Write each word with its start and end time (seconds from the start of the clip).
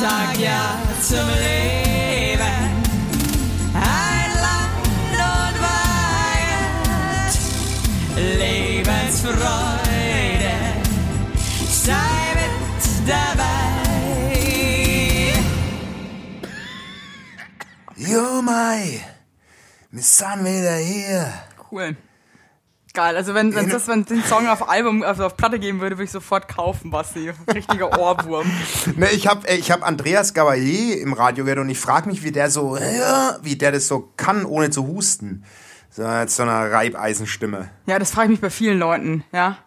sag 0.00 0.38
ja 0.38 0.78
zum 1.02 1.28
Leben. 1.44 2.58
Ein 3.74 4.30
Land 4.44 5.16
und 5.36 5.56
Wahrheit, 5.66 7.34
Lebensfreude, 8.16 10.56
sei 11.84 12.18
mit 12.38 12.82
dabei. 13.08 13.58
Jo, 17.96 18.26
Mai, 18.42 19.00
wir 19.90 20.02
sind 20.02 20.44
wieder 20.44 20.76
hier. 20.76 21.32
Cool. 21.70 21.96
Geil, 22.92 23.16
also 23.16 23.34
wenn 23.34 23.54
wenn 23.54 23.68
das 23.68 23.86
wenn 23.86 24.04
den 24.04 24.24
Song 24.24 24.48
auf 24.48 24.68
Album 24.68 25.04
also 25.04 25.24
auf 25.24 25.36
Platte 25.36 25.60
geben 25.60 25.80
würde, 25.80 25.96
würde 25.96 26.04
ich 26.04 26.10
sofort 26.10 26.48
kaufen, 26.48 26.90
Basti. 26.90 27.30
Richtiger 27.54 27.96
Ohrwurm. 28.00 28.50
Ne, 28.96 29.10
ich 29.10 29.28
habe 29.28 29.46
ich 29.48 29.70
hab 29.70 29.86
Andreas 29.86 30.34
Gabalier 30.34 31.00
im 31.00 31.12
Radio 31.12 31.44
gehört 31.44 31.60
und 31.60 31.68
ich 31.68 31.78
frage 31.78 32.08
mich, 32.08 32.24
wie 32.24 32.32
der 32.32 32.50
so, 32.50 32.76
wie 33.42 33.56
der 33.56 33.70
das 33.70 33.86
so 33.86 34.12
kann, 34.16 34.44
ohne 34.44 34.70
zu 34.70 34.88
husten. 34.88 35.44
So 35.88 36.02
mit 36.02 36.30
so 36.30 36.42
einer 36.42 36.70
Reibeisenstimme. 36.70 37.70
Ja, 37.86 37.98
das 37.98 38.10
frage 38.10 38.26
ich 38.26 38.30
mich 38.30 38.40
bei 38.40 38.50
vielen 38.50 38.78
Leuten, 38.78 39.24
ja. 39.32 39.58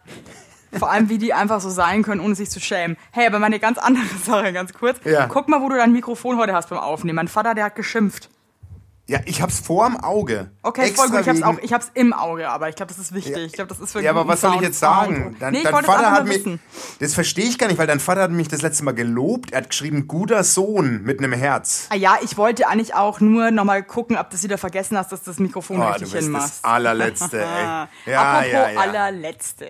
Vor 0.77 0.89
allem, 0.89 1.07
wie 1.09 1.17
die 1.17 1.33
einfach 1.33 1.61
so 1.61 1.69
sein 1.69 2.01
können, 2.03 2.19
ohne 2.19 2.35
sich 2.35 2.49
zu 2.49 2.59
schämen. 2.59 2.97
Hey, 3.11 3.27
aber 3.27 3.39
mal 3.39 3.45
eine 3.45 3.59
ganz 3.59 3.77
andere 3.77 4.05
Sache, 4.25 4.51
ganz 4.53 4.73
kurz. 4.73 4.99
Ja. 5.05 5.27
Guck 5.27 5.47
mal, 5.47 5.61
wo 5.61 5.69
du 5.69 5.75
dein 5.75 5.91
Mikrofon 5.91 6.37
heute 6.37 6.53
hast 6.53 6.69
beim 6.69 6.79
Aufnehmen. 6.79 7.17
Mein 7.17 7.27
Vater, 7.27 7.53
der 7.53 7.65
hat 7.65 7.75
geschimpft. 7.75 8.29
Ja, 9.05 9.19
ich 9.25 9.41
hab's 9.41 9.59
vorm 9.59 9.97
Auge. 9.97 10.51
Okay, 10.61 10.83
Extra 10.85 11.07
voll 11.07 11.11
gut. 11.11 11.21
Ich 11.21 11.27
hab's, 11.27 11.41
auch, 11.43 11.57
ich 11.61 11.73
hab's 11.73 11.91
im 11.93 12.13
Auge, 12.13 12.47
aber 12.49 12.69
ich 12.69 12.75
glaube, 12.75 12.87
das 12.93 12.99
ist 12.99 13.13
wichtig. 13.13 13.35
Ich 13.47 13.51
glaube, 13.51 13.67
das 13.67 13.81
ist 13.81 13.91
für 13.91 14.01
Ja, 14.01 14.11
aber 14.11 14.29
was 14.29 14.39
soll 14.39 14.55
ich 14.55 14.61
jetzt 14.61 14.79
sagen? 14.79 15.35
Dein, 15.41 15.51
nee, 15.51 15.61
dein 15.61 15.73
Vater 15.83 16.09
hat 16.11 16.23
mich. 16.23 16.37
wissen. 16.37 16.61
Das 17.01 17.13
verstehe 17.13 17.43
ich 17.43 17.57
gar 17.57 17.67
nicht, 17.67 17.77
weil 17.77 17.85
dein 17.87 17.99
Vater 17.99 18.21
hat 18.21 18.31
mich 18.31 18.47
das 18.47 18.61
letzte 18.61 18.85
Mal 18.85 18.93
gelobt. 18.93 19.51
Er 19.51 19.57
hat 19.57 19.69
geschrieben, 19.71 20.07
guter 20.07 20.45
Sohn 20.45 21.03
mit 21.03 21.19
einem 21.19 21.33
Herz. 21.33 21.87
Ah 21.89 21.95
ja, 21.95 22.15
ich 22.23 22.37
wollte 22.37 22.65
eigentlich 22.69 22.95
auch 22.95 23.19
nur 23.19 23.51
nochmal 23.51 23.83
gucken, 23.83 24.15
ob 24.17 24.29
du 24.29 24.37
es 24.37 24.43
wieder 24.43 24.57
vergessen 24.57 24.97
hast, 24.97 25.11
dass 25.11 25.21
du 25.23 25.31
das 25.31 25.39
Mikrofon 25.39 25.81
Oh, 25.81 25.87
richtig 25.87 26.07
du 26.07 26.11
bist 26.13 26.23
hinmachst. 26.23 26.59
das 26.61 26.63
allerletzte, 26.63 27.41
ey. 27.41 27.87
Ja, 28.05 28.21
Apropos 28.39 28.51
ja, 28.53 28.69
ja. 28.71 28.79
allerletzte. 28.79 29.67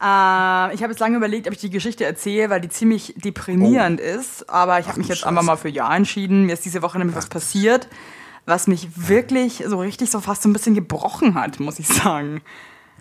Äh, 0.00 0.74
ich 0.74 0.82
habe 0.82 0.92
jetzt 0.92 1.00
lange 1.00 1.16
überlegt, 1.16 1.46
ob 1.48 1.54
ich 1.54 1.60
die 1.60 1.70
Geschichte 1.70 2.04
erzähle, 2.04 2.50
weil 2.50 2.60
die 2.60 2.68
ziemlich 2.68 3.14
deprimierend 3.16 4.00
ist. 4.00 4.48
Aber 4.48 4.78
ich 4.78 4.86
habe 4.88 4.98
mich 4.98 5.08
jetzt 5.08 5.24
einfach 5.24 5.42
Scheiße. 5.42 5.46
mal 5.46 5.56
für 5.56 5.68
Ja 5.68 5.94
entschieden. 5.94 6.44
Mir 6.46 6.52
ist 6.52 6.64
diese 6.64 6.82
Woche 6.82 6.98
nämlich 6.98 7.16
was 7.16 7.28
passiert, 7.28 7.88
was 8.46 8.66
mich 8.66 8.88
wirklich 9.08 9.64
so 9.66 9.80
richtig 9.80 10.10
so 10.10 10.20
fast 10.20 10.42
so 10.42 10.48
ein 10.48 10.52
bisschen 10.52 10.74
gebrochen 10.74 11.34
hat, 11.34 11.58
muss 11.60 11.78
ich 11.78 11.88
sagen. 11.88 12.40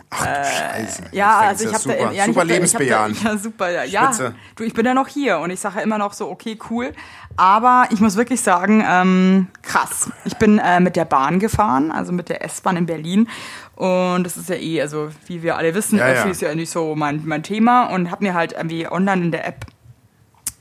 Ach 0.10 0.26
du 0.26 0.44
Scheiße. 0.46 1.04
Äh, 1.12 1.16
Ja, 1.18 1.40
also 1.40 1.66
ich 1.66 1.74
habe 1.74 1.84
da, 1.84 1.94
super, 1.98 2.12
ja, 2.14 2.26
super 2.26 2.40
hab 2.42 2.48
lebensbejahend. 2.48 3.26
Da, 3.26 3.30
ja, 3.32 3.38
super. 3.38 3.70
Ja, 3.72 3.84
ja, 3.84 4.12
du, 4.56 4.64
ich 4.64 4.74
bin 4.74 4.86
ja 4.86 4.94
noch 4.94 5.08
hier 5.08 5.40
und 5.40 5.50
ich 5.50 5.60
sage 5.60 5.78
ja 5.78 5.82
immer 5.82 5.98
noch 5.98 6.14
so, 6.14 6.30
okay, 6.30 6.58
cool. 6.70 6.94
Aber 7.36 7.88
ich 7.92 8.00
muss 8.00 8.16
wirklich 8.16 8.42
sagen, 8.42 8.84
ähm, 8.88 9.48
krass. 9.62 10.10
Ich 10.26 10.38
bin 10.38 10.60
äh, 10.60 10.80
mit 10.80 10.96
der 10.96 11.06
Bahn 11.06 11.40
gefahren, 11.40 11.92
also 11.92 12.12
mit 12.12 12.30
der 12.30 12.44
S-Bahn 12.44 12.78
in 12.78 12.86
Berlin. 12.86 13.30
Und 13.76 14.24
das 14.24 14.38
ist 14.38 14.50
ja 14.50 14.56
eh, 14.56 14.82
also 14.82 15.10
wie 15.28 15.44
wir 15.44 15.58
alle 15.58 15.76
wissen, 15.76 16.00
Ja, 16.00 16.12
ja. 16.12 16.24
Ist 16.24 16.42
ja 16.42 16.56
nicht 16.56 16.72
so 16.72 16.96
mein, 16.96 17.22
mein 17.26 17.44
Thema 17.44 17.88
und 17.88 18.10
habe 18.10 18.24
mir 18.24 18.34
halt 18.34 18.54
irgendwie 18.54 18.88
online 18.90 19.26
in 19.26 19.32
der 19.32 19.46
App 19.48 19.66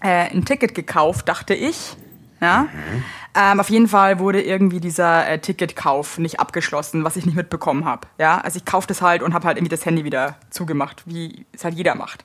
äh, 0.01 0.31
ein 0.31 0.45
Ticket 0.45 0.75
gekauft, 0.75 1.29
dachte 1.29 1.55
ich. 1.55 1.97
Ja. 2.41 2.63
Mhm. 2.65 3.05
Ähm, 3.39 3.61
auf 3.61 3.69
jeden 3.69 3.87
Fall 3.87 4.19
wurde 4.19 4.43
irgendwie 4.43 4.81
dieser 4.81 5.29
äh, 5.29 5.39
Ticketkauf 5.39 6.17
nicht 6.19 6.41
abgeschlossen, 6.41 7.05
was 7.05 7.17
ich 7.17 7.27
nicht 7.27 7.35
mitbekommen 7.35 7.85
habe. 7.85 8.09
Ja, 8.19 8.39
also 8.39 8.57
ich 8.57 8.65
kaufte 8.65 8.95
es 8.95 9.03
halt 9.03 9.23
und 9.23 9.35
habe 9.35 9.47
halt 9.47 9.59
irgendwie 9.59 9.75
das 9.75 9.85
Handy 9.85 10.05
wieder 10.05 10.37
zugemacht, 10.49 11.03
wie 11.05 11.45
es 11.53 11.63
halt 11.63 11.75
jeder 11.75 11.95
macht. 11.95 12.25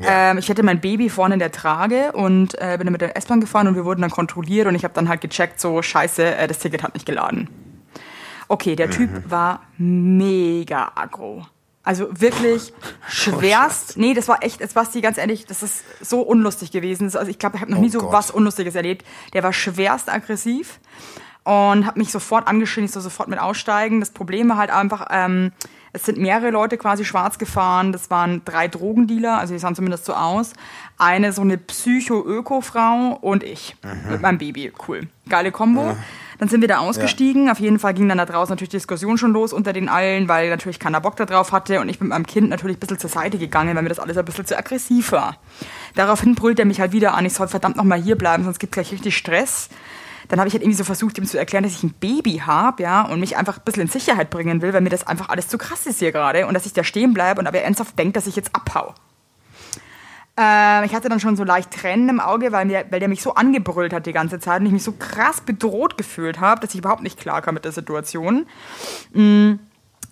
Ähm, 0.00 0.38
ich 0.38 0.48
hatte 0.48 0.62
mein 0.62 0.80
Baby 0.80 1.10
vorne 1.10 1.34
in 1.34 1.40
der 1.40 1.52
Trage 1.52 2.12
und 2.12 2.54
äh, 2.60 2.76
bin 2.78 2.86
dann 2.86 2.92
mit 2.92 3.00
der 3.00 3.16
S-Bahn 3.16 3.40
gefahren 3.40 3.66
und 3.68 3.74
wir 3.74 3.84
wurden 3.84 4.00
dann 4.00 4.10
kontrolliert 4.10 4.66
und 4.66 4.74
ich 4.74 4.84
habe 4.84 4.94
dann 4.94 5.08
halt 5.08 5.20
gecheckt, 5.20 5.60
so 5.60 5.82
scheiße, 5.82 6.36
äh, 6.36 6.46
das 6.46 6.60
Ticket 6.60 6.82
hat 6.82 6.94
nicht 6.94 7.04
geladen. 7.04 7.48
Okay, 8.46 8.76
der 8.76 8.90
Typ 8.90 9.10
war 9.30 9.60
mega 9.76 10.92
aggro. 10.94 11.46
Also 11.88 12.08
wirklich 12.20 12.74
schwerst. 13.08 13.96
nee, 13.96 14.12
das 14.12 14.28
war 14.28 14.42
echt, 14.42 14.60
das 14.60 14.76
war 14.76 14.84
die 14.92 15.00
ganz 15.00 15.16
ehrlich, 15.16 15.46
das 15.46 15.62
ist 15.62 15.84
so 16.02 16.20
unlustig 16.20 16.70
gewesen. 16.70 17.04
Also 17.16 17.30
ich 17.30 17.38
glaube, 17.38 17.56
ich 17.56 17.62
habe 17.62 17.72
noch 17.72 17.78
Oh 17.78 17.80
nie 17.80 17.88
so 17.88 18.00
Gott. 18.00 18.12
was 18.12 18.30
Unlustiges 18.30 18.74
erlebt. 18.74 19.06
Der 19.32 19.42
war 19.42 19.54
schwerst 19.54 20.10
aggressiv 20.10 20.80
und 21.44 21.86
hat 21.86 21.96
mich 21.96 22.12
sofort 22.12 22.46
angeschrien, 22.46 22.84
ich 22.84 22.92
soll 22.92 23.00
sofort 23.00 23.28
mit 23.28 23.38
aussteigen. 23.38 24.00
Das 24.00 24.10
Problem 24.10 24.50
war 24.50 24.58
halt 24.58 24.68
einfach, 24.68 25.06
ähm, 25.10 25.50
es 25.94 26.04
sind 26.04 26.18
mehrere 26.18 26.50
Leute 26.50 26.76
quasi 26.76 27.06
schwarz 27.06 27.38
gefahren. 27.38 27.92
Das 27.92 28.10
waren 28.10 28.42
drei 28.44 28.68
Drogendealer, 28.68 29.38
also 29.38 29.54
die 29.54 29.58
sahen 29.58 29.74
zumindest 29.74 30.04
so 30.04 30.12
aus. 30.12 30.52
Eine 30.98 31.32
so 31.32 31.40
eine 31.40 31.56
Psycho-Öko-Frau 31.56 33.16
und 33.18 33.42
ich 33.42 33.76
mit 34.10 34.20
meinem 34.20 34.36
Baby. 34.36 34.72
Cool. 34.86 35.08
Geile 35.26 35.52
Kombo. 35.52 35.96
Dann 36.38 36.48
sind 36.48 36.60
wir 36.60 36.68
da 36.68 36.78
ausgestiegen. 36.78 37.50
Auf 37.50 37.58
jeden 37.58 37.78
Fall 37.78 37.94
ging 37.94 38.08
dann 38.08 38.18
da 38.18 38.26
draußen 38.26 38.52
natürlich 38.52 38.70
die 38.70 38.76
Diskussion 38.76 39.18
schon 39.18 39.32
los 39.32 39.52
unter 39.52 39.72
den 39.72 39.88
allen, 39.88 40.28
weil 40.28 40.50
natürlich 40.50 40.78
keiner 40.78 41.00
Bock 41.00 41.16
da 41.16 41.26
drauf 41.26 41.52
hatte 41.52 41.80
und 41.80 41.88
ich 41.88 42.00
mit 42.00 42.10
meinem 42.10 42.26
Kind 42.26 42.48
natürlich 42.48 42.76
ein 42.76 42.80
bisschen 42.80 42.98
zur 42.98 43.10
Seite 43.10 43.38
gegangen, 43.38 43.74
weil 43.74 43.82
mir 43.82 43.88
das 43.88 43.98
alles 43.98 44.16
ein 44.16 44.24
bisschen 44.24 44.46
zu 44.46 44.56
aggressiv 44.56 45.12
war. 45.12 45.36
Daraufhin 45.94 46.34
brüllt 46.34 46.58
er 46.58 46.64
mich 46.64 46.80
halt 46.80 46.92
wieder 46.92 47.14
an, 47.14 47.26
ich 47.26 47.32
soll 47.32 47.48
verdammt 47.48 47.76
nochmal 47.76 48.00
hier 48.00 48.16
bleiben, 48.16 48.44
sonst 48.44 48.60
gibt 48.60 48.72
gleich 48.72 48.92
richtig 48.92 49.16
Stress. 49.16 49.68
Dann 50.28 50.38
habe 50.38 50.48
ich 50.48 50.54
halt 50.54 50.62
irgendwie 50.62 50.76
so 50.76 50.84
versucht, 50.84 51.16
ihm 51.18 51.24
zu 51.24 51.38
erklären, 51.38 51.64
dass 51.64 51.72
ich 51.72 51.82
ein 51.82 51.94
Baby 51.94 52.42
habe, 52.44 52.82
ja, 52.82 53.02
und 53.02 53.18
mich 53.18 53.36
einfach 53.36 53.56
ein 53.56 53.64
bisschen 53.64 53.84
in 53.84 53.88
Sicherheit 53.88 54.30
bringen 54.30 54.60
will, 54.60 54.72
weil 54.74 54.82
mir 54.82 54.90
das 54.90 55.06
einfach 55.06 55.30
alles 55.30 55.48
zu 55.48 55.56
krass 55.58 55.86
ist 55.86 56.00
hier 56.00 56.12
gerade 56.12 56.46
und 56.46 56.54
dass 56.54 56.66
ich 56.66 56.74
da 56.74 56.84
stehen 56.84 57.14
bleibe 57.14 57.40
und 57.40 57.46
aber 57.46 57.58
er 57.58 57.64
ernsthaft 57.64 57.98
denkt, 57.98 58.16
dass 58.16 58.26
ich 58.26 58.36
jetzt 58.36 58.54
abhau. 58.54 58.94
Ähm, 60.40 60.84
ich 60.84 60.94
hatte 60.94 61.08
dann 61.08 61.18
schon 61.18 61.36
so 61.36 61.42
leicht 61.42 61.72
Tränen 61.72 62.08
im 62.08 62.20
Auge, 62.20 62.52
weil, 62.52 62.64
mir, 62.64 62.84
weil 62.90 63.00
der 63.00 63.08
mich 63.08 63.22
so 63.22 63.34
angebrüllt 63.34 63.92
hat 63.92 64.06
die 64.06 64.12
ganze 64.12 64.38
Zeit 64.38 64.60
und 64.60 64.66
ich 64.66 64.72
mich 64.72 64.84
so 64.84 64.92
krass 64.92 65.40
bedroht 65.40 65.98
gefühlt 65.98 66.38
habe, 66.38 66.60
dass 66.60 66.74
ich 66.74 66.78
überhaupt 66.78 67.02
nicht 67.02 67.18
klar 67.18 67.42
kam 67.42 67.54
mit 67.54 67.64
der 67.64 67.72
Situation. 67.72 68.46
Mm, 69.12 69.54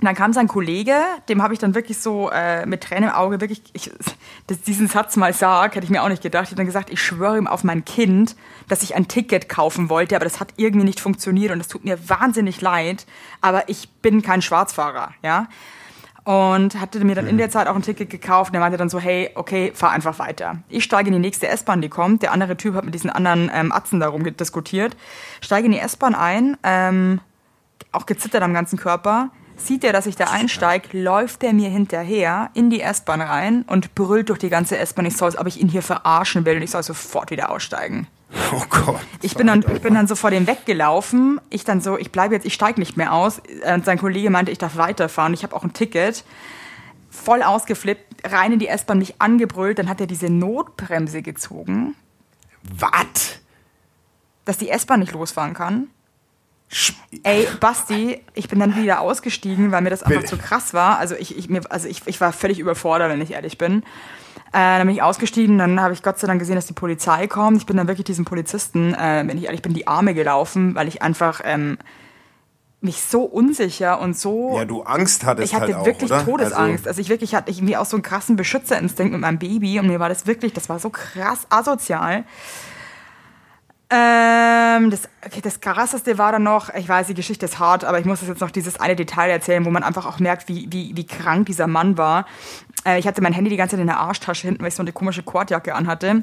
dann 0.00 0.14
kam 0.16 0.32
sein 0.32 0.48
Kollege, 0.48 0.96
dem 1.28 1.42
habe 1.42 1.54
ich 1.54 1.60
dann 1.60 1.76
wirklich 1.76 1.98
so 1.98 2.28
äh, 2.30 2.66
mit 2.66 2.82
Tränen 2.82 3.10
im 3.10 3.14
Auge 3.14 3.40
wirklich, 3.40 3.62
ich, 3.72 3.92
dass 4.48 4.60
diesen 4.62 4.88
Satz 4.88 5.14
mal 5.16 5.32
sag, 5.32 5.76
hätte 5.76 5.84
ich 5.84 5.90
mir 5.90 6.02
auch 6.02 6.08
nicht 6.08 6.22
gedacht. 6.22 6.44
Ich 6.44 6.50
habe 6.50 6.56
dann 6.56 6.66
gesagt, 6.66 6.90
ich 6.90 7.00
schwöre 7.00 7.38
ihm 7.38 7.46
auf 7.46 7.62
mein 7.62 7.84
Kind, 7.84 8.34
dass 8.68 8.82
ich 8.82 8.96
ein 8.96 9.06
Ticket 9.06 9.48
kaufen 9.48 9.88
wollte, 9.88 10.16
aber 10.16 10.24
das 10.24 10.40
hat 10.40 10.48
irgendwie 10.56 10.86
nicht 10.86 10.98
funktioniert 10.98 11.52
und 11.52 11.60
es 11.60 11.68
tut 11.68 11.84
mir 11.84 12.08
wahnsinnig 12.08 12.60
leid, 12.60 13.06
aber 13.40 13.68
ich 13.68 13.88
bin 14.02 14.22
kein 14.22 14.42
Schwarzfahrer, 14.42 15.14
ja 15.22 15.46
und 16.26 16.80
hatte 16.80 16.98
mir 17.04 17.14
dann 17.14 17.28
in 17.28 17.38
der 17.38 17.50
Zeit 17.50 17.68
auch 17.68 17.76
ein 17.76 17.82
Ticket 17.82 18.10
gekauft. 18.10 18.50
Und 18.50 18.56
er 18.56 18.60
meinte 18.60 18.76
dann 18.76 18.88
so, 18.88 18.98
hey, 18.98 19.30
okay, 19.36 19.70
fahr 19.72 19.92
einfach 19.92 20.18
weiter. 20.18 20.58
Ich 20.68 20.82
steige 20.82 21.06
in 21.06 21.12
die 21.12 21.20
nächste 21.20 21.46
S-Bahn, 21.46 21.80
die 21.80 21.88
kommt. 21.88 22.22
Der 22.22 22.32
andere 22.32 22.56
Typ 22.56 22.74
hat 22.74 22.84
mit 22.84 22.94
diesen 22.94 23.10
anderen 23.10 23.48
ähm, 23.54 23.70
Atzen 23.70 24.00
darum 24.00 24.24
diskutiert. 24.24 24.96
Steige 25.40 25.66
in 25.66 25.72
die 25.72 25.78
S-Bahn 25.78 26.16
ein, 26.16 26.56
ähm, 26.64 27.20
auch 27.92 28.06
gezittert 28.06 28.42
am 28.42 28.52
ganzen 28.52 28.76
Körper. 28.76 29.30
Sieht 29.54 29.84
er, 29.84 29.92
dass 29.92 30.06
ich 30.06 30.16
da 30.16 30.24
einsteige, 30.24 31.00
läuft 31.00 31.44
er 31.44 31.52
mir 31.52 31.70
hinterher 31.70 32.50
in 32.54 32.70
die 32.70 32.80
S-Bahn 32.80 33.20
rein 33.20 33.62
und 33.68 33.94
brüllt 33.94 34.28
durch 34.28 34.40
die 34.40 34.50
ganze 34.50 34.78
S-Bahn, 34.78 35.06
ich 35.06 35.16
soll, 35.16 35.32
ob 35.38 35.46
ich 35.46 35.60
ihn 35.60 35.68
hier 35.68 35.82
verarschen 35.82 36.44
will 36.44 36.56
und 36.56 36.62
ich 36.62 36.72
soll 36.72 36.82
sofort 36.82 37.30
wieder 37.30 37.50
aussteigen. 37.50 38.08
Oh 38.52 38.62
Gott. 38.68 39.00
Ich 39.22 39.34
bin 39.34 39.46
dann, 39.46 39.64
ich 39.74 39.82
bin 39.82 39.94
dann 39.94 40.06
so 40.06 40.14
vor 40.14 40.30
dem 40.30 40.46
weggelaufen. 40.46 41.40
Ich 41.50 41.64
dann 41.64 41.80
so, 41.80 41.96
ich 41.96 42.10
bleibe 42.10 42.34
jetzt, 42.34 42.44
ich 42.44 42.54
steige 42.54 42.80
nicht 42.80 42.96
mehr 42.96 43.12
aus. 43.12 43.40
Und 43.72 43.84
sein 43.84 43.98
Kollege 43.98 44.30
meinte, 44.30 44.50
ich 44.50 44.58
darf 44.58 44.76
weiterfahren. 44.76 45.32
Ich 45.34 45.42
habe 45.42 45.54
auch 45.54 45.62
ein 45.62 45.72
Ticket. 45.72 46.24
Voll 47.10 47.42
ausgeflippt, 47.42 48.30
rein 48.30 48.52
in 48.52 48.58
die 48.58 48.68
S-Bahn, 48.68 48.98
mich 48.98 49.20
angebrüllt. 49.20 49.78
Dann 49.78 49.88
hat 49.88 50.00
er 50.00 50.06
diese 50.06 50.28
Notbremse 50.28 51.22
gezogen, 51.22 51.94
Was? 52.62 53.40
dass 54.44 54.58
die 54.58 54.68
S-Bahn 54.68 55.00
nicht 55.00 55.12
losfahren 55.12 55.54
kann. 55.54 55.88
Ey, 57.22 57.46
Basti, 57.60 58.20
ich 58.34 58.48
bin 58.48 58.58
dann 58.58 58.74
wieder 58.76 59.00
ausgestiegen, 59.00 59.70
weil 59.70 59.82
mir 59.82 59.90
das 59.90 60.02
einfach 60.02 60.24
zu 60.24 60.36
krass 60.36 60.74
war. 60.74 60.98
Also 60.98 61.14
ich, 61.14 61.38
ich, 61.38 61.48
mir, 61.48 61.60
also 61.70 61.88
ich, 61.88 62.02
ich 62.06 62.20
war 62.20 62.32
völlig 62.32 62.58
überfordert, 62.58 63.10
wenn 63.10 63.20
ich 63.20 63.32
ehrlich 63.32 63.56
bin. 63.56 63.84
Äh, 64.48 64.78
dann 64.78 64.86
bin 64.86 64.96
ich 64.96 65.02
ausgestiegen, 65.02 65.58
dann 65.58 65.80
habe 65.80 65.92
ich 65.92 66.02
Gott 66.02 66.18
sei 66.18 66.26
Dank 66.26 66.40
gesehen, 66.40 66.54
dass 66.54 66.66
die 66.66 66.72
Polizei 66.72 67.26
kommt. 67.26 67.58
Ich 67.58 67.66
bin 67.66 67.76
dann 67.76 67.88
wirklich 67.88 68.06
diesem 68.06 68.24
Polizisten, 68.24 68.94
äh, 68.94 69.24
wenn 69.26 69.36
ich 69.36 69.44
ehrlich 69.44 69.62
bin, 69.62 69.74
die 69.74 69.86
Arme 69.86 70.14
gelaufen, 70.14 70.74
weil 70.74 70.88
ich 70.88 71.02
einfach 71.02 71.40
ähm, 71.44 71.78
mich 72.80 73.02
so 73.02 73.22
unsicher 73.22 74.00
und 74.00 74.16
so 74.16 74.56
Ja, 74.56 74.64
du 74.64 74.82
Angst 74.82 75.24
hattest 75.24 75.48
ich 75.48 75.54
hatte 75.54 75.74
halt 75.74 75.76
auch, 75.76 75.86
wirklich 75.86 76.10
oder? 76.10 76.24
Todesangst. 76.24 76.86
Also, 76.86 77.00
ich 77.00 77.08
wirklich 77.08 77.34
hatte 77.34 77.50
irgendwie 77.50 77.76
auch 77.76 77.86
so 77.86 77.96
einen 77.96 78.02
krassen 78.02 78.36
Beschützerinstinkt 78.36 79.12
mit 79.12 79.20
meinem 79.20 79.38
Baby 79.38 79.78
und 79.80 79.88
mir 79.88 80.00
war 80.00 80.08
das 80.08 80.26
wirklich, 80.26 80.52
das 80.52 80.68
war 80.68 80.78
so 80.78 80.90
krass 80.90 81.46
asozial. 81.50 82.24
Ähm, 83.88 84.90
das, 84.90 85.08
okay, 85.24 85.40
das 85.40 85.60
krasseste 85.60 86.18
war 86.18 86.32
dann 86.32 86.42
noch, 86.42 86.74
ich 86.74 86.88
weiß, 86.88 87.06
die 87.06 87.14
Geschichte 87.14 87.46
ist 87.46 87.60
hart, 87.60 87.84
aber 87.84 88.00
ich 88.00 88.04
muss 88.04 88.18
das 88.18 88.28
jetzt 88.28 88.40
noch 88.40 88.50
dieses 88.50 88.80
eine 88.80 88.96
Detail 88.96 89.30
erzählen, 89.30 89.64
wo 89.64 89.70
man 89.70 89.84
einfach 89.84 90.06
auch 90.06 90.18
merkt, 90.18 90.48
wie, 90.48 90.66
wie, 90.70 90.96
wie 90.96 91.06
krank 91.06 91.46
dieser 91.46 91.68
Mann 91.68 91.96
war. 91.96 92.26
Äh, 92.86 92.98
ich 92.98 93.06
hatte 93.06 93.20
mein 93.20 93.32
Handy 93.32 93.50
die 93.50 93.56
ganze 93.56 93.72
Zeit 93.72 93.80
in 93.80 93.88
der 93.88 93.98
Arschtasche 93.98 94.46
hinten, 94.46 94.62
weil 94.62 94.68
ich 94.68 94.74
so 94.74 94.82
eine 94.82 94.92
komische 94.92 95.22
Kordjacke 95.22 95.74
anhatte. 95.74 96.22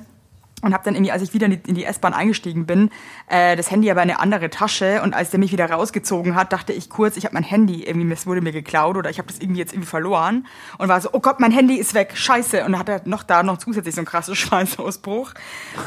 und 0.62 0.74
habe 0.74 0.86
dann 0.86 0.96
irgendwie, 0.96 1.12
als 1.12 1.22
ich 1.22 1.34
wieder 1.34 1.48
in 1.48 1.62
die, 1.62 1.74
die 1.74 1.84
S-Bahn 1.84 2.14
eingestiegen 2.14 2.66
bin, 2.66 2.90
äh, 3.28 3.58
das 3.58 3.70
Handy 3.70 3.92
aber 3.92 4.02
in 4.02 4.10
eine 4.10 4.20
andere 4.22 4.50
Tasche 4.50 5.02
und 5.02 5.14
als 5.14 5.30
der 5.30 5.40
mich 5.42 5.52
wieder 5.52 5.70
rausgezogen 5.70 6.36
hat, 6.36 6.54
dachte 6.54 6.72
ich 6.72 6.90
kurz, 6.90 7.18
ich 7.18 7.26
habe 7.26 7.34
mein 7.34 7.44
Handy 7.44 7.84
irgendwie, 7.84 8.10
es 8.14 8.26
wurde 8.26 8.40
mir 8.40 8.54
geklaut 8.54 8.96
oder 8.96 9.10
ich 9.10 9.18
habe 9.18 9.28
das 9.28 9.40
irgendwie 9.40 9.60
jetzt 9.60 9.74
irgendwie 9.74 9.90
verloren 9.90 10.48
und 10.78 10.88
war 10.88 11.02
so, 11.02 11.10
oh 11.12 11.20
Gott, 11.20 11.42
mein 11.42 11.52
Handy 11.52 11.76
ist 11.76 11.96
weg, 11.96 12.14
scheiße 12.16 12.64
und 12.64 12.80
hatte 12.80 13.02
noch 13.04 13.24
da 13.24 13.44
noch 13.44 13.58
zusätzlich 13.58 13.94
so 13.94 14.00
einen 14.00 14.08
krassen 14.08 14.36
Schweißausbruch. 14.38 15.34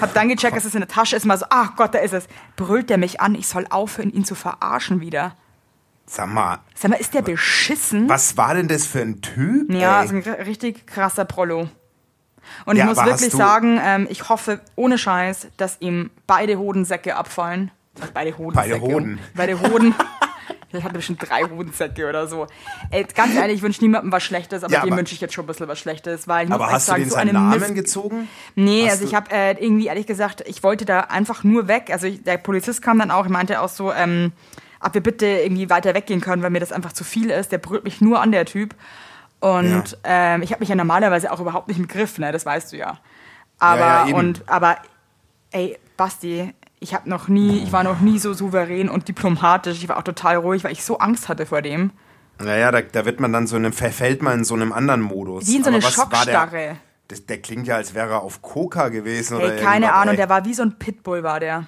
Hab 0.02 0.12
dann 0.12 0.28
gecheckt, 0.28 0.56
dass 0.56 0.66
es 0.66 0.74
in 0.74 0.80
der 0.80 0.88
Tasche 0.88 1.16
ist, 1.16 1.24
mal 1.24 1.38
so, 1.38 1.46
ach 1.48 1.74
Gott, 1.76 1.94
da 1.94 2.00
ist 2.00 2.12
es. 2.12 2.28
Brüllt 2.56 2.90
der 2.90 2.98
mich 2.98 3.18
an, 3.22 3.34
ich 3.34 3.48
soll 3.48 3.66
aufhören, 3.70 4.12
ihn 4.12 4.26
zu 4.26 4.34
verarschen 4.34 5.00
wieder. 5.00 5.36
Sag 6.08 6.28
mal, 6.28 6.58
Sag 6.74 6.90
mal, 6.90 6.96
ist 7.00 7.14
der 7.14 7.22
beschissen? 7.22 8.08
was 8.08 8.36
war 8.36 8.54
denn 8.54 8.68
das 8.68 8.86
für 8.86 9.00
ein 9.00 9.20
Typ? 9.20 9.72
Ja, 9.72 10.02
ey? 10.02 10.08
ein 10.08 10.18
richtig 10.44 10.86
krasser 10.86 11.24
Prollo. 11.24 11.68
Und 12.64 12.76
Ja, 12.76 12.84
ich 12.84 12.88
muss 12.96 13.04
wirklich 13.04 13.32
sagen, 13.32 13.80
ähm, 13.82 14.06
ich 14.08 14.28
hoffe 14.28 14.60
ohne 14.76 14.98
Scheiß, 14.98 15.48
dass 15.56 15.78
ihm 15.80 16.10
beide 16.28 16.58
Hodensäcke 16.58 17.16
abfallen. 17.16 17.72
Was, 17.96 18.10
Beide 18.12 18.36
Hodensäcke. 18.38 18.68
Beide 18.78 18.80
Hoden. 18.80 19.18
Beide 19.34 19.60
Hoden. 19.60 19.94
Ich 20.72 20.82
hatte 20.84 20.94
bestimmt 20.94 21.22
drei 21.26 21.42
Hodensäcke 21.44 22.06
oder 22.08 22.26
so. 22.26 22.46
Ey, 22.90 23.04
ganz 23.14 23.34
ehrlich, 23.34 23.56
ich 23.56 23.62
wünsche 23.62 23.80
niemandem 23.82 24.12
was 24.12 24.22
Schlechtes, 24.24 24.62
aber 24.62 24.72
Ja, 24.74 24.82
dem 24.84 24.96
wünsche 24.96 25.14
ich 25.14 25.20
jetzt 25.20 25.32
schon 25.32 25.44
ein 25.44 25.46
bisschen 25.46 25.68
was 25.68 25.78
Schlechtes. 25.78 26.28
Weil 26.28 26.46
ich 26.46 26.52
Aber 26.52 26.64
muss 26.64 26.72
hast 26.74 26.88
du 26.90 26.94
den 26.94 27.08
so 27.08 27.14
seinen 27.14 27.30
eine 27.36 27.38
Namen 27.38 27.60
Mist 27.60 27.74
gezogen? 27.76 28.28
Nee, 28.56 28.84
Hast 28.84 28.94
also 28.94 29.04
ich 29.04 29.14
habe 29.14 29.30
äh, 29.30 29.52
irgendwie 29.52 29.86
ehrlich 29.86 30.06
gesagt, 30.06 30.42
ich 30.46 30.62
wollte 30.62 30.84
da 30.84 31.00
einfach 31.00 31.44
nur 31.44 31.66
weg. 31.68 31.88
Also 31.92 32.08
ich, 32.08 32.22
der 32.24 32.36
Polizist 32.36 32.82
kam 32.82 32.98
dann 32.98 33.10
auch, 33.10 33.24
er 33.24 33.30
meinte 33.30 33.60
auch 33.62 33.68
so, 33.70 33.92
ähm, 33.92 34.32
ob 34.80 34.94
wir 34.94 35.02
bitte 35.02 35.26
irgendwie 35.26 35.70
weiter 35.70 35.94
weggehen 35.94 36.20
können, 36.20 36.42
weil 36.42 36.50
mir 36.50 36.60
das 36.60 36.72
einfach 36.72 36.92
zu 36.92 37.04
viel 37.04 37.30
ist. 37.30 37.52
Der 37.52 37.58
brüllt 37.58 37.84
mich 37.84 38.00
nur 38.00 38.20
an, 38.20 38.32
der 38.32 38.44
Typ. 38.44 38.74
Und 39.40 39.98
ähm, 40.04 40.42
ich 40.42 40.50
habe 40.52 40.60
mich 40.60 40.68
ja 40.68 40.74
normalerweise 40.74 41.30
auch 41.32 41.40
überhaupt 41.40 41.68
nicht 41.68 41.78
im 41.78 41.88
Griff, 41.88 42.18
ne? 42.18 42.32
Das 42.32 42.46
weißt 42.46 42.72
du 42.72 42.76
ja. 42.76 42.98
Aber 43.58 43.80
Ja, 43.80 44.06
ja, 44.08 44.14
und 44.16 44.42
aber 44.48 44.76
ey, 45.50 45.78
Basti, 45.96 46.52
ich 46.80 46.94
habe 46.94 47.08
noch 47.08 47.28
nie, 47.28 47.62
ich 47.62 47.72
war 47.72 47.84
noch 47.84 48.00
nie 48.00 48.18
so 48.18 48.32
souverän 48.32 48.88
und 48.88 49.08
diplomatisch. 49.08 49.78
Ich 49.78 49.88
war 49.88 49.96
auch 49.98 50.02
total 50.02 50.36
ruhig, 50.36 50.64
weil 50.64 50.72
ich 50.72 50.84
so 50.84 50.98
Angst 50.98 51.28
hatte 51.28 51.46
vor 51.46 51.62
dem. 51.62 51.90
Naja, 52.38 52.70
da, 52.70 52.82
da 52.82 53.04
wird 53.06 53.18
man 53.20 53.32
dann 53.32 53.46
so 53.46 53.56
in 53.56 53.64
einem, 53.64 53.72
verfällt 53.72 54.22
man 54.22 54.40
in 54.40 54.44
so 54.44 54.54
einem 54.54 54.72
anderen 54.72 55.00
Modus. 55.00 55.46
Wie 55.46 55.56
in 55.56 55.64
so 55.64 55.70
eine 55.70 55.80
Schockstarre. 55.80 56.76
Der, 57.10 57.18
der 57.18 57.38
klingt 57.40 57.66
ja, 57.66 57.76
als 57.76 57.94
wäre 57.94 58.10
er 58.10 58.22
auf 58.22 58.42
Coca 58.42 58.88
gewesen 58.88 59.36
oder 59.36 59.54
Ey, 59.54 59.62
keine 59.62 59.86
irgendwas, 59.86 60.02
Ahnung, 60.02 60.12
ey. 60.12 60.16
der 60.16 60.28
war 60.28 60.44
wie 60.44 60.54
so 60.54 60.62
ein 60.62 60.78
Pitbull, 60.78 61.22
war 61.22 61.40
der. 61.40 61.66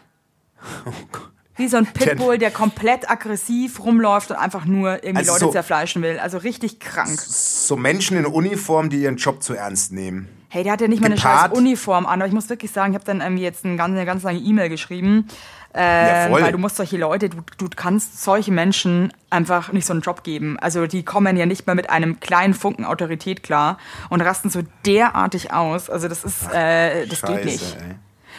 Wie 1.59 1.69
so 1.69 1.77
ein 1.77 1.87
Pitbull, 1.87 2.39
der 2.39 2.51
komplett 2.51 3.11
aggressiv 3.11 3.81
rumläuft 3.85 4.31
und 4.31 4.37
einfach 4.39 4.65
nur 4.65 5.05
irgendwie 5.05 5.19
Also 5.19 5.33
Leute 5.33 5.45
so- 5.47 5.51
zerfleischen 5.53 6.01
will. 6.03 6.19
Also 6.19 6.39
richtig 6.39 6.81
krank. 6.81 7.21
So 7.21 7.77
Menschen 7.77 8.17
in 8.17 8.25
Uniform, 8.27 8.89
die 8.91 9.03
ihren 9.03 9.17
Job 9.17 9.43
zu 9.43 9.55
ernst 9.55 9.93
nehmen. 9.93 10.29
Hey, 10.51 10.63
der 10.63 10.73
hat 10.73 10.81
ja 10.81 10.89
nicht 10.89 11.01
mal 11.03 11.07
eine 11.09 11.19
scheiß 11.19 11.51
Uniform 11.53 12.07
an, 12.07 12.23
aber 12.23 12.27
ich 12.29 12.33
muss 12.33 12.49
wirklich 12.49 12.71
sagen, 12.71 12.93
ich 12.93 12.95
habe 12.95 13.05
dann 13.05 13.21
irgendwie 13.21 13.43
jetzt 13.43 13.67
eine 13.67 13.77
ganz, 13.77 13.91
eine 13.95 14.07
ganz 14.07 14.23
lange 14.23 14.39
E-Mail 14.39 14.71
geschrieben. 14.71 15.27
Ja, 15.75 16.25
Ähm, 16.25 16.31
voll. 16.31 16.43
weil 16.43 16.53
du 16.53 16.57
musst 16.59 16.77
solche 16.77 16.97
Leute, 16.97 17.29
du, 17.29 17.37
du 17.59 17.69
kannst 17.77 18.23
solche 18.25 18.51
Menschen 18.51 19.13
einfach 19.29 19.71
nicht 19.73 19.85
so 19.85 19.93
einen 19.93 20.01
Job 20.01 20.23
geben. 20.25 20.59
Also 20.59 20.87
die 20.87 21.03
kommen 21.05 21.37
ja 21.37 21.45
nicht 21.45 21.67
mal 21.67 21.75
mit 21.75 21.91
einem 21.91 22.19
kleinen 22.21 22.55
Funken 22.55 22.87
Autorität 22.87 23.43
klar 23.43 23.77
und 24.09 24.23
rasten 24.23 24.49
so 24.49 24.63
derartig 24.87 25.53
aus. 25.53 25.91
Also 25.91 26.09
das 26.09 26.25
ist, 26.25 26.51
äh, 26.51 27.07
das 27.07 27.19
Scheiße, 27.19 27.35
geht 27.35 27.45
nicht. 27.45 27.77
ey. 27.77 27.97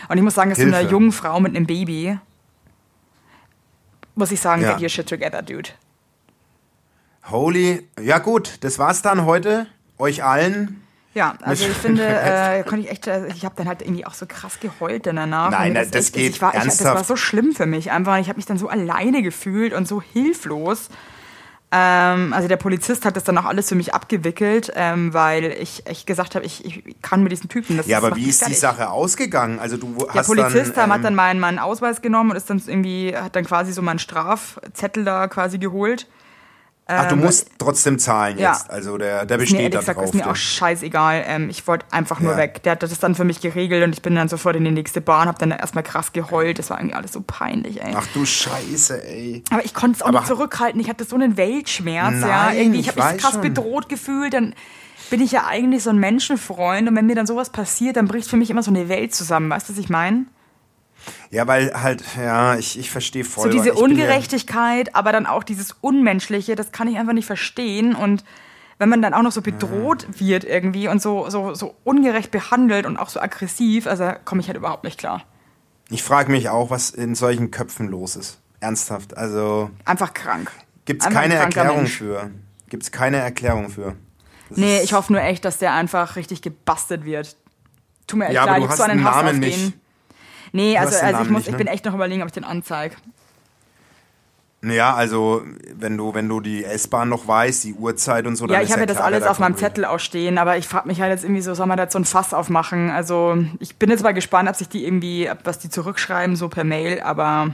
Und 0.08 0.18
ich 0.18 0.24
muss 0.24 0.34
sagen, 0.34 0.50
dass 0.50 0.58
so 0.58 0.66
einer 0.66 0.78
Hilfe. 0.78 0.92
jungen 0.94 1.12
Frau 1.12 1.40
mit 1.40 1.56
einem 1.56 1.68
Baby, 1.68 2.18
muss 4.20 4.32
ich 4.32 4.40
sagen, 4.40 4.62
Ja. 4.62 4.74
get 4.74 4.82
your 4.84 4.90
shit 4.90 5.08
together, 5.10 5.42
dude. 5.42 5.70
Holy, 7.32 7.88
ja 8.02 8.18
gut, 8.20 8.58
das 8.62 8.80
war's 8.80 9.02
dann 9.02 9.26
heute. 9.26 9.68
Euch 9.98 10.24
allen. 10.24 10.82
Ja, 11.14 11.36
also 11.42 11.66
ich 11.66 11.76
finde, 11.78 12.06
äh, 12.06 12.64
konnte 12.64 12.86
ich 12.86 12.92
echt, 12.92 13.08
äh, 13.08 13.28
ich 13.28 13.44
habe 13.46 13.56
dann 13.58 13.68
halt 13.68 13.82
irgendwie 13.82 14.06
auch 14.06 14.14
so 14.14 14.26
krass 14.28 14.60
geheult 14.60 15.06
danach. 15.06 15.52
Nein, 15.52 15.74
das- 15.74 15.92
das 15.92 16.06
echt- 16.06 16.14
geht 16.14 16.30
ich 16.36 16.42
war, 16.42 16.54
ich, 16.56 16.64
Das 16.64 16.84
war 16.84 17.04
so 17.04 17.16
schlimm 17.16 17.54
für 17.54 17.66
mich 17.66 17.92
einfach. 17.92 18.18
Ich 18.20 18.30
habe 18.30 18.38
mich 18.38 18.46
dann 18.46 18.58
so 18.58 18.70
alleine 18.70 19.22
gefühlt 19.22 19.74
und 19.74 19.88
so 19.88 20.02
hilflos. 20.02 20.90
Ähm, 21.72 22.34
also 22.34 22.48
der 22.48 22.58
Polizist 22.58 23.06
hat 23.06 23.16
das 23.16 23.24
dann 23.24 23.38
auch 23.38 23.46
alles 23.46 23.70
für 23.70 23.76
mich 23.76 23.94
abgewickelt, 23.94 24.72
ähm, 24.76 25.14
weil 25.14 25.46
ich 25.46 25.86
echt 25.86 26.08
gesagt 26.08 26.34
habe, 26.34 26.44
ich, 26.44 26.66
ich 26.66 26.96
kann 27.04 27.22
mit 27.22 27.32
diesen 27.32 27.48
Typen. 27.48 27.78
Das 27.78 27.86
Ja, 27.86 28.00
aber 28.00 28.16
wie 28.16 28.28
ist 28.28 28.42
die 28.42 28.46
fertig. 28.46 28.60
Sache 28.60 28.90
ausgegangen? 28.90 29.60
Also 29.60 29.78
du 29.78 29.94
Der 29.94 30.14
hast 30.16 30.28
Polizist 30.28 30.76
dann, 30.76 30.90
hat 30.90 30.98
ähm, 30.98 31.04
dann 31.04 31.16
meinen, 31.16 31.40
meinen 31.40 31.60
Ausweis 31.60 32.02
genommen 32.02 32.32
und 32.32 32.38
ist 32.38 32.50
dann 32.50 32.62
irgendwie, 32.66 33.16
hat 33.16 33.36
dann 33.36 33.46
quasi 33.46 33.72
so 33.72 33.84
meinen 33.84 34.00
Strafzettel 34.00 35.04
da 35.06 35.28
quasi 35.28 35.60
geholt. 35.60 36.08
Ach, 36.92 37.08
du 37.08 37.16
musst 37.16 37.50
trotzdem 37.60 38.00
zahlen 38.00 38.38
ähm, 38.38 38.44
ja. 38.44 38.52
jetzt. 38.54 38.70
Also 38.70 38.98
der, 38.98 39.26
der 39.26 39.38
besteht 39.38 39.60
ehrlich 39.60 39.74
da 39.74 39.80
gesagt, 39.80 39.98
drauf. 40.00 40.06
ist 40.06 40.14
mir 40.16 40.28
auch 40.30 40.36
scheißegal. 40.36 41.24
Ähm, 41.28 41.50
ich 41.50 41.68
wollte 41.68 41.86
einfach 41.92 42.20
nur 42.20 42.32
Ja. 42.32 42.38
weg. 42.38 42.64
Der 42.64 42.72
hat 42.74 42.84
das 42.84 42.98
dann 43.00 43.16
für 43.16 43.24
mich 43.24 43.42
geregelt 43.42 43.84
und 43.84 43.94
ich 43.94 44.02
bin 44.02 44.16
dann 44.16 44.28
sofort 44.28 44.56
in 44.56 44.66
die 44.66 44.72
nächste 44.72 45.00
Bahn, 45.02 45.28
hab 45.28 45.38
dann 45.40 45.52
erstmal 45.52 45.84
krass 45.84 46.12
geheult. 46.14 46.60
Das 46.60 46.70
war 46.70 46.80
irgendwie 46.80 46.96
alles 46.96 47.14
so 47.14 47.22
peinlich, 47.26 47.82
ey. 47.84 47.94
Ach 47.96 48.08
du 48.14 48.26
Scheiße, 48.26 49.04
ey. 49.08 49.44
Aber 49.52 49.64
ich 49.64 49.74
konnte 49.74 49.98
es 49.98 50.02
auch 50.02 50.08
Aber- 50.08 50.20
nicht 50.20 50.28
zurückhalten. 50.28 50.82
Ich 50.82 50.90
hatte 50.90 51.04
so 51.06 51.16
einen 51.16 51.38
Weltschmerz, 51.38 52.22
ja. 52.22 52.28
Nein, 52.46 52.58
Irgendwie, 52.58 52.80
ich 52.80 52.88
habe 52.90 53.04
mich 53.14 53.22
krass 53.22 53.34
schon. 53.34 53.42
bedroht 53.42 53.88
gefühlt. 53.90 54.34
Dann 54.34 54.56
bin 55.10 55.22
ich 55.22 55.32
ja 55.32 55.46
eigentlich 55.48 55.84
so 55.84 55.90
ein 55.92 55.98
Menschenfreund 55.98 56.88
und 56.88 56.96
wenn 56.96 57.06
mir 57.06 57.16
dann 57.16 57.28
sowas 57.28 57.50
passiert, 57.52 57.98
dann 57.98 58.08
bricht 58.08 58.30
für 58.30 58.38
mich 58.38 58.50
immer 58.50 58.64
so 58.64 58.72
eine 58.72 58.90
Welt 58.90 59.14
zusammen. 59.14 59.50
Weißt 59.50 59.70
du, 59.70 59.74
was 59.74 59.80
ich 59.80 59.90
meine? 59.90 60.26
Ja, 61.32 61.48
weil 61.48 61.72
halt, 61.82 62.04
ja, 62.18 62.56
ich, 62.56 62.78
ich 62.80 62.90
verstehe 62.92 63.24
voll. 63.24 63.44
So 63.46 63.50
diese 63.50 63.72
bin 63.72 63.78
ja- 63.78 63.84
Ungerechtigkeit, 63.84 64.96
aber 64.96 65.12
dann 65.12 65.26
auch 65.26 65.44
dieses 65.44 65.76
Unmenschliche, 65.82 66.56
das 66.56 66.72
kann 66.72 66.88
ich 66.88 66.98
einfach 66.98 67.14
nicht 67.14 67.26
verstehen. 67.26 67.96
Und 67.96 68.24
wenn 68.78 68.90
man 68.90 69.02
dann 69.02 69.14
auch 69.14 69.22
noch 69.22 69.32
so 69.32 69.42
bedroht 69.42 70.08
wird 70.20 70.44
irgendwie 70.44 70.88
und 70.88 71.02
so, 71.02 71.30
so, 71.30 71.54
so 71.54 71.76
ungerecht 71.84 72.32
behandelt 72.32 72.86
und 72.86 72.98
auch 72.98 73.10
so 73.10 73.20
aggressiv, 73.20 73.88
also 73.88 74.12
komme 74.26 74.42
ich 74.42 74.48
halt 74.48 74.58
überhaupt 74.58 74.84
nicht 74.84 74.98
klar. 74.98 75.24
Ich 75.90 76.04
frage 76.04 76.32
mich 76.32 76.50
auch, 76.50 76.70
was 76.70 76.90
in 76.92 77.16
solchen 77.16 77.52
Köpfen 77.52 77.88
los 77.90 78.16
ist. 78.16 78.40
Ernsthaft. 78.60 79.18
Also 79.18 79.70
Einfach 79.86 80.14
krank. 80.14 80.52
Einfach 80.88 81.08
ein 81.08 81.14
keine 81.14 81.36
Erklärung 81.36 81.78
Mensch. 81.78 81.98
für. 81.98 82.32
Gibt's 82.68 82.92
keine 82.92 83.18
Erklärung 83.18 83.70
für. 83.70 83.96
Das 84.50 84.58
Nee, 84.58 84.82
ich 84.82 84.94
hoffe 84.94 85.14
nur 85.14 85.22
echt, 85.22 85.46
dass 85.46 85.58
der 85.58 85.74
einfach 85.74 86.16
richtig 86.16 86.42
gebastelt 86.42 87.06
wird. 87.06 87.36
Tut 88.08 88.20
mir 88.20 88.26
echt 88.26 88.34
Ja, 88.36 88.44
aber 88.44 88.52
leid, 88.54 88.62
du 88.62 88.66
ich 88.66 88.72
hab 88.72 88.72
hast 88.72 88.78
so 88.86 88.92
einen 88.92 89.04
Namen 89.04 89.28
auf 89.28 89.34
nicht. 89.36 89.74
Nee, 90.52 90.78
also, 90.78 90.98
also 90.98 91.24
ich, 91.24 91.30
muss, 91.30 91.40
nicht, 91.40 91.48
ich 91.48 91.52
ne? 91.54 91.58
bin 91.58 91.68
echt 91.68 91.86
noch 91.86 91.94
überlegen, 91.94 92.22
ob 92.22 92.28
ich 92.28 92.34
den 92.34 92.44
anzeige. 92.44 92.96
Ja, 94.62 94.94
also 94.94 95.44
wenn 95.74 95.96
du, 95.96 96.14
wenn 96.14 96.28
du 96.28 96.42
die 96.42 96.66
S-Bahn 96.66 97.08
noch 97.08 97.28
weißt, 97.28 97.64
die 97.64 97.74
Uhrzeit 97.76 98.28
und 98.28 98.36
so, 98.36 98.46
dann 98.46 98.58
Ja, 98.58 98.62
ich 98.62 98.72
habe 98.72 98.82
ja 98.82 98.88
das 98.88 98.98
klar, 98.98 99.08
alles 99.08 99.24
da 99.24 99.32
auf 99.32 99.40
meinem. 99.40 99.56
Zettel 99.56 99.86
auch 99.86 100.00
stehen, 100.00 100.38
aber 100.38 100.58
ich 100.58 100.68
frage 100.68 100.88
mich 100.88 101.00
halt 101.00 101.12
jetzt 101.12 101.24
irgendwie 101.24 101.42
so, 101.42 101.54
soll 101.54 101.66
man 101.66 101.78
da 101.78 101.84
jetzt 101.84 101.94
so 101.94 102.00
ein 102.00 102.04
Fass 102.06 102.34
aufmachen? 102.34 102.90
Also 102.90 103.38
ich 103.60 103.78
bin 103.78 103.90
jetzt 103.90 104.04
mal 104.04 104.14
gespannt, 104.14 104.50
ob 104.50 104.56
sich 104.56 104.68
die 104.68 104.86
irgendwie, 104.86 105.30
was 105.46 105.60
die 105.60 105.70
zurückschreiben, 105.70 106.36
so 106.36 106.50
per 106.50 106.66
Mail, 106.66 107.00
aber 107.00 107.54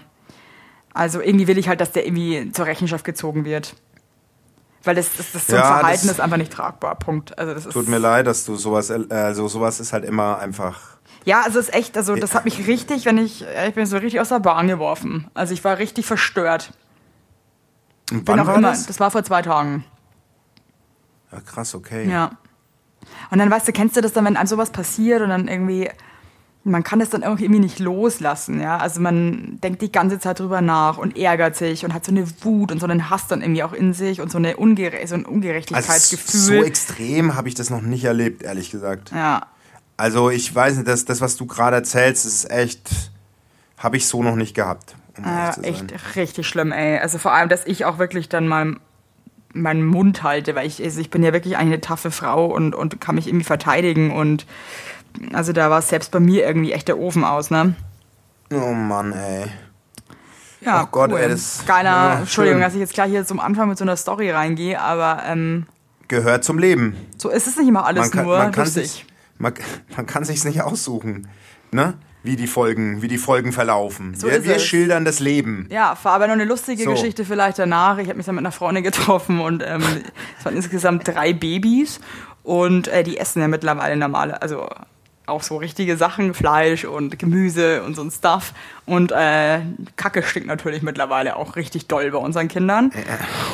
also 0.95 1.21
irgendwie 1.21 1.47
will 1.47 1.59
ich 1.59 1.67
halt, 1.67 1.79
dass 1.79 1.91
der 1.91 2.07
irgendwie 2.07 2.51
zur 2.51 2.65
Rechenschaft 2.65 3.05
gezogen 3.05 3.45
wird. 3.45 3.75
Weil 4.83 4.95
das, 4.95 5.15
das, 5.15 5.31
das 5.31 5.47
so 5.47 5.55
ein 5.55 5.59
Ja, 5.59 5.77
Verhalten 5.79 6.09
ist 6.09 6.21
einfach 6.21 6.37
nicht 6.37 6.53
tragbar. 6.53 6.95
Punkt. 6.95 7.37
Also 7.37 7.53
das 7.53 7.65
ist, 7.67 7.73
Tut 7.73 7.87
mir 7.87 7.97
leid, 7.97 8.25
dass 8.25 8.45
du 8.45 8.55
sowas, 8.55 8.89
äh, 8.89 9.03
also 9.09 9.47
sowas 9.47 9.79
ist 9.79 9.93
halt 9.93 10.05
immer 10.05 10.39
einfach. 10.39 10.94
Ja, 11.25 11.41
also 11.41 11.59
es 11.59 11.69
ist 11.69 11.73
echt, 11.75 11.97
also 11.97 12.15
das 12.15 12.33
hat 12.35 12.45
mich 12.45 12.67
richtig, 12.67 13.05
wenn 13.05 13.17
ich, 13.17 13.43
ich 13.67 13.73
bin 13.73 13.85
so 13.87 13.97
richtig 13.97 14.19
aus 14.21 14.29
der 14.29 14.39
Bahn 14.39 14.67
geworfen. 14.67 15.27
Also 15.33 15.53
ich 15.53 15.63
war 15.63 15.77
richtig 15.79 16.05
verstört. 16.05 16.71
Und 18.11 18.25
Bin 18.25 18.27
wann 18.27 18.39
auch 18.41 18.47
war 18.47 18.55
immer, 18.57 18.69
das? 18.69 18.85
das 18.85 18.99
war 18.99 19.09
vor 19.09 19.23
zwei 19.23 19.41
Tagen. 19.41 19.83
Ja, 21.31 21.39
krass, 21.41 21.73
okay. 21.73 22.07
Ja. 22.09 22.31
Und 23.31 23.39
dann 23.39 23.49
weißt 23.49 23.67
du, 23.67 23.71
kennst 23.71 23.97
du 23.97 24.01
das 24.01 24.13
dann, 24.13 24.25
wenn 24.25 24.37
einem 24.37 24.47
sowas 24.47 24.69
passiert 24.69 25.21
und 25.21 25.29
dann 25.29 25.47
irgendwie, 25.47 25.89
man 26.63 26.83
kann 26.83 26.99
das 26.99 27.09
dann 27.09 27.23
irgendwie 27.23 27.49
nicht 27.59 27.79
loslassen, 27.79 28.61
ja. 28.61 28.77
Also 28.77 29.01
man 29.01 29.59
denkt 29.63 29.81
die 29.81 29.91
ganze 29.91 30.19
Zeit 30.19 30.39
drüber 30.39 30.61
nach 30.61 30.99
und 30.99 31.17
ärgert 31.17 31.55
sich 31.55 31.85
und 31.85 31.93
hat 31.95 32.05
so 32.05 32.11
eine 32.11 32.27
Wut 32.43 32.71
und 32.71 32.79
so 32.79 32.85
einen 32.85 33.09
Hass 33.09 33.27
dann 33.27 33.41
irgendwie 33.41 33.63
auch 33.63 33.73
in 33.73 33.93
sich 33.93 34.21
und 34.21 34.31
so, 34.31 34.37
eine 34.37 34.57
Ungere 34.57 34.97
so 35.07 35.15
ein 35.15 35.21
Also 35.25 35.31
Ungerechtigkeitsgefühl. 35.33 36.39
so 36.39 36.53
extrem 36.63 37.35
habe 37.35 37.47
ich 37.47 37.55
das 37.55 37.71
noch 37.71 37.81
nicht 37.81 38.03
erlebt, 38.03 38.43
ehrlich 38.43 38.69
gesagt. 38.69 39.09
ja. 39.11 39.47
Also 39.97 40.29
ich 40.29 40.53
weiß 40.53 40.75
nicht, 40.75 40.87
das, 40.87 41.05
das 41.05 41.21
was 41.21 41.37
du 41.37 41.45
gerade 41.45 41.77
erzählst, 41.77 42.25
ist 42.25 42.49
echt, 42.51 42.89
habe 43.77 43.97
ich 43.97 44.07
so 44.07 44.21
noch 44.23 44.35
nicht 44.35 44.53
gehabt. 44.55 44.95
Um 45.17 45.23
Äh, 45.25 45.51
echt 45.67 46.15
richtig 46.17 46.47
schlimm, 46.47 46.71
ey. 46.73 46.99
Also 46.99 47.17
vor 47.17 47.31
allem, 47.31 47.47
dass 47.49 47.65
ich 47.65 47.85
auch 47.85 47.97
wirklich 47.97 48.27
dann 48.27 48.47
mal 48.47 48.75
meinen 49.53 49.85
Mund 49.85 50.21
halte, 50.23 50.53
weil 50.55 50.67
ich, 50.67 50.83
also 50.83 50.99
ich 50.99 51.09
bin 51.09 51.23
ja 51.23 51.31
wirklich 51.31 51.55
eine 51.55 51.79
taffe 51.79 52.11
Frau 52.11 52.45
und, 52.47 52.75
und 52.75 52.99
kann 52.99 53.15
mich 53.15 53.27
irgendwie 53.27 53.45
verteidigen 53.45 54.11
und 54.11 54.45
also 55.31 55.53
da 55.53 55.69
war 55.69 55.79
es 55.79 55.87
selbst 55.87 56.11
bei 56.11 56.19
mir 56.19 56.45
irgendwie 56.45 56.73
echt 56.73 56.89
der 56.89 56.99
Ofen 56.99 57.23
aus, 57.23 57.49
ne? 57.51 57.73
Oh 58.53 58.73
Mann, 58.73 59.13
ey. 59.13 59.45
Ja, 60.59 60.81
Ach 60.85 60.91
Gott, 60.91 61.11
cool. 61.13 61.19
ey, 61.19 61.29
das- 61.29 61.63
Geiler, 61.65 61.89
ja, 61.89 62.19
Entschuldigung, 62.19 62.59
dass 62.59 62.73
ich 62.73 62.81
jetzt 62.81 62.93
gleich 62.93 63.11
hier 63.11 63.25
zum 63.25 63.39
Anfang 63.39 63.69
mit 63.69 63.77
so 63.77 63.85
einer 63.85 63.95
Story 63.95 64.29
reingehe, 64.31 64.81
aber 64.81 65.23
ähm, 65.25 65.67
Gehört 66.09 66.43
zum 66.43 66.59
Leben. 66.59 66.97
so 67.17 67.29
ist 67.29 67.47
es 67.47 67.55
nicht 67.55 67.69
immer 67.69 67.85
alles 67.85 68.01
Man 68.01 68.11
kann, 68.11 68.25
nur 68.25 68.37
man 68.37 68.51
kann 68.51 68.65
lustig. 68.65 68.91
sich, 68.91 69.05
man, 69.37 69.53
man 69.95 70.05
kann 70.05 70.23
sich's 70.23 70.43
nicht 70.43 70.61
aussuchen, 70.61 71.27
ne? 71.71 71.95
Wie 72.23 72.35
die 72.35 72.47
Folgen, 72.47 73.03
wie 73.03 73.07
die 73.07 73.19
Folgen 73.19 73.51
verlaufen. 73.51 74.15
So 74.15 74.27
wir 74.27 74.43
wir 74.43 74.57
schildern 74.57 75.05
das 75.05 75.19
Leben. 75.19 75.67
Ja, 75.69 75.95
war 76.01 76.13
aber 76.13 76.25
noch 76.25 76.33
eine 76.33 76.45
lustige 76.45 76.83
So. 76.83 76.89
Geschichte 76.89 77.23
vielleicht 77.23 77.59
danach. 77.59 77.99
Ich 77.99 78.07
habe 78.07 78.17
mich 78.17 78.25
dann 78.25 78.33
mit 78.33 78.41
einer 78.41 78.51
Freundin 78.51 78.83
getroffen 78.83 79.39
und 79.39 79.61
ähm, 79.63 79.83
es 80.39 80.43
waren 80.43 80.55
insgesamt 80.55 81.07
drei 81.07 81.33
Babys 81.33 81.99
und 82.41 82.87
äh, 82.87 83.03
die 83.03 83.17
essen 83.17 83.41
ja 83.41 83.47
mittlerweile 83.47 83.95
normale, 83.95 84.41
also 84.41 84.67
auch 85.27 85.43
so 85.43 85.57
richtige 85.57 85.97
Sachen, 85.97 86.33
Fleisch 86.33 86.85
und 86.85 87.17
Gemüse 87.19 87.83
und 87.83 87.95
so 87.95 88.03
ein 88.03 88.11
Stuff. 88.11 88.53
Und 88.85 89.11
äh, 89.11 89.59
Kacke 89.95 90.23
stinkt 90.23 90.47
natürlich 90.47 90.81
mittlerweile 90.81 91.35
auch 91.35 91.55
richtig 91.55 91.87
doll 91.87 92.09
bei 92.11 92.17
unseren 92.17 92.47
Kindern. 92.47 92.91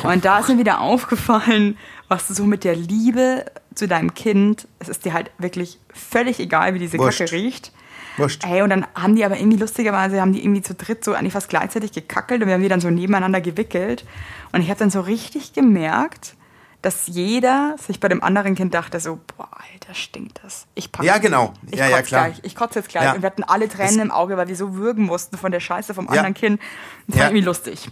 Und 0.02 0.24
da 0.24 0.40
ist 0.40 0.48
mir 0.48 0.58
wieder 0.58 0.80
aufgefallen, 0.80 1.76
was 2.08 2.26
du 2.28 2.34
so 2.34 2.44
mit 2.44 2.64
der 2.64 2.76
Liebe 2.76 3.44
zu 3.74 3.88
deinem 3.88 4.14
Kind, 4.14 4.66
es 4.78 4.88
ist 4.88 5.04
dir 5.04 5.12
halt 5.12 5.30
wirklich 5.38 5.78
völlig 5.92 6.40
egal, 6.40 6.74
wie 6.74 6.78
diese 6.78 6.98
Wurscht. 6.98 7.18
Kacke 7.20 7.32
riecht. 7.32 7.72
Wurscht. 8.16 8.44
Ey, 8.44 8.60
und 8.62 8.70
dann 8.70 8.86
haben 8.94 9.16
die 9.16 9.24
aber 9.24 9.38
irgendwie 9.38 9.56
lustigerweise, 9.58 10.20
haben 10.20 10.32
die 10.32 10.44
irgendwie 10.44 10.62
zu 10.62 10.74
dritt 10.74 11.02
so 11.04 11.14
eigentlich 11.14 11.32
fast 11.32 11.48
gleichzeitig 11.48 11.92
gekackelt 11.92 12.42
und 12.42 12.48
wir 12.48 12.54
haben 12.54 12.62
die 12.62 12.68
dann 12.68 12.80
so 12.80 12.90
nebeneinander 12.90 13.40
gewickelt. 13.40 14.04
Und 14.52 14.60
ich 14.60 14.68
habe 14.68 14.78
dann 14.78 14.90
so 14.90 15.00
richtig 15.00 15.54
gemerkt, 15.54 16.34
dass 16.82 17.06
jeder 17.06 17.76
sich 17.78 18.00
bei 18.00 18.08
dem 18.08 18.22
anderen 18.22 18.54
Kind 18.54 18.74
dachte 18.74 18.98
so, 19.00 19.18
boah, 19.36 19.48
Alter, 19.52 19.94
stinkt 19.94 20.40
das. 20.42 20.66
Ich 20.74 20.90
pack 20.92 21.04
Ja, 21.06 21.18
genau. 21.18 21.54
Ich 21.70 21.78
Ja, 21.78 21.84
kotze 21.86 21.96
ja, 21.96 22.02
klar. 22.02 22.24
gleich. 22.30 22.40
Ich 22.42 22.56
kotze 22.56 22.78
jetzt 22.80 22.88
gleich. 22.88 23.04
Ja. 23.04 23.12
Und 23.14 23.22
wir 23.22 23.26
hatten 23.28 23.44
alle 23.44 23.68
Tränen 23.68 24.00
im 24.00 24.10
Auge, 24.10 24.36
weil 24.36 24.48
wir 24.48 24.56
so 24.56 24.74
würgen 24.74 25.04
mussten 25.06 25.38
von 25.38 25.52
der 25.52 25.60
Scheiße 25.60 25.94
vom 25.94 26.06
Ja. 26.06 26.10
anderen 26.10 26.34
Kind. 26.34 26.60
Das 27.06 27.18
war 27.18 27.26
irgendwie 27.26 27.44
lustig. 27.44 27.88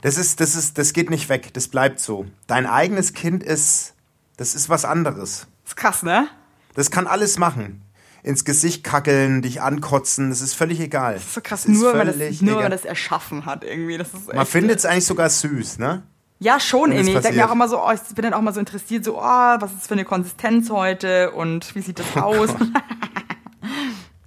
Das 0.00 0.16
ist, 0.16 0.40
das 0.40 0.56
ist, 0.56 0.78
das 0.78 0.92
geht 0.94 1.10
nicht 1.10 1.28
weg. 1.28 1.52
Das 1.52 1.68
bleibt 1.68 2.00
so. 2.00 2.26
Dein 2.48 2.66
eigenes 2.66 3.12
Kind 3.12 3.44
ist, 3.44 3.94
das 4.42 4.56
ist 4.56 4.68
was 4.68 4.84
anderes. 4.84 5.46
ist 5.64 5.76
krass, 5.76 6.02
ne? 6.02 6.26
Das 6.74 6.90
kann 6.90 7.06
alles 7.06 7.38
machen. 7.38 7.82
Ins 8.24 8.44
Gesicht 8.44 8.82
kackeln, 8.82 9.40
dich 9.40 9.62
ankotzen, 9.62 10.30
das 10.30 10.40
ist 10.40 10.54
völlig 10.54 10.80
egal. 10.80 11.14
Das 11.14 11.22
ist 11.22 11.34
so 11.34 11.40
krass, 11.40 11.62
Das 11.62 11.72
ist 11.72 11.80
nur, 11.80 11.94
weil, 11.96 12.06
das, 12.06 12.16
völlig 12.16 12.42
nur 12.42 12.54
weil 12.56 12.60
egal. 12.62 12.70
das 12.70 12.84
erschaffen 12.84 13.46
hat 13.46 13.62
irgendwie. 13.62 13.98
Das 13.98 14.08
ist 14.12 14.34
Man 14.34 14.44
findet 14.46 14.80
es 14.80 14.84
eigentlich 14.84 15.06
sogar 15.06 15.30
süß, 15.30 15.78
ne? 15.78 16.02
Ja, 16.40 16.58
schon 16.58 16.90
irgendwie. 16.90 17.14
Ich 17.14 17.20
denke 17.20 17.38
mir 17.38 17.48
auch 17.48 17.52
immer 17.52 17.68
so, 17.68 17.80
oh, 17.80 17.92
ich 17.92 18.00
bin 18.16 18.24
dann 18.24 18.34
auch 18.34 18.40
mal 18.40 18.52
so 18.52 18.58
interessiert, 18.58 19.04
so, 19.04 19.16
oh, 19.16 19.22
was 19.22 19.70
ist 19.70 19.82
das 19.82 19.86
für 19.86 19.94
eine 19.94 20.04
Konsistenz 20.04 20.70
heute 20.70 21.30
und 21.30 21.72
wie 21.76 21.82
sieht 21.82 22.00
das 22.00 22.16
aus? 22.16 22.50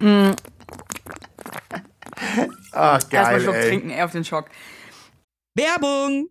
Erstmal 2.94 2.94
einen 2.94 3.10
geil, 3.10 3.40
Schluck 3.42 3.54
ey. 3.56 3.68
trinken, 3.68 3.90
ey, 3.90 4.02
auf 4.02 4.12
den 4.12 4.24
Schock. 4.24 4.46
Werbung! 5.54 6.30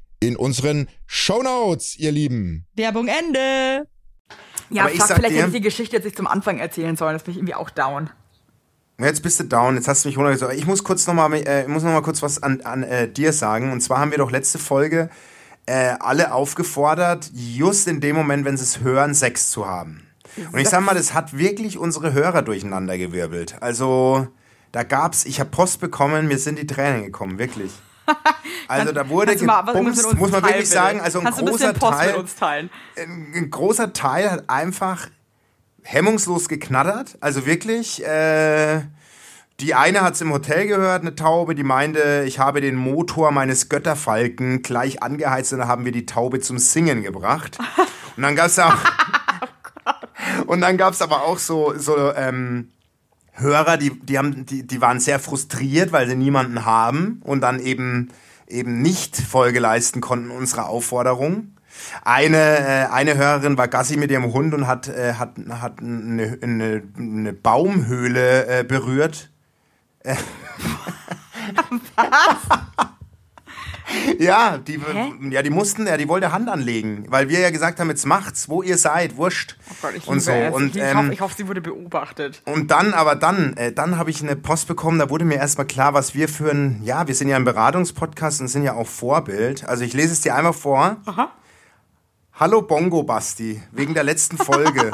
in 0.21 0.35
unseren 0.37 0.87
Shownotes, 1.07 1.97
ihr 1.97 2.11
Lieben. 2.11 2.65
Werbung 2.75 3.07
Ende. 3.07 3.87
Ja, 4.69 4.83
Aber 4.83 4.93
ich 4.93 5.01
sag 5.01 5.17
vielleicht 5.17 5.33
dir- 5.33 5.39
hätte 5.39 5.47
ich 5.47 5.55
die 5.55 5.61
Geschichte 5.61 5.95
jetzt 5.97 6.05
nicht 6.05 6.15
zum 6.15 6.27
Anfang 6.27 6.59
erzählen 6.59 6.95
sollen. 6.95 7.13
Das 7.13 7.23
bin 7.23 7.31
ich 7.33 7.37
irgendwie 7.39 7.55
auch 7.55 7.69
down. 7.69 8.09
Jetzt 8.99 9.23
bist 9.23 9.39
du 9.39 9.45
down, 9.45 9.75
jetzt 9.75 9.87
hast 9.87 10.05
du 10.05 10.09
mich 10.09 10.17
runtergezogen. 10.17 10.55
Ich 10.55 10.65
muss 10.67 10.83
kurz 10.83 11.07
nochmal, 11.07 11.33
äh, 11.33 11.63
ich 11.63 11.67
muss 11.67 11.81
noch 11.83 11.91
mal 11.91 12.01
kurz 12.03 12.21
was 12.21 12.41
an, 12.41 12.61
an 12.61 12.83
äh, 12.83 13.11
dir 13.11 13.33
sagen. 13.33 13.71
Und 13.71 13.81
zwar 13.81 13.97
haben 13.99 14.11
wir 14.11 14.19
doch 14.19 14.29
letzte 14.31 14.59
Folge 14.59 15.09
äh, 15.65 15.95
alle 15.99 16.33
aufgefordert, 16.33 17.31
just 17.33 17.87
in 17.87 17.99
dem 17.99 18.15
Moment, 18.15 18.45
wenn 18.45 18.57
sie 18.57 18.63
es 18.63 18.79
hören, 18.81 19.13
Sex 19.15 19.49
zu 19.49 19.65
haben. 19.65 20.07
Und 20.53 20.59
ich 20.59 20.69
sag 20.69 20.81
mal, 20.81 20.93
das 20.93 21.13
hat 21.13 21.35
wirklich 21.37 21.77
unsere 21.77 22.13
Hörer 22.13 22.41
durcheinandergewirbelt. 22.43 23.61
Also, 23.61 24.27
da 24.71 24.83
gab's, 24.83 25.25
ich 25.25 25.39
habe 25.39 25.49
Post 25.49 25.81
bekommen, 25.81 26.27
mir 26.27 26.37
sind 26.37 26.57
die 26.59 26.67
Tränen 26.67 27.03
gekommen, 27.03 27.37
wirklich. 27.39 27.71
Also 28.67 28.93
da 28.93 29.09
wurde 29.09 29.35
gebumst, 29.35 30.13
muss 30.15 30.31
man 30.31 30.43
wirklich 30.43 30.69
sagen, 30.69 31.01
also 31.01 31.19
ein 31.19 31.27
ein 31.27 31.33
großer 31.33 31.73
Post 31.73 32.39
Teil, 32.39 32.69
ein, 32.95 33.33
ein 33.35 33.51
großer 33.51 33.91
Teil 33.91 34.31
hat 34.31 34.49
einfach 34.49 35.07
hemmungslos 35.83 36.47
geknattert. 36.47 37.17
Also 37.19 37.45
wirklich, 37.45 38.05
äh, 38.05 38.81
die 39.59 39.75
eine 39.75 40.01
hat 40.01 40.13
es 40.13 40.21
im 40.21 40.31
Hotel 40.31 40.67
gehört, 40.67 41.01
eine 41.01 41.15
Taube, 41.15 41.53
die 41.53 41.63
meinte, 41.63 42.23
ich 42.25 42.39
habe 42.39 42.61
den 42.61 42.75
Motor 42.75 43.31
meines 43.31 43.69
Götterfalken 43.69 44.61
gleich 44.61 45.03
angeheizt 45.03 45.53
und 45.53 45.59
da 45.59 45.67
haben 45.67 45.85
wir 45.85 45.91
die 45.91 46.05
Taube 46.05 46.39
zum 46.39 46.57
Singen 46.57 47.03
gebracht. 47.03 47.57
Und 48.17 48.23
dann 48.23 48.35
gab's 48.35 48.59
auch. 48.59 48.75
und 50.45 50.59
dann 50.59 50.75
gab's 50.75 51.01
aber 51.01 51.23
auch 51.23 51.39
so, 51.39 51.73
so 51.77 52.13
ähm, 52.13 52.69
Hörer, 53.33 53.77
die, 53.77 53.99
die, 53.99 54.17
haben, 54.17 54.45
die, 54.45 54.65
die 54.65 54.81
waren 54.81 54.99
sehr 54.99 55.19
frustriert, 55.19 55.91
weil 55.91 56.07
sie 56.07 56.15
niemanden 56.15 56.65
haben 56.65 57.21
und 57.23 57.41
dann 57.41 57.59
eben, 57.59 58.09
eben 58.47 58.81
nicht 58.81 59.15
Folge 59.17 59.59
leisten 59.59 60.01
konnten 60.01 60.31
unserer 60.31 60.67
Aufforderung. 60.67 61.55
Eine, 62.03 62.37
äh, 62.37 62.87
eine 62.91 63.17
Hörerin 63.17 63.57
war 63.57 63.67
Gassi 63.67 63.97
mit 63.97 64.11
ihrem 64.11 64.33
Hund 64.33 64.53
und 64.53 64.67
hat, 64.67 64.87
äh, 64.89 65.13
hat, 65.13 65.35
hat 65.49 65.79
eine, 65.79 66.37
eine, 66.41 66.83
eine 66.97 67.33
Baumhöhle 67.33 68.59
äh, 68.59 68.63
berührt. 68.63 69.29
Ja, 74.19 74.57
die, 74.57 74.79
ja, 75.29 75.41
die 75.41 75.49
mussten, 75.49 75.87
ja, 75.87 75.97
die 75.97 76.07
wollte 76.07 76.31
Hand 76.31 76.49
anlegen, 76.49 77.05
weil 77.09 77.29
wir 77.29 77.39
ja 77.39 77.49
gesagt 77.49 77.79
haben, 77.79 77.89
jetzt 77.89 78.05
macht's, 78.05 78.49
wo 78.49 78.61
ihr 78.61 78.77
seid, 78.77 79.17
wurscht. 79.17 79.57
Oh 79.69 79.75
Gott, 79.81 79.93
ich 79.95 80.07
und 80.07 80.19
so. 80.19 80.31
es. 80.31 80.53
Und, 80.53 80.75
ich, 80.75 80.81
ähm, 80.81 80.97
hoffe, 80.97 81.13
ich 81.13 81.21
hoffe, 81.21 81.35
sie 81.37 81.47
wurde 81.47 81.61
beobachtet. 81.61 82.41
und 82.45 82.71
dann, 82.71 82.93
aber 82.93 83.15
dann, 83.15 83.55
äh, 83.57 83.71
dann 83.71 83.97
habe 83.97 84.09
ich 84.09 84.21
eine 84.21 84.35
Post 84.35 84.67
bekommen, 84.67 84.99
da 84.99 85.09
wurde 85.09 85.25
mir 85.25 85.35
erstmal 85.35 85.67
klar, 85.67 85.93
was 85.93 86.13
wir 86.13 86.29
für 86.29 86.51
ein, 86.51 86.81
ja, 86.83 87.07
wir 87.07 87.15
sind 87.15 87.29
ja 87.29 87.35
ein 87.35 87.45
Beratungspodcast 87.45 88.41
und 88.41 88.47
sind 88.47 88.63
ja 88.63 88.73
auch 88.73 88.87
Vorbild. 88.87 89.65
Also 89.65 89.83
ich 89.83 89.93
lese 89.93 90.13
es 90.13 90.21
dir 90.21 90.35
einmal 90.35 90.53
vor. 90.53 90.97
Hallo 92.33 92.61
Bongo 92.61 93.03
Basti, 93.03 93.61
wegen 93.71 93.93
der 93.93 94.03
letzten 94.03 94.37
Folge. 94.37 94.91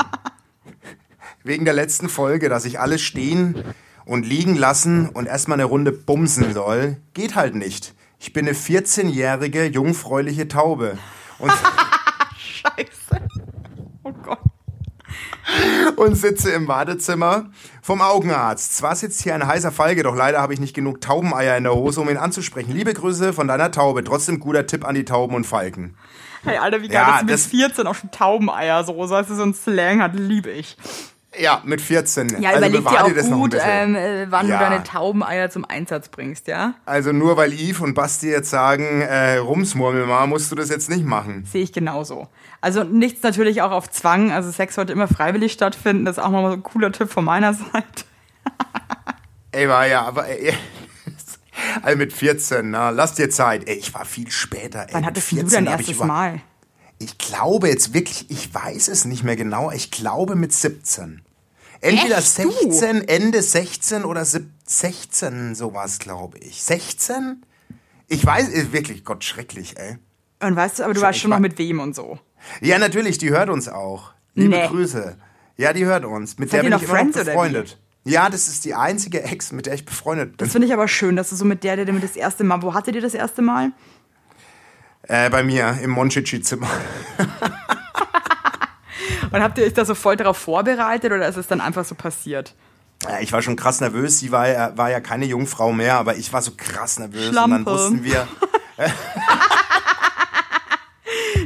wegen 1.43 1.65
der 1.65 1.73
letzten 1.73 2.09
Folge, 2.09 2.49
dass 2.49 2.65
ich 2.65 2.79
alles 2.79 3.01
stehen 3.01 3.63
und 4.05 4.25
liegen 4.25 4.55
lassen 4.55 5.09
und 5.09 5.27
erstmal 5.27 5.55
eine 5.55 5.65
Runde 5.65 5.91
bumsen 5.91 6.53
soll, 6.53 6.97
geht 7.13 7.35
halt 7.35 7.55
nicht. 7.55 7.93
Ich 8.19 8.33
bin 8.33 8.47
eine 8.47 8.55
14-jährige 8.55 9.65
jungfräuliche 9.65 10.47
Taube. 10.47 10.97
Und 11.39 11.51
Scheiße. 12.37 13.27
Oh 14.03 14.11
Gott. 14.11 14.39
und 15.97 16.15
sitze 16.15 16.51
im 16.51 16.67
Wartezimmer 16.67 17.49
vom 17.81 18.01
Augenarzt. 18.01 18.75
Zwar 18.77 18.95
sitzt 18.95 19.21
hier 19.21 19.35
ein 19.35 19.45
heißer 19.47 19.71
Falke, 19.71 20.03
doch 20.03 20.15
leider 20.15 20.41
habe 20.41 20.53
ich 20.53 20.59
nicht 20.59 20.73
genug 20.75 20.99
Taubeneier 21.01 21.57
in 21.57 21.63
der 21.63 21.73
Hose, 21.75 22.01
um 22.01 22.09
ihn 22.09 22.17
anzusprechen. 22.17 22.71
Liebe 22.73 22.93
Grüße 22.93 23.33
von 23.33 23.47
deiner 23.47 23.71
Taube. 23.71 24.03
Trotzdem 24.03 24.39
guter 24.39 24.65
Tipp 24.65 24.85
an 24.85 24.95
die 24.95 25.05
Tauben 25.05 25.35
und 25.35 25.45
Falken. 25.45 25.95
Hey, 26.43 26.57
Alter, 26.57 26.81
wie 26.81 26.87
geil, 26.87 26.95
Ja, 27.01 27.07
dass 27.11 27.19
sie 27.19 27.25
mit 27.25 27.33
das- 27.33 27.45
14 27.47 27.87
auch 27.87 27.95
schon 27.95 28.11
Taubeneier 28.11 28.83
so, 28.83 29.05
so 29.07 29.15
als 29.15 29.27
sie 29.27 29.35
so 29.35 29.43
ein 29.43 29.53
Slang 29.53 30.01
hat, 30.01 30.13
liebe 30.15 30.49
ich. 30.51 30.77
Ja, 31.39 31.61
mit 31.65 31.81
14. 31.81 32.41
Ja, 32.41 32.49
also 32.51 32.59
überleg 32.67 32.87
dir 32.87 33.03
auch 33.03 33.07
dir 33.07 33.13
das 33.15 33.29
gut, 33.29 33.55
ähm, 33.59 33.95
äh, 33.95 34.25
wann 34.29 34.47
Ja. 34.47 34.57
du 34.57 34.63
deine 34.65 34.83
Taubeneier 34.83 35.49
zum 35.49 35.65
Einsatz 35.65 36.09
bringst, 36.09 36.47
ja? 36.47 36.73
Also 36.85 37.11
nur 37.11 37.37
weil 37.37 37.53
Yves 37.53 37.79
und 37.81 37.93
Basti 37.93 38.29
jetzt 38.29 38.49
sagen, 38.49 39.01
äh, 39.01 39.37
rumsmurmel 39.37 40.05
mal, 40.05 40.25
musst 40.27 40.51
du 40.51 40.55
das 40.55 40.69
jetzt 40.69 40.89
nicht 40.89 41.05
machen. 41.05 41.45
Sehe 41.45 41.63
ich 41.63 41.73
genauso. 41.73 42.27
Also 42.61 42.83
nichts 42.83 43.21
natürlich 43.23 43.61
auch 43.61 43.71
auf 43.71 43.89
Zwang. 43.89 44.31
Also 44.31 44.51
Sex 44.51 44.75
sollte 44.75 44.93
immer 44.93 45.07
freiwillig 45.07 45.51
stattfinden. 45.53 46.05
Das 46.05 46.17
ist 46.17 46.23
auch 46.23 46.29
mal 46.31 46.47
so 46.49 46.53
ein 46.57 46.63
cooler 46.63 46.91
Tipp 46.91 47.09
von 47.11 47.25
meiner 47.25 47.53
Seite. 47.53 48.05
Ey, 49.51 49.67
war 49.69 49.87
ja, 49.87 50.01
aber 50.03 50.27
ey, 50.27 50.53
Also 51.81 51.97
mit 51.97 52.13
14, 52.13 52.69
na, 52.69 52.89
lass 52.91 53.15
dir 53.15 53.29
Zeit. 53.29 53.67
Ey, 53.67 53.75
ich 53.75 53.93
war 53.93 54.05
viel 54.05 54.29
später. 54.31 54.83
Ey, 54.87 54.93
Wann 54.93 55.05
hattest 55.05 55.31
du 55.31 55.35
14 55.37 55.65
dein 55.65 55.73
hab 55.73 55.79
ich 55.81 55.89
erstes 55.89 56.05
Mal? 56.07 56.41
Ich 56.99 57.17
glaube 57.17 57.67
jetzt 57.69 57.93
wirklich, 57.93 58.29
ich 58.29 58.53
weiß 58.53 58.87
es 58.87 59.05
nicht 59.05 59.23
mehr 59.23 59.35
genau. 59.35 59.71
Ich 59.71 59.91
glaube 59.91 60.35
mit 60.35 60.51
17. 60.53 61.21
Entweder 61.81 62.17
Echt, 62.17 62.37
du? 62.39 62.51
16, 62.51 63.07
Ende 63.07 63.41
16 63.41 64.03
oder 64.03 64.25
sieb- 64.25 64.49
16, 64.65 65.55
sowas, 65.55 65.99
glaube 65.99 66.37
ich. 66.39 66.63
16? 66.63 67.45
Ich 68.07 68.25
weiß, 68.25 68.49
äh, 68.49 68.71
wirklich, 68.73 69.03
Gott, 69.05 69.23
schrecklich, 69.23 69.77
ey. 69.77 69.97
Und 70.39 70.55
weißt 70.55 70.79
du, 70.79 70.83
aber 70.83 70.93
du 70.93 71.01
weißt 71.01 71.19
schon 71.19 71.29
noch 71.31 71.39
mit 71.39 71.57
wem 71.57 71.79
und 71.79 71.95
so. 71.95 72.19
Ja, 72.61 72.77
natürlich, 72.79 73.17
die 73.17 73.29
hört 73.31 73.49
uns 73.49 73.67
auch. 73.67 74.13
Liebe 74.35 74.55
Nee. 74.55 74.67
Grüße. 74.67 75.17
Ja, 75.57 75.73
die 75.73 75.85
hört 75.85 76.05
uns. 76.05 76.37
Mit 76.37 76.49
Seid 76.51 76.63
der 76.63 76.69
bin 76.69 76.77
ich 76.77 76.83
immer 76.89 77.03
noch 77.03 77.13
befreundet. 77.13 77.79
Ja, 78.05 78.29
das 78.29 78.47
ist 78.47 78.63
die 78.63 78.73
einzige 78.75 79.23
Ex, 79.23 79.51
mit 79.51 79.65
der 79.65 79.73
ich 79.73 79.83
befreundet 79.85 80.29
bin. 80.31 80.37
Das 80.37 80.51
finde 80.51 80.67
ich 80.67 80.73
aber 80.73 80.87
schön, 80.87 81.15
dass 81.15 81.29
du 81.29 81.35
so 81.35 81.43
mit 81.45 81.63
der, 81.63 81.75
der 81.83 81.91
mit 81.93 82.03
das 82.03 82.15
erste 82.15 82.43
Mal, 82.43 82.61
wo 82.61 82.73
hattet 82.73 82.95
ihr 82.95 83.01
das 83.01 83.13
erste 83.13 83.41
Mal? 83.41 83.71
Äh, 85.03 85.29
bei 85.29 85.43
mir 85.43 85.77
im 85.81 85.89
Monchichi-Zimmer. 85.91 86.69
Und 89.31 89.41
habt 89.41 89.57
ihr 89.57 89.65
euch 89.65 89.73
da 89.73 89.85
so 89.85 89.95
voll 89.95 90.15
darauf 90.15 90.37
vorbereitet 90.37 91.11
oder 91.11 91.27
ist 91.27 91.37
es 91.37 91.47
dann 91.47 91.61
einfach 91.61 91.85
so 91.85 91.95
passiert? 91.95 92.53
Ja, 93.03 93.19
ich 93.19 93.31
war 93.31 93.41
schon 93.41 93.55
krass 93.55 93.79
nervös. 93.79 94.19
Sie 94.19 94.31
war 94.31 94.47
ja, 94.47 94.75
war 94.77 94.89
ja 94.89 94.99
keine 94.99 95.25
Jungfrau 95.25 95.71
mehr, 95.71 95.95
aber 95.95 96.15
ich 96.15 96.33
war 96.33 96.41
so 96.41 96.51
krass 96.57 96.97
nervös. 96.99 97.29
Und 97.29 97.35
dann 97.35 97.49
Schlampe. 97.49 97.71
wussten 97.71 98.03
wir, 98.03 98.27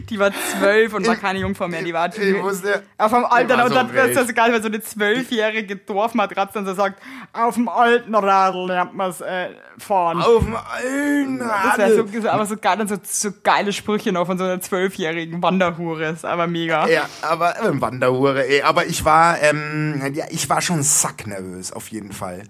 Die 0.10 0.20
war 0.20 0.32
zwölf 0.32 0.94
und 0.94 1.08
war 1.08 1.16
keine 1.16 1.40
Jungfrau 1.40 1.68
mehr, 1.68 1.84
die 1.84 1.94
war 1.94 2.08
ich 2.08 2.42
wusste, 2.42 2.84
auf 2.98 3.12
dem 3.12 3.26
Alten, 3.26 3.52
und 3.60 3.70
so 3.70 3.76
dann 3.76 3.94
wäre 3.94 4.10
es 4.10 4.16
wild. 4.16 4.28
so 4.28 4.34
geil, 4.34 4.54
wenn 4.54 4.62
so 4.62 4.68
eine 4.68 4.82
zwölfjährige 4.82 5.76
Dorfmatratze 5.76 6.54
dann 6.56 6.66
so 6.66 6.74
sagt, 6.74 7.02
auf 7.34 7.56
dem 7.56 7.70
alten 7.70 8.14
Radl 8.16 8.68
lernt 8.68 8.96
man 8.96 9.10
es 9.10 9.22
äh, 9.22 9.50
fahren. 9.78 10.22
auf 10.22 10.44
dem 10.44 10.56
alten 10.56 11.40
das 11.40 11.50
Radl. 11.50 11.78
wäre 11.78 12.08
so, 12.14 12.22
so, 12.22 12.30
aber 12.30 12.46
so 12.46 12.58
geil, 12.58 12.78
dann 12.78 12.88
so, 12.88 12.98
so 13.04 13.30
geile 13.44 13.74
Sprüche 13.74 14.12
noch 14.12 14.26
von 14.26 14.38
so 14.38 14.44
einer 14.44 14.62
zwölfjährigen 14.62 15.42
Wanderhure, 15.42 16.10
ist 16.10 16.26
aber 16.26 16.48
mega. 16.48 16.88
Ja, 16.88 17.08
aber 17.22 17.60
äh, 17.60 17.82
Wanderhure, 17.82 18.48
ey. 18.48 18.62
Aber 18.62 18.86
ich 18.86 19.06
war, 19.06 19.42
ähm, 19.42 20.02
ja, 20.14 20.26
ich 20.30 20.50
war 20.50 20.62
schon 20.62 20.84
sacknervös, 20.84 21.72
auf 21.72 21.88
jeden 21.90 22.12
Fall. 22.12 22.44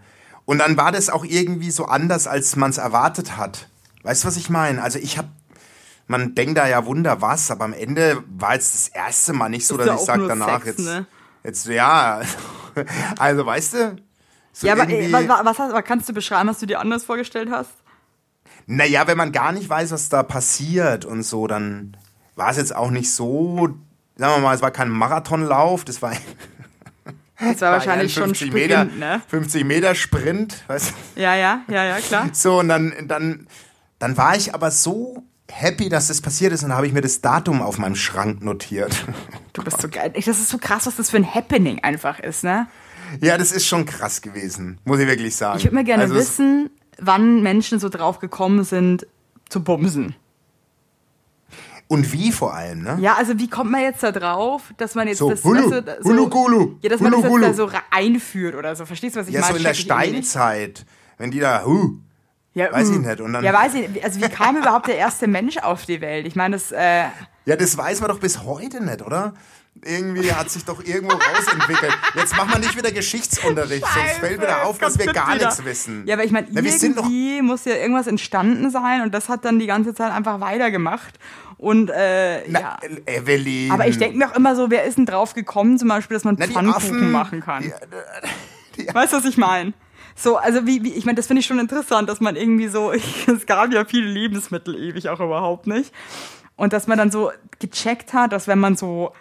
Und 0.46 0.60
dann 0.60 0.78
war 0.78 0.92
das 0.92 1.10
auch 1.10 1.24
irgendwie 1.24 1.72
so 1.72 1.86
anders, 1.86 2.28
als 2.28 2.56
man 2.56 2.72
es 2.72 2.78
erwartet 2.78 3.38
hat. 3.38 3.68
Weißt 4.04 4.24
du, 4.24 4.28
was 4.28 4.38
ich 4.38 4.50
meine? 4.50 4.82
Also 4.82 5.00
ich 5.00 5.18
habe, 5.18 5.30
man 6.12 6.36
denkt 6.36 6.58
da 6.58 6.68
ja 6.68 6.86
Wunder 6.86 7.22
was, 7.22 7.50
aber 7.50 7.66
am 7.66 7.74
Ende 7.74 8.24
war 8.28 8.54
jetzt 8.54 8.74
das 8.76 8.88
erste 8.90 9.34
Mal 9.34 9.50
nicht 9.50 9.66
so, 9.66 9.78
Ist 9.78 9.88
dass 9.88 10.02
ich 10.02 10.06
sage 10.06 10.28
danach 10.28 10.64
Sex, 10.64 10.66
jetzt, 10.66 10.80
ne? 10.80 11.06
jetzt 11.44 11.68
ja. 11.68 12.22
Also 13.18 13.46
weißt 13.46 13.74
du? 13.74 13.96
So 14.54 14.68
Ja, 14.68 14.74
aber 14.74 14.88
was, 15.46 15.60
hast, 15.60 15.74
was 15.74 15.84
kannst 15.84 16.08
du 16.08 16.14
beschreiben, 16.14 16.48
was 16.50 16.60
du 16.60 16.66
dir 16.66 16.80
anders 16.80 17.04
vorgestellt 17.04 17.50
hast? 17.52 17.72
Naja, 18.68 19.08
wenn 19.08 19.18
man 19.18 19.32
gar 19.32 19.52
nicht 19.52 19.68
weiß, 19.68 19.92
was 19.92 20.10
da 20.10 20.24
passiert 20.24 21.04
und 21.06 21.24
so, 21.24 21.48
dann 21.48 21.98
war 22.36 22.52
es 22.52 22.58
jetzt 22.58 22.76
auch 22.76 22.92
nicht 22.92 23.12
so, 23.12 23.70
sagen 24.16 24.36
wir 24.36 24.40
mal, 24.40 24.56
es 24.56 24.62
war 24.62 24.72
kein 24.72 24.90
Marathonlauf, 24.90 25.84
das 25.84 26.02
war, 26.02 26.14
Das 27.40 27.60
war 27.62 27.72
wahrscheinlich 27.72 28.14
schon 28.14 28.36
50 28.36 28.48
Sprint, 28.50 28.70
Meter, 28.70 28.86
ne? 28.86 29.22
50 29.28 29.64
Meter 29.66 29.96
Sprint, 29.96 30.64
weißt 30.68 30.94
du? 31.16 31.22
Ja, 31.22 31.36
ja, 31.36 31.62
ja, 31.68 31.86
ja, 31.86 31.98
klar. 32.00 32.30
So, 32.34 32.60
und 32.60 32.70
dann, 32.70 32.94
dann, 33.08 33.48
dann 33.98 34.16
war 34.16 34.36
ich 34.36 34.54
aber 34.54 34.70
so 34.70 35.24
happy, 35.52 35.90
dass 35.90 36.08
das 36.08 36.22
passiert 36.22 36.54
ist 36.54 36.64
und 36.64 36.74
habe 36.74 36.88
ich 36.88 36.94
mir 36.94 37.02
das 37.02 37.22
Datum 37.22 37.62
auf 37.62 37.78
meinem 37.78 37.96
Schrank 37.96 38.42
notiert. 38.44 39.06
Du 39.54 39.64
bist 39.64 39.82
so 39.82 39.90
geil. 39.90 40.12
Das 40.16 40.28
ist 40.28 40.50
so 40.50 40.58
krass, 40.58 40.88
was 40.88 40.96
das 40.96 41.10
für 41.10 41.18
ein 41.18 41.36
Happening 41.36 41.80
einfach 41.84 42.20
ist, 42.20 42.44
ne? 42.44 42.68
Ja, 43.20 43.38
das 43.38 43.52
ist 43.52 43.68
schon 43.68 43.86
krass 43.86 44.22
gewesen, 44.22 44.80
muss 44.86 45.00
ich 45.00 45.08
wirklich 45.08 45.36
sagen. 45.36 45.58
Ich 45.58 45.66
würde 45.66 45.76
mal 45.76 45.84
gerne 45.84 46.04
Also 46.04 46.16
wissen, 46.16 46.70
wann 46.98 47.44
Menschen 47.44 47.80
so 47.80 47.90
drauf 47.90 48.20
gekommen 48.20 48.64
sind, 48.64 49.06
zu 49.50 49.62
bumsen. 49.64 50.16
Und 51.88 52.14
wie 52.14 52.32
vor 52.32 52.54
allem, 52.54 52.84
ne? 52.84 52.98
Ja, 53.02 53.16
also 53.16 53.38
wie 53.38 53.50
kommt 53.50 53.70
man 53.70 53.82
jetzt 53.82 54.02
da 54.02 54.14
drauf, 54.14 54.74
dass 54.78 54.96
man 54.96 55.10
jetzt 55.10 55.18
So, 55.18 55.30
das 55.30 55.44
Hulu, 55.44 55.70
weißt 55.72 55.88
du, 56.06 56.34
Hulu, 56.34 56.78
ja, 56.82 56.90
dass 56.90 57.02
man 57.02 57.12
Hulu, 57.12 57.40
das 57.42 57.50
jetzt 57.50 57.60
da 57.60 57.68
so 57.68 57.70
einführt 57.92 58.56
oder 58.56 58.74
so. 58.78 58.86
Verstehst 58.86 59.18
du, 59.18 59.20
was 59.20 59.28
ich 59.28 59.34
Ja, 59.34 59.42
meine? 59.42 59.52
so 59.54 59.58
in 59.58 59.64
der. 59.64 59.74
Steinzeit, 59.74 60.86
wenn 61.18 61.32
die 61.32 61.42
da, 61.42 61.66
huh, 61.66 61.96
Ja, 62.54 62.72
weiß 62.72 62.90
ich 62.90 62.98
mm. 62.98 63.02
nicht, 63.08 63.22
und 63.22 63.34
dann- 63.34 63.44
ja, 63.44 63.54
weiß 63.54 63.74
ich. 63.76 64.04
Also 64.04 64.20
wie 64.22 64.28
kam 64.30 64.58
überhaupt 64.58 64.88
der 64.88 64.98
erste 64.98 65.28
Mensch 65.28 65.58
auf 65.58 65.86
die 65.86 66.02
Welt? 66.02 66.26
Ich 66.28 66.36
meine, 66.36 66.56
das. 66.56 66.72
Äh, 66.72 67.06
Ja, 67.46 67.56
das 67.56 67.78
weiß 67.78 68.02
man 68.02 68.10
doch 68.10 68.20
bis 68.20 68.44
heute 68.44 68.84
nicht, 68.84 69.02
oder? 69.02 69.34
Irgendwie 69.84 70.34
hat 70.34 70.50
sich 70.50 70.66
doch 70.66 70.84
irgendwo 70.84 71.16
rausentwickelt. 71.16 71.98
Jetzt 72.16 72.36
machen 72.36 72.52
wir 72.52 72.60
nicht 72.60 72.76
wieder 72.78 72.92
Geschichtsunterricht, 72.92 73.86
sonst 73.86 74.20
fällt 74.20 74.42
wieder 74.42 74.66
auf, 74.66 74.78
dass 74.80 75.00
wir 75.00 75.14
gar 75.14 75.34
wieder. 75.34 75.46
nichts 75.46 75.64
wissen. 75.64 76.04
Ja, 76.06 76.16
aber 76.16 76.26
ich 76.26 76.32
meine, 76.32 76.48
doch 76.48 76.56
irgendwie 76.62 77.42
muss 77.42 77.64
ja 77.64 77.76
irgendwas 77.76 78.06
entstanden 78.08 78.70
sein 78.70 79.02
und 79.02 79.14
das 79.14 79.30
hat 79.30 79.46
dann 79.46 79.60
die 79.60 79.68
ganze 79.68 79.94
Zeit 79.96 80.12
einfach 80.12 80.42
weitergemacht. 80.42 81.18
Und 81.58 81.90
äh, 81.90 82.42
Na, 82.50 82.60
ja. 82.60 82.80
Evelyn. 83.06 83.72
Aber 83.72 83.88
ich 83.88 83.98
denke 83.98 84.18
mir 84.18 84.30
auch 84.30 84.36
immer 84.36 84.56
so, 84.58 84.70
wer 84.70 84.84
ist 84.84 84.98
denn 84.98 85.06
drauf 85.06 85.34
gekommen, 85.36 85.78
zum 85.80 85.88
Beispiel, 85.88 86.16
dass 86.16 86.26
man 86.26 86.36
Na, 86.38 86.48
die 86.48 86.54
Pfannkuchen 86.54 86.76
Affen, 86.98 87.12
machen 87.12 87.40
kann? 87.40 87.72
die- 88.76 88.88
Weißt 88.94 89.14
du, 89.14 89.18
was 89.18 89.26
ich 89.26 89.38
meine? 89.38 89.72
So, 90.22 90.38
also 90.38 90.68
wie, 90.68 90.84
wie 90.84 90.94
ich 90.94 91.06
meine, 91.06 91.16
das 91.16 91.28
finde 91.28 91.40
ich 91.40 91.46
schon 91.48 91.60
interessant, 91.60 92.08
dass 92.08 92.20
man 92.20 92.36
irgendwie 92.36 92.68
so, 92.68 92.92
es 93.28 93.46
gab 93.46 93.74
ja 93.74 93.86
viele 93.86 94.08
Lebensmittel 94.08 94.76
ewig 94.76 95.10
auch 95.10 95.20
überhaupt 95.20 95.68
nicht. 95.68 95.92
Und 96.56 96.74
dass 96.74 96.88
man 96.88 96.98
dann 96.98 97.10
so 97.12 97.32
gecheckt 97.60 98.14
hat, 98.14 98.32
dass 98.32 98.48
wenn 98.48 98.60
man 98.60 98.76
so 98.76 99.14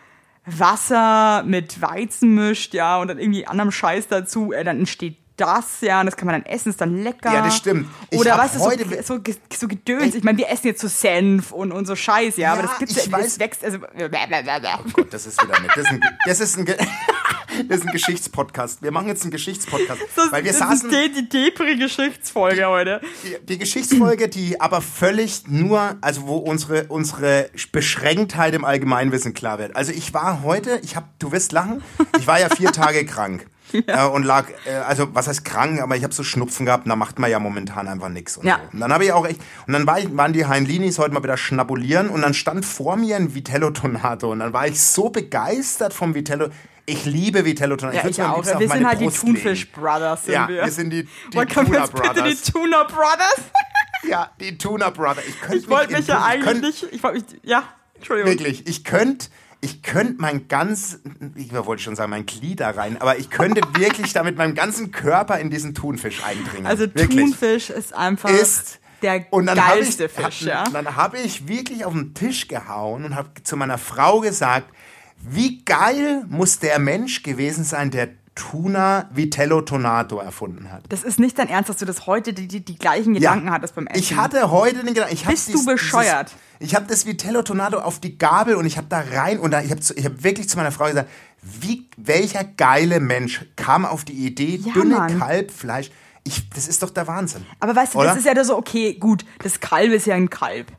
Wasser 0.44 1.42
mit 1.44 1.80
Weizen 1.80 2.34
mischt, 2.34 2.74
ja, 2.74 2.98
und 2.98 3.08
dann 3.08 3.18
irgendwie 3.18 3.46
anderem 3.46 3.72
Scheiß 3.72 4.08
dazu, 4.08 4.52
äh, 4.52 4.64
dann 4.64 4.78
entsteht 4.80 5.16
das, 5.36 5.80
ja, 5.80 6.00
und 6.00 6.06
das 6.06 6.16
kann 6.16 6.26
man 6.26 6.42
dann 6.42 6.52
essen, 6.52 6.68
ist 6.68 6.80
dann 6.82 7.02
lecker. 7.02 7.32
Ja, 7.32 7.42
das 7.42 7.56
stimmt. 7.56 7.88
Ich 8.10 8.18
Oder 8.18 8.36
weißt 8.36 8.56
du, 8.56 8.60
heute- 8.60 9.02
so, 9.02 9.16
so, 9.16 9.32
so 9.58 9.68
Gedöns. 9.68 10.14
Ich 10.14 10.22
meine, 10.22 10.36
wir 10.36 10.50
essen 10.50 10.66
jetzt 10.66 10.82
so 10.82 10.88
Senf 10.88 11.52
und, 11.52 11.72
und 11.72 11.86
so 11.86 11.96
Scheiß, 11.96 12.36
ja, 12.36 12.52
aber 12.52 12.62
Ja, 12.62 12.66
das 12.68 12.78
gibt's 12.78 12.96
ich 13.06 13.10
ja, 13.10 13.18
das 13.18 13.38
wächst, 13.38 13.64
also, 13.64 13.78
Oh 13.78 14.90
Gott, 14.92 15.12
das 15.14 15.26
ist 15.26 15.42
wieder 15.42 15.58
nett. 15.60 15.70
Das 15.74 15.84
ist 15.84 15.90
ein, 15.90 16.00
das 16.26 16.40
ist 16.40 16.58
ein, 16.58 16.66
das 17.68 17.78
ist 17.78 17.86
ein 17.86 17.92
Geschichtspodcast. 17.92 18.82
Wir 18.82 18.90
machen 18.90 19.08
jetzt 19.08 19.22
einen 19.22 19.30
Geschichtspodcast. 19.30 20.00
das, 20.16 20.32
weil 20.32 20.44
wir 20.44 20.50
das 20.52 20.60
saßen, 20.60 20.90
ist 20.90 21.16
die, 21.16 21.22
die 21.22 21.28
Depri-Geschichtsfolge 21.28 22.66
heute. 22.68 23.00
die, 23.24 23.46
die 23.46 23.58
Geschichtsfolge, 23.58 24.28
die 24.28 24.60
aber 24.60 24.80
völlig 24.80 25.44
nur, 25.48 25.96
also 26.00 26.26
wo 26.26 26.36
unsere, 26.36 26.84
unsere 26.88 27.50
Beschränktheit 27.72 28.54
im 28.54 28.64
Allgemeinwissen 28.64 29.34
klar 29.34 29.58
wird. 29.58 29.76
Also 29.76 29.92
ich 29.92 30.12
war 30.14 30.42
heute, 30.42 30.80
ich 30.82 30.96
habe, 30.96 31.06
du 31.18 31.32
wirst 31.32 31.52
lachen, 31.52 31.82
ich 32.18 32.26
war 32.26 32.40
ja 32.40 32.48
vier 32.48 32.72
Tage 32.72 33.04
krank. 33.04 33.46
Äh, 33.86 34.04
und 34.08 34.24
lag, 34.24 34.46
äh, 34.66 34.72
also 34.74 35.14
was 35.14 35.28
heißt 35.28 35.44
krank, 35.44 35.80
aber 35.80 35.94
ich 35.96 36.02
habe 36.02 36.12
so 36.12 36.24
Schnupfen 36.24 36.66
gehabt, 36.66 36.86
und 36.86 36.88
da 36.90 36.96
macht 36.96 37.20
man 37.20 37.30
ja 37.30 37.38
momentan 37.38 37.86
einfach 37.86 38.08
nichts. 38.08 38.36
Und, 38.36 38.44
Ja. 38.46 38.58
so. 38.64 38.72
und 38.74 38.80
dann 38.80 38.92
habe 38.92 39.04
ich 39.04 39.12
auch 39.12 39.24
echt, 39.24 39.40
und 39.68 39.72
dann 39.72 39.86
war 39.86 40.00
ich, 40.00 40.08
waren 40.16 40.32
die 40.32 40.44
Heinlinis 40.44 40.98
heute 40.98 41.14
mal 41.14 41.22
wieder 41.22 41.36
schnabulieren 41.36 42.08
und 42.08 42.22
dann 42.22 42.34
stand 42.34 42.64
vor 42.64 42.96
mir 42.96 43.14
ein 43.14 43.32
Vitello 43.32 43.70
Tonato 43.70 44.32
und 44.32 44.40
dann 44.40 44.52
war 44.52 44.66
ich 44.66 44.80
so 44.82 45.10
begeistert 45.10 45.94
vom 45.94 46.16
Vitello. 46.16 46.48
Ich 46.90 47.05
liebe 47.05 47.44
Vitello 47.44 47.76
Tonato. 47.76 47.96
Ja, 47.98 48.07
ich 48.09 48.20
am 48.20 48.33
auch. 48.33 48.44
Wir 48.44 48.68
sind 48.68 48.87
halt 48.87 49.00
die 49.00 49.05
Brust 49.05 49.22
legen. 49.22 49.35
Thunfish 49.37 49.70
Brothers, 49.72 50.24
sind 50.24 50.35
Ja, 50.35 50.48
wir. 50.48 50.64
wir 50.64 50.70
sind 50.72 50.90
die, 50.90 51.05
die 51.33 51.37
Wollt 51.37 51.53
Tuna 51.53 51.87
bitte 51.87 51.92
Brothers. 51.92 52.42
die 52.42 52.53
Tuna 52.53 52.83
Brothers? 52.85 53.40
Ja, 54.03 54.31
die 54.40 54.57
Tuna 54.57 54.88
Brother. 54.88 55.20
Ich, 55.29 55.55
Ich 55.57 55.68
wollte 55.68 55.92
mich 55.92 56.07
ja 56.07 56.16
ich 56.18 56.24
eigentlich 56.24 56.44
könnt, 56.46 56.61
nicht. 56.62 56.87
Ich 56.90 57.03
wollte 57.03 57.18
mich. 57.35 57.40
Ja, 57.44 57.64
Entschuldigung. 57.94 58.31
Wirklich, 58.33 58.66
ich 58.66 58.83
könnte 58.85 59.26
ich 59.61 59.83
könnt 59.83 60.18
mein 60.18 60.48
ganz, 60.48 61.00
ich 61.37 61.53
wollte 61.53 61.83
schon 61.83 61.96
sagen, 61.96 62.09
mein 62.11 62.24
Glied 62.24 62.61
da 62.61 62.70
rein, 62.70 62.96
aber 62.98 63.18
ich 63.18 63.29
könnte 63.29 63.61
wirklich 63.79 64.14
da 64.14 64.22
mit 64.22 64.38
meinem 64.38 64.55
ganzen 64.55 64.90
Körper 64.90 65.38
in 65.38 65.50
diesen 65.50 65.74
Thunfisch 65.74 66.24
eindringen. 66.24 66.66
Also 66.66 66.85
wirklich. 66.94 67.09
Thunfisch 67.11 67.68
ist 67.68 67.92
einfach 67.92 68.31
Ist- 68.31 68.81
der 69.03 69.26
Und 69.31 69.44
dann 69.46 69.61
habe 69.62 69.81
ich, 69.81 69.85
geilste 69.98 70.09
Fisch, 70.09 70.40
hab, 70.40 70.46
ja. 70.46 70.64
dann 70.72 70.96
habe 70.96 71.18
ich 71.18 71.46
wirklich 71.46 71.85
auf 71.85 71.92
den 71.92 72.14
Tisch 72.14 72.48
gehauen 72.48 73.05
und 73.05 73.14
habe 73.16 73.29
zu 73.42 73.57
meiner 73.59 73.76
Frau 73.79 74.20
gesagt, 74.20 74.72
wie 75.22 75.64
geil 75.64 76.24
muss 76.28 76.59
der 76.59 76.78
Mensch 76.78 77.22
gewesen 77.22 77.64
sein, 77.64 77.90
der 77.90 78.09
Tuna 78.35 79.11
Vitello 79.12 79.61
Tonato 79.61 80.18
erfunden 80.18 80.70
hat. 80.72 80.85
Das 80.88 81.02
ist 81.02 81.18
nicht 81.18 81.38
dein 81.38 81.48
Ernst, 81.48 81.68
dass 81.68 81.76
du 81.76 81.85
das 81.85 82.06
heute 82.06 82.33
die, 82.33 82.46
die, 82.48 82.64
die 82.64 82.78
gleichen 82.78 83.12
Gedanken 83.14 83.50
hattest 83.50 83.74
beim 83.74 83.87
Essen. 83.87 83.98
Ich 84.00 84.16
hatte 84.16 84.50
heute 84.50 84.83
den 84.85 84.94
Gedanken, 84.94 85.18
Bist 85.28 85.48
du 85.48 85.52
dies- 85.52 85.66
bescheuert? 85.66 86.30
Dieses, 86.61 86.70
ich 86.70 86.74
habe 86.74 86.87
das 86.87 87.04
Vitello 87.06 87.42
Tonato 87.42 87.78
auf 87.78 87.98
die 87.98 88.16
Gabel 88.16 88.54
und 88.54 88.64
ich 88.66 88.76
habe 88.78 88.87
da 88.88 89.02
rein 89.14 89.38
und 89.40 89.50
da, 89.50 89.61
ich 89.61 89.70
habe 89.70 89.80
ich 89.94 90.04
hab 90.06 90.22
wirklich 90.22 90.48
zu 90.48 90.56
meiner 90.56 90.72
Frau 90.72 90.87
gesagt, 90.87 91.11
wie, 91.42 91.88
welcher 91.96 92.44
geile 92.44 93.00
Mensch 93.00 93.44
kam 93.56 93.85
auf 93.85 94.04
die 94.04 94.12
Idee, 94.26 94.61
Ja, 94.64 94.72
dünne 94.72 94.96
Mann. 94.96 95.18
Kalbfleisch. 95.18 95.90
Ich, 96.24 96.48
das 96.50 96.68
ist 96.68 96.83
doch 96.83 96.90
der 96.90 97.06
Wahnsinn. 97.09 97.44
Aber 97.61 97.74
weißt 97.74 97.94
du, 97.94 97.98
Oder? 97.98 98.09
das 98.09 98.18
ist 98.18 98.26
ja 98.26 98.35
da 98.35 98.44
so, 98.44 98.56
okay, 98.56 98.94
gut, 98.94 99.24
das 99.42 99.61
Kalb 99.61 99.90
ist 99.92 100.06
ja 100.06 100.14
ein 100.14 100.30
Kalb. 100.30 100.70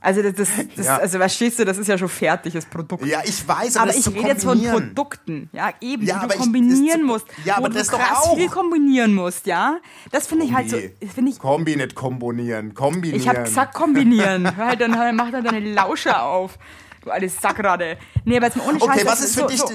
Also 0.00 0.22
das, 0.22 0.34
das, 0.34 0.48
das 0.76 0.86
Ja. 0.86 0.96
also 0.98 1.18
verstehst 1.18 1.58
du, 1.58 1.64
das 1.64 1.78
ist 1.78 1.86
ja 1.88 1.96
schon 1.98 2.08
fertiges 2.08 2.66
Produkt. 2.66 3.04
Ja, 3.06 3.20
ich 3.24 3.46
weiß, 3.46 3.76
aber 3.76 3.88
das 3.88 3.96
ich 3.96 4.06
rede 4.14 4.28
jetzt 4.28 4.44
von. 4.44 4.62
Produkten, 4.62 5.48
ja, 5.52 5.70
eben, 5.80 6.04
Ja, 6.06 6.14
die 6.14 6.20
aber 6.20 6.26
du 6.28 6.34
ich- 6.34 6.40
kombinieren 6.40 7.00
das- 7.00 7.06
musst. 7.06 7.26
ja, 7.44 7.56
aber 7.56 7.68
du 7.68 7.74
das 7.76 7.88
doch 7.88 7.98
krass 7.98 8.24
auch. 8.24 8.36
viel 8.36 8.48
kombinieren 8.48 9.14
musst, 9.14 9.46
ja. 9.46 9.78
Das 10.10 10.26
finde 10.26 10.46
ich 10.46 10.54
halt 10.54 10.70
so, 10.70 10.76
finde 11.14 11.30
ich, 11.30 11.38
Kombi, 11.38 11.76
nicht 11.76 11.94
kombinieren. 11.94 12.74
Kombinieren. 12.74 13.20
ich 13.20 13.28
habe 13.28 13.42
gesagt 13.42 13.74
kombinieren. 13.74 14.44
Hör 14.56 14.66
halt, 14.66 14.80
dann 14.80 14.98
hör, 14.98 15.12
mach 15.12 15.30
dann 15.30 15.44
deine 15.44 15.60
Lauscher 15.72 16.22
auf, 16.22 16.58
du 17.02 17.10
alte 17.10 17.28
Sackrade. 17.28 17.98
Nee, 18.24 18.36
aber 18.36 18.46
jetzt 18.46 18.56
mal 18.56 18.66
ohne 18.68 18.78
Scheiß. 18.80 18.88
Okay, 18.88 19.06
was 19.06 19.20
ist 19.20 19.34
für 19.34 19.40
so, 19.42 19.46
dich, 19.48 19.60
So, 19.60 19.68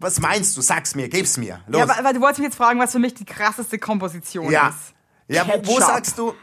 was 0.00 0.18
meinst 0.20 0.56
du? 0.56 0.60
Sag's 0.62 0.94
mir, 0.94 1.08
gib's 1.08 1.36
mir. 1.36 1.60
Los. 1.68 1.78
ja, 1.78 1.84
aber, 1.84 1.98
aber 1.98 2.12
du 2.12 2.20
wolltest 2.20 2.40
mich 2.40 2.46
jetzt 2.48 2.56
fragen, 2.56 2.80
was 2.80 2.92
für 2.92 2.98
mich 2.98 3.14
die 3.14 3.24
krasseste 3.24 3.78
Komposition 3.78 4.50
Ja. 4.50 4.68
ist. 4.70 4.94
Ja, 5.28 5.46
wo, 5.46 5.64
wo 5.66 5.78
sagst 5.80 6.18
du 6.18 6.34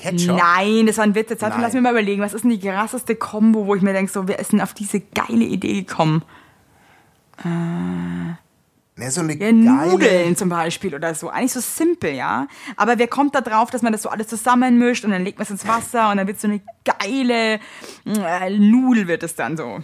Ketchup? 0.00 0.36
Nein, 0.36 0.86
das 0.86 0.96
war 0.98 1.04
ein 1.04 1.14
Witz. 1.14 1.30
Jetzt 1.30 1.42
lass 1.42 1.72
mir 1.72 1.80
mal 1.80 1.92
überlegen, 1.92 2.22
was 2.22 2.34
ist 2.34 2.42
denn 2.42 2.50
die 2.50 2.60
krasseste 2.60 3.16
Kombo, 3.16 3.66
wo 3.66 3.74
ich 3.74 3.82
mir 3.82 3.92
denke, 3.92 4.10
so, 4.10 4.26
wer 4.26 4.38
ist 4.38 4.52
denn 4.52 4.60
auf 4.60 4.74
diese 4.74 5.00
geile 5.00 5.44
Idee 5.44 5.82
gekommen? 5.82 6.22
Ne, 7.44 9.10
so 9.10 9.20
eine 9.22 9.32
Ja, 9.34 9.50
geile 9.50 9.92
Nudeln 9.92 10.36
zum 10.36 10.48
Beispiel 10.50 10.94
oder 10.94 11.14
so. 11.14 11.30
Eigentlich 11.30 11.52
so 11.52 11.60
simpel, 11.60 12.12
ja. 12.12 12.46
Aber 12.76 12.98
wer 12.98 13.08
kommt 13.08 13.34
da 13.34 13.40
drauf, 13.40 13.70
dass 13.70 13.82
man 13.82 13.92
das 13.92 14.02
so 14.02 14.10
alles 14.10 14.28
zusammenmischt 14.28 15.04
und 15.04 15.10
dann 15.12 15.24
legt 15.24 15.38
man 15.38 15.44
es 15.44 15.50
ins 15.50 15.66
Wasser 15.66 16.10
und 16.10 16.18
dann 16.18 16.26
wird 16.26 16.40
so 16.40 16.48
eine 16.48 16.60
geile 16.84 17.60
äh, 18.04 18.58
Nudel 18.58 19.08
wird 19.08 19.22
es 19.22 19.34
dann 19.34 19.56
so. 19.56 19.80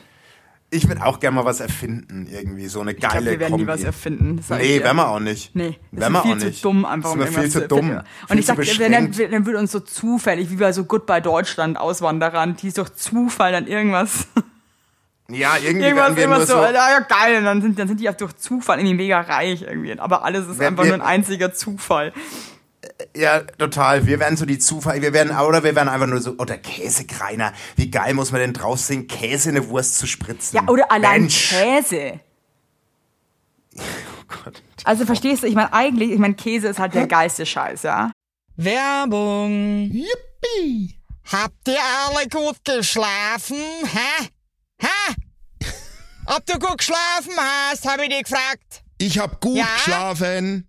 Ich 0.71 0.89
würde 0.89 1.05
auch 1.07 1.21
gerne 1.21 1.37
mal 1.37 1.45
was 1.45 1.61
erfinden, 1.61 2.27
irgendwie 2.29 2.67
so 2.67 2.81
eine 2.81 2.91
Ich 2.91 2.97
glaube, 2.99 3.15
geile 3.15 3.31
wir 3.31 3.39
werden 3.41 3.51
Kombi. 3.53 3.65
nie 3.65 3.69
was 3.71 3.85
erfinden. 3.85 4.37
das 4.37 4.51
ich 4.59 4.67
Nee, 4.67 4.83
werden 4.83 4.97
wir 4.97 5.09
auch 5.09 5.21
nicht. 5.21 5.55
Nee, 5.55 5.79
das 5.93 6.01
werden 6.01 6.13
wir 6.13 6.19
ist 6.19 6.23
viel 6.25 6.33
auch 6.33 6.37
nicht. 6.45 6.57
zu 6.57 6.63
dumm 6.63 6.85
einfach. 6.85 7.11
Sind 7.11 7.21
wir 7.21 7.29
um 7.29 7.35
viel 7.35 7.51
zu 7.51 7.69
dumm. 7.69 7.91
Und 7.91 8.05
viel 8.29 8.39
ich 8.41 8.47
sag, 8.47 8.57
dann, 8.91 9.13
dann 9.31 9.47
wird 9.47 9.57
uns 9.57 9.71
so 9.73 9.79
zufällig, 9.81 10.51
wie 10.51 10.57
bei 10.57 10.73
so 10.73 10.85
Goodbye 10.85 11.23
Deutschland 11.23 11.79
Auswanderern, 11.79 12.57
die 12.57 12.69
ist 12.69 12.79
durch 12.79 12.93
Zufall 12.95 13.53
dann 13.53 13.69
irgendwas, 13.69 14.27
Ja, 15.29 15.57
irgendwie 15.57 15.87
irgendwas, 15.87 16.17
werden 16.17 16.31
irgendwas 16.33 16.49
so, 16.49 16.55
so, 16.57 16.63
ja, 16.63 16.73
ja 16.73 17.01
geil, 17.01 17.39
und 17.39 17.45
dann 17.45 17.63
sind, 17.63 17.79
dann 17.79 17.89
sind 17.89 18.01
die 18.01 18.09
auch 18.11 18.15
durch 18.15 18.35
Zufall 18.37 18.79
irgendwie 18.79 18.95
mega 18.97 19.21
reich 19.21 19.63
irgendwie. 19.63 19.99
Aber 19.99 20.25
alles 20.25 20.47
ist 20.49 20.61
einfach 20.61 20.83
wir- 20.85 20.97
nur 20.97 21.01
ein 21.07 21.15
einziger 21.15 21.53
Zufall. 21.55 22.13
Ja, 23.17 23.41
total. 23.41 24.07
Wir 24.07 24.19
werden 24.21 24.37
so 24.37 24.47
die 24.47 24.59
Zufall, 24.59 25.03
wir 25.03 25.13
werden, 25.13 25.37
oder 25.37 25.63
wir 25.65 25.75
werden 25.75 25.89
einfach 25.89 26.07
nur 26.07 26.21
so, 26.21 26.33
oder 26.39 26.57
Käsekreiner. 26.59 27.53
Wie 27.77 27.91
geil 27.91 28.15
muss 28.15 28.33
man 28.33 28.41
denn 28.41 28.53
drauf 28.53 28.81
sehen, 28.81 29.07
Käse 29.07 29.51
in 29.51 29.57
eine 29.57 29.69
Wurst 29.69 29.99
zu 29.99 30.07
spritzen? 30.07 30.57
Ja, 30.57 30.69
oder 30.69 30.91
allein 30.91 31.23
Mensch. 31.23 31.51
Käse. 31.51 32.21
Oh 34.29 34.35
Gott. 34.45 34.63
Also 34.83 35.07
verstehst 35.07 35.43
du, 35.45 35.47
ich 35.47 35.55
meine 35.55 35.73
eigentlich, 35.73 36.11
ich 36.11 36.19
meine 36.19 36.35
Käse 36.35 36.67
ist 36.67 36.79
halt 36.81 36.95
der 36.95 37.07
geilste 37.09 37.47
Scheiß, 37.47 37.83
ja. 37.85 38.11
Werbung. 38.57 39.91
Yippie! 39.93 40.99
Habt 41.31 41.69
ihr 41.69 41.79
alle 42.09 42.27
gut 42.29 42.57
geschlafen? 42.65 43.57
Hä? 43.85 44.29
Hä? 44.81 45.15
Ob 46.27 46.45
du 46.47 46.59
gut 46.59 46.79
geschlafen 46.79 47.33
hast, 47.37 47.87
habe 47.89 48.05
ich 48.05 48.09
dich 48.09 48.23
gefragt. 48.25 48.83
Ich 48.99 49.19
hab 49.19 49.41
gut 49.41 49.57
Ja? 49.59 49.67
geschlafen. 49.77 50.69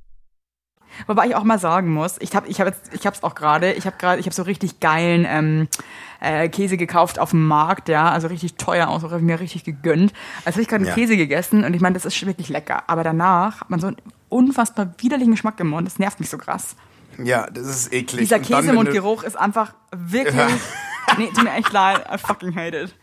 Wobei 1.07 1.27
ich 1.27 1.35
auch 1.35 1.43
mal 1.43 1.59
sagen 1.59 1.93
muss, 1.93 2.15
ich 2.19 2.35
habe 2.35 2.47
ich 2.47 2.59
hab 2.59 2.67
jetzt, 2.67 2.93
ich 2.93 3.05
hab's 3.07 3.23
auch 3.23 3.35
gerade, 3.35 3.73
ich 3.73 3.85
habe 3.85 3.95
gerade, 3.97 4.19
ich 4.19 4.25
habe 4.25 4.35
so 4.35 4.43
richtig 4.43 4.79
geilen 4.79 5.25
ähm, 5.27 5.67
äh, 6.19 6.49
Käse 6.49 6.77
gekauft 6.77 7.19
auf 7.19 7.31
dem 7.31 7.47
Markt, 7.47 7.89
ja, 7.89 8.09
also 8.09 8.27
richtig 8.27 8.55
teuer 8.55 8.87
aus, 8.87 9.03
habe 9.03 9.17
ich 9.17 9.21
mir 9.23 9.39
richtig 9.39 9.63
gegönnt. 9.63 10.13
Also 10.45 10.55
habe 10.55 10.61
ich 10.61 10.67
gerade 10.67 10.85
Ja. 10.85 10.93
Käse 10.93 11.17
gegessen 11.17 11.63
und 11.63 11.73
ich 11.73 11.81
meine, 11.81 11.93
das 11.93 12.05
ist 12.05 12.25
wirklich 12.25 12.49
lecker. 12.49 12.83
Aber 12.87 13.03
danach 13.03 13.61
hat 13.61 13.69
man 13.69 13.79
so 13.79 13.87
einen 13.87 13.97
unfassbar 14.29 14.93
widerlichen 14.99 15.31
Geschmack 15.31 15.59
im 15.59 15.69
Mund, 15.69 15.87
das 15.87 15.99
nervt 15.99 16.19
mich 16.19 16.29
so 16.29 16.37
krass. 16.37 16.75
Ja, 17.17 17.47
das 17.49 17.67
ist 17.67 17.93
eklig. 17.93 18.21
Dieser 18.21 18.39
Käsemundgeruch 18.39 19.23
ist 19.23 19.37
einfach 19.37 19.73
wirklich, 19.91 20.35
nee, 21.17 21.27
tut 21.33 21.43
mir 21.43 21.53
echt 21.53 21.71
leid, 21.71 22.05
I 22.11 22.17
fucking 22.17 22.55
hate 22.55 22.77
it. 22.77 22.95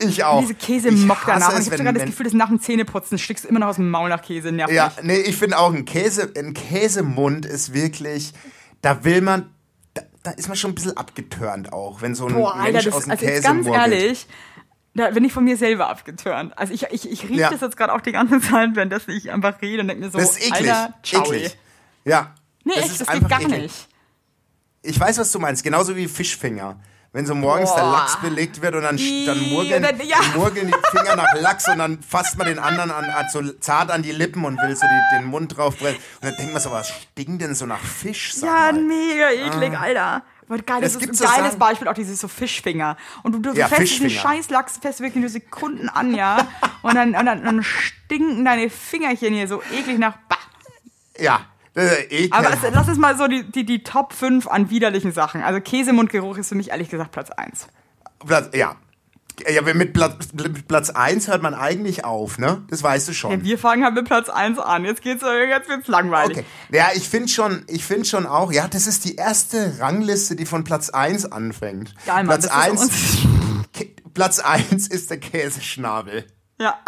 Ich 0.00 0.24
auch. 0.24 0.40
Diese 0.40 0.54
Käsemock 0.54 1.18
Ich 1.22 1.26
hasse 1.26 1.40
danach. 1.40 1.48
Und 1.52 1.54
es, 1.58 1.66
ich 1.66 1.70
habe 1.72 1.78
sogar 1.78 1.92
das 1.92 2.04
Gefühl, 2.04 2.24
dass 2.24 2.32
nach 2.32 2.48
dem 2.48 2.60
Zähneputzen 2.60 3.18
stickst 3.18 3.44
du 3.44 3.48
immer 3.48 3.58
noch 3.60 3.68
aus 3.68 3.76
dem 3.76 3.90
Maul 3.90 4.08
nach 4.08 4.22
Käse, 4.22 4.52
nervt 4.52 4.72
Ja, 4.72 4.92
nee, 5.02 5.18
ich 5.20 5.36
finde 5.36 5.58
auch, 5.58 5.72
ein 5.72 5.84
Käse, 5.84 6.32
ein 6.36 6.54
Käsemund 6.54 7.44
ist 7.46 7.74
wirklich, 7.74 8.32
da 8.80 9.04
will 9.04 9.20
man, 9.20 9.50
da, 9.94 10.02
da 10.22 10.30
ist 10.32 10.48
man 10.48 10.56
schon 10.56 10.70
ein 10.70 10.74
bisschen 10.74 10.96
abgeturnt 10.96 11.72
auch, 11.72 12.00
wenn 12.00 12.14
so 12.14 12.26
ein 12.26 12.32
Boah, 12.34 12.56
Mensch 12.56 12.66
Alter, 12.76 12.82
das 12.90 12.94
aus 12.94 13.00
ist, 13.00 13.06
dem 13.06 13.10
also 13.12 13.26
Käse 13.26 13.42
ganz 13.42 13.66
murmelt. 13.66 13.92
ehrlich, 13.92 14.26
da 14.94 15.10
bin 15.10 15.24
ich 15.24 15.32
von 15.32 15.44
mir 15.44 15.56
selber 15.56 15.88
abgeturnt. 15.88 16.56
Also 16.56 16.72
ich, 16.72 16.84
ich, 16.90 17.10
ich 17.10 17.22
rieche 17.24 17.40
Ja. 17.40 17.50
das 17.50 17.60
jetzt 17.60 17.76
gerade 17.76 17.92
auch 17.92 18.00
die 18.00 18.12
ganze 18.12 18.40
Zeit, 18.40 18.70
wenn 18.74 18.88
das 18.90 19.06
ich 19.08 19.30
einfach 19.30 19.60
rede 19.62 19.82
und 19.82 19.88
denke 19.88 20.04
mir 20.04 20.10
so, 20.10 20.18
Das 20.18 20.36
ist 20.38 20.46
eklig. 20.50 20.72
Alter, 20.72 20.94
ciao. 21.02 21.24
eklig. 21.24 21.56
Ja. 22.04 22.34
Nee, 22.64 22.72
das 22.76 22.84
echt, 22.84 22.92
ist 22.92 23.00
das 23.02 23.08
geht 23.20 23.28
gar 23.28 23.40
eklig. 23.42 23.62
nicht. 23.62 23.88
Ich 24.82 24.98
weiß, 24.98 25.18
was 25.18 25.30
du 25.30 25.38
meinst. 25.38 25.62
Genauso 25.62 25.94
wie 25.94 26.08
Fischfinger. 26.08 26.80
Wenn 27.12 27.26
so 27.26 27.34
morgens 27.34 27.74
der 27.74 27.82
Boah. 27.82 27.90
Lachs 27.92 28.20
belegt 28.20 28.62
wird 28.62 28.74
und 28.76 28.82
dann, 28.82 28.96
dann 29.26 29.40
murgeln, 29.50 29.84
ja. 30.06 30.18
murgeln 30.36 30.68
die 30.68 30.96
Finger 30.96 31.16
nach 31.16 31.34
Lachs 31.34 31.66
und 31.68 31.78
dann 31.78 32.00
fasst 32.02 32.38
man 32.38 32.46
den 32.46 32.60
anderen 32.60 32.92
an, 32.92 33.04
so 33.32 33.42
zart 33.54 33.90
an 33.90 34.02
die 34.02 34.12
Lippen 34.12 34.44
und 34.44 34.60
will 34.62 34.76
so 34.76 34.86
die, 34.86 35.16
den 35.18 35.24
Mund 35.26 35.56
drauf 35.56 35.76
brennen. 35.76 35.96
Und 35.96 36.24
dann 36.28 36.36
denkt 36.36 36.52
man 36.52 36.62
so, 36.62 36.70
was 36.70 36.88
stinkt 36.90 37.42
denn 37.42 37.56
so 37.56 37.66
nach 37.66 37.80
Fisch? 37.80 38.34
Sag 38.34 38.46
Ja, 38.46 38.72
mal. 38.72 38.80
mega 38.82 39.30
eklig, 39.30 39.76
Alter. 39.76 40.22
Aber 40.48 40.58
geil, 40.62 40.80
das 40.82 40.94
Es 40.94 41.02
ist 41.02 41.08
ein 41.08 41.14
so 41.14 41.24
geiles 41.24 41.46
Sachen- 41.48 41.58
Beispiel, 41.58 41.88
auch 41.88 41.94
dieses 41.94 42.20
so 42.20 42.28
Fischfinger. 42.28 42.96
Und 43.24 43.32
du, 43.32 43.38
du 43.40 43.52
Ja, 43.58 43.66
fährst 43.68 43.92
diesen 43.92 44.10
scheiß 44.10 44.50
Lachs 44.50 44.78
fährst 44.80 45.00
wirklich 45.00 45.20
nur 45.20 45.28
Sekunden 45.30 45.88
an, 45.88 46.14
ja. 46.14 46.46
Und 46.82 46.94
dann, 46.94 47.14
und 47.16 47.26
dann, 47.26 47.44
dann 47.44 47.62
stinken 47.64 48.44
deine 48.44 48.70
Fingerchen 48.70 49.34
hier 49.34 49.48
so 49.48 49.62
eklig 49.72 49.98
nach. 49.98 50.14
Bah. 50.28 50.36
Ja, 51.18 51.40
das. 51.40 51.46
Aber 52.30 52.50
es, 52.52 52.58
lass 52.72 52.88
uns 52.88 52.98
mal 52.98 53.16
so 53.16 53.26
die, 53.28 53.50
die, 53.50 53.64
die 53.64 53.82
Top 53.82 54.12
5 54.12 54.46
an 54.46 54.70
widerlichen 54.70 55.12
Sachen. 55.12 55.42
Also 55.42 55.60
Käsemundgeruch 55.60 56.36
ist 56.38 56.48
für 56.48 56.54
mich 56.54 56.70
ehrlich 56.70 56.88
gesagt 56.90 57.12
Platz 57.12 57.30
1. 57.30 57.66
Platz, 58.26 58.50
ja. 58.54 58.76
Ja, 59.48 59.62
mit 59.62 59.94
Platz, 59.94 60.28
mit 60.34 60.68
Platz 60.68 60.90
1 60.90 61.28
hört 61.28 61.40
man 61.40 61.54
eigentlich 61.54 62.04
auf, 62.04 62.36
ne? 62.36 62.62
Das 62.68 62.82
weißt 62.82 63.08
du 63.08 63.14
schon. 63.14 63.30
Ja, 63.30 63.42
wir 63.42 63.58
fangen 63.58 63.84
halt 63.84 63.94
mit 63.94 64.04
Platz 64.04 64.28
1 64.28 64.58
an. 64.58 64.84
Jetzt 64.84 65.00
geht's 65.00 65.22
jetzt 65.22 65.68
wird's 65.68 65.88
langweilig. 65.88 66.38
Okay. 66.38 66.46
Ja, 66.70 66.88
ich 66.94 67.08
finde 67.08 67.28
schon, 67.28 67.64
ich 67.66 67.84
finde 67.84 68.04
schon 68.04 68.26
auch, 68.26 68.52
ja, 68.52 68.68
das 68.68 68.86
ist 68.86 69.06
die 69.06 69.16
erste 69.16 69.76
Rangliste, 69.80 70.36
die 70.36 70.44
von 70.44 70.64
Platz 70.64 70.90
1 70.90 71.32
anfängt. 71.32 71.94
Geil, 72.04 72.24
Mann, 72.24 72.26
Platz 72.26 72.42
das 72.48 72.52
ist 72.54 72.62
1 72.70 72.82
uns- 72.82 73.18
Kä- 73.74 74.12
Platz 74.12 74.40
1 74.40 74.88
ist 74.88 75.08
der 75.10 75.18
Käseschnabel. 75.20 76.26
Ja, 76.58 76.78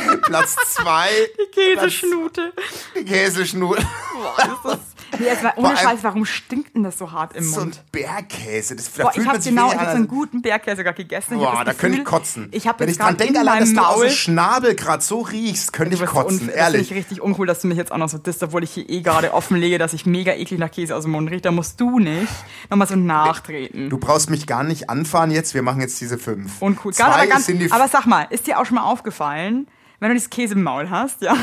Platz 0.22 0.56
2 0.74 1.08
die 1.38 1.50
Käseschnute. 1.50 2.52
die 2.98 3.04
Käseschnur. 3.04 3.76
Boah, 3.76 4.36
ist 4.38 4.64
das, 4.64 4.78
Nee, 5.18 5.26
mal, 5.42 5.52
Vor 5.54 5.64
ohne 5.64 5.76
Scheiß, 5.76 5.98
warum 6.02 6.24
stinkt 6.24 6.74
denn 6.76 6.82
das 6.84 6.98
so 6.98 7.10
hart 7.10 7.34
im 7.36 7.44
So 7.44 7.60
ein 7.60 7.66
Mund? 7.68 7.84
Bergkäse, 7.92 8.76
das, 8.76 8.92
da 8.92 9.04
Boah, 9.04 9.12
fühlt 9.12 9.26
ich 9.26 9.42
sich 9.42 9.50
genau, 9.50 9.72
ich 9.72 9.78
hab 9.78 9.90
so 9.90 9.96
einen 9.96 10.08
guten 10.08 10.42
Bergkäse 10.42 10.84
gerade 10.84 10.96
gegessen. 10.96 11.40
Hab 11.40 11.40
Boah, 11.40 11.64
das 11.64 11.76
da 11.76 11.80
könnte 11.80 11.98
ich 11.98 12.04
Gefühl, 12.04 12.18
kotzen. 12.18 12.48
Ich 12.52 12.66
habe 12.68 12.80
Wenn 12.80 12.88
ich 12.88 12.98
dran 12.98 13.16
denke, 13.16 13.34
in 13.34 13.40
allein, 13.40 13.60
dass 13.60 13.72
du 13.72 13.80
aus 13.80 14.00
dem 14.00 14.10
Schnabel 14.10 14.74
gerade 14.74 15.02
so 15.02 15.20
riechst, 15.20 15.72
könnte 15.72 15.96
ich 15.96 16.04
kotzen, 16.04 16.46
Das 16.46 16.56
ehrlich. 16.56 16.88
finde 16.88 17.00
ich 17.00 17.04
richtig 17.04 17.22
uncool, 17.22 17.46
dass 17.46 17.60
du 17.60 17.68
mich 17.68 17.76
jetzt 17.76 17.92
auch 17.92 17.98
noch 17.98 18.08
so 18.08 18.18
disst, 18.18 18.42
obwohl 18.42 18.64
ich 18.64 18.70
hier 18.70 18.88
eh 18.88 19.00
gerade 19.00 19.34
offenlege, 19.34 19.78
dass 19.78 19.92
ich 19.92 20.06
mega 20.06 20.32
eklig 20.32 20.60
nach 20.60 20.70
Käse 20.70 20.94
aus 20.94 21.02
dem 21.04 21.12
Mund 21.12 21.30
rieche. 21.30 21.42
Da 21.42 21.50
musst 21.50 21.80
du 21.80 21.98
nicht 21.98 22.28
nochmal 22.70 22.86
so 22.86 22.96
nachtreten. 22.96 23.90
Du 23.90 23.98
brauchst 23.98 24.30
mich 24.30 24.46
gar 24.46 24.62
nicht 24.62 24.88
anfahren 24.90 25.30
jetzt, 25.30 25.54
wir 25.54 25.62
machen 25.62 25.80
jetzt 25.80 26.00
diese 26.00 26.18
fünf. 26.18 26.60
Uncool. 26.62 26.94
Zwei 26.94 27.04
aber, 27.04 27.26
ganz, 27.26 27.46
sind 27.46 27.58
die 27.58 27.70
aber 27.70 27.88
sag 27.88 28.06
mal, 28.06 28.26
ist 28.30 28.46
dir 28.46 28.58
auch 28.58 28.64
schon 28.66 28.76
mal 28.76 28.84
aufgefallen, 28.84 29.66
wenn 30.00 30.08
du 30.08 30.14
dieses 30.14 30.30
Käse 30.30 30.54
im 30.54 30.62
Maul 30.62 30.90
hast, 30.90 31.22
ja, 31.22 31.36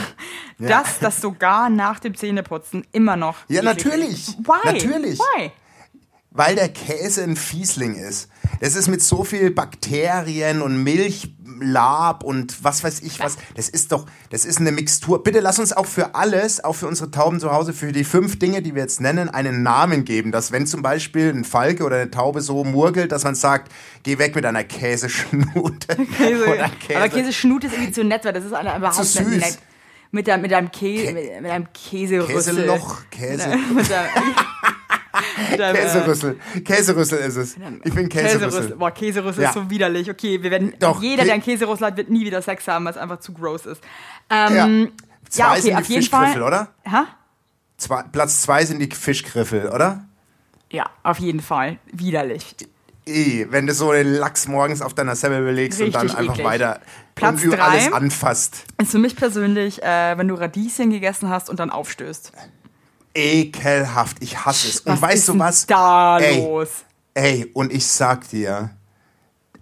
dass 0.58 1.00
das 1.00 1.22
sogar 1.22 1.70
nach 1.70 2.00
dem 2.00 2.16
Zähneputzen 2.16 2.86
immer 2.92 3.16
noch. 3.16 3.38
Ja, 3.48 3.62
natürlich. 3.62 4.10
ist? 4.10 4.40
Why? 4.40 4.74
Natürlich. 4.74 5.20
Why? 5.20 5.52
Weil 6.32 6.56
der 6.56 6.70
Käse 6.70 7.24
ein 7.24 7.36
Fiesling 7.36 7.96
ist. 7.96 8.30
Das 8.60 8.76
ist 8.76 8.88
mit 8.88 9.02
so 9.02 9.24
viel 9.24 9.52
Bakterien 9.52 10.62
und 10.62 10.84
Milchlab 10.84 12.24
und 12.24 12.64
was 12.64 12.84
weiß 12.84 13.02
ich 13.02 13.20
was. 13.20 13.38
Das 13.56 13.70
ist 13.70 13.92
doch, 13.92 14.06
das 14.30 14.46
ist 14.46 14.60
eine 14.60 14.72
Mixtur. 14.72 15.24
Bitte 15.24 15.40
lass 15.40 15.60
uns 15.60 15.74
auch 15.74 15.86
für 15.86 16.16
alles, 16.16 16.64
auch 16.64 16.74
für 16.74 16.88
unsere 16.88 17.12
Tauben 17.12 17.40
zu 17.40 17.52
Hause, 17.52 17.74
für 17.74 17.92
die 17.92 18.04
fünf 18.04 18.40
Dinge, 18.40 18.62
die 18.62 18.76
wir 18.76 18.82
jetzt 18.82 19.02
nennen, 19.02 19.30
einen 19.30 19.64
Namen 19.64 20.06
geben. 20.06 20.32
Dass 20.32 20.52
wenn 20.52 20.66
zum 20.68 20.82
Beispiel 20.82 21.30
ein 21.30 21.44
Falke 21.44 21.84
oder 21.84 21.98
eine 21.98 22.12
Taube 22.12 22.42
so 22.42 22.64
murgelt, 22.64 23.12
dass 23.12 23.24
man 23.24 23.36
sagt, 23.36 23.72
geh 24.04 24.18
weg 24.18 24.36
mit 24.36 24.46
einer 24.46 24.64
Käseschnute. 24.64 25.96
Käse. 26.18 26.46
oder 26.48 26.70
Käse. 26.80 26.98
Aber 26.98 27.10
Käseschnut 27.10 27.64
ist 27.64 27.74
irgendwie 27.74 27.92
zu 27.92 28.04
nett, 28.04 28.26
weil 28.26 28.34
das 28.34 28.46
ist 28.46 28.54
eine, 28.54 28.76
überhaupt 28.78 29.06
Zu 29.06 29.22
nicht 29.24 29.34
süß. 29.34 29.46
nett. 29.46 29.60
Mit, 30.10 30.26
der, 30.26 30.38
mit 30.38 30.52
deinem 30.52 30.72
Käse, 30.72 31.12
mit, 31.12 31.42
mit 31.42 31.52
deinem 31.52 31.68
Käserüssel. 31.74 32.56
Käseloch, 32.56 33.02
Käse, 33.12 33.50
Mit 33.50 33.50
deinem, 33.50 33.76
mit 33.76 33.90
deinem, 35.58 35.76
äh, 35.76 35.80
Käserüssel. 35.82 36.40
Käserüssel 36.66 37.20
ist 37.20 37.36
es. 37.36 37.56
Ich 37.84 37.94
bin 37.94 38.10
Käserüssel. 38.10 38.76
Boah, 38.76 38.92
Käserüssel 38.92 39.44
Ja. 39.44 39.50
ist 39.50 39.56
so 39.56 39.70
widerlich. 39.70 40.10
Okay, 40.10 40.42
wir 40.42 40.52
werden, 40.52 40.74
Doch, 40.80 41.02
jeder, 41.02 41.24
der 41.24 41.34
einen 41.34 41.44
Käserüssel 41.44 41.88
hat, 41.88 41.98
wird 41.98 42.10
nie 42.10 42.26
wieder 42.26 42.42
Sex 42.42 42.68
haben, 42.68 42.86
weil 42.86 42.92
es 42.92 42.98
einfach 42.98 43.20
zu 43.20 43.34
gross 43.34 43.66
ist. 43.66 43.82
Ähm, 44.30 44.92
Zwei 45.30 45.44
ja, 45.44 45.52
okay, 45.52 45.62
sind 45.62 45.70
die 45.72 45.76
auf 45.76 45.86
jeden 45.90 46.02
Fischgriffel, 46.04 46.34
Fall. 46.34 46.44
oder? 46.44 46.68
Ha? 46.90 47.06
Zwei, 47.78 48.04
Platz 48.04 48.42
zwei 48.42 48.66
sind 48.66 48.80
die 48.80 48.90
Fischgriffel, 48.96 49.70
oder? 49.70 50.06
Ja, 50.72 50.86
auf 51.04 51.20
jeden 51.20 51.42
Fall. 51.42 51.78
Widerlich. 51.92 52.56
Eh, 53.06 53.46
wenn 53.50 53.68
du 53.68 53.74
so 53.74 53.94
den 53.94 54.16
Lachs 54.16 54.48
morgens 54.50 54.82
auf 54.82 54.94
deiner 54.94 55.16
Semmel 55.16 55.42
belegst 55.44 55.80
und 55.80 55.94
dann 55.96 56.02
Richtig 56.04 56.20
einfach 56.20 56.34
eklig. 56.34 56.46
weiter 56.46 56.82
Platz 57.16 57.42
und 57.44 57.52
drei. 57.52 57.60
alles 57.62 57.94
anfasst. 57.94 58.66
Ist 58.82 58.92
für 58.92 59.00
mich 59.00 59.16
persönlich, 59.16 59.82
äh, 59.82 60.18
wenn 60.18 60.28
du 60.28 60.36
Radieschen 60.36 60.90
gegessen 60.90 61.30
hast 61.30 61.50
und 61.50 61.60
dann 61.60 61.70
aufstößt. 61.70 62.34
Ekelhaft, 63.18 64.18
ich 64.22 64.46
hasse 64.46 64.68
es. 64.68 64.80
Und 64.82 64.94
Was 64.94 65.02
weißt 65.02 65.28
du 65.30 65.40
was? 65.40 65.66
da 65.66 66.20
Ey, 66.20 66.40
los? 66.40 66.70
Ey, 67.16 67.50
und 67.54 67.74
ich 67.74 67.88
sag 67.88 68.30
dir, 68.30 68.70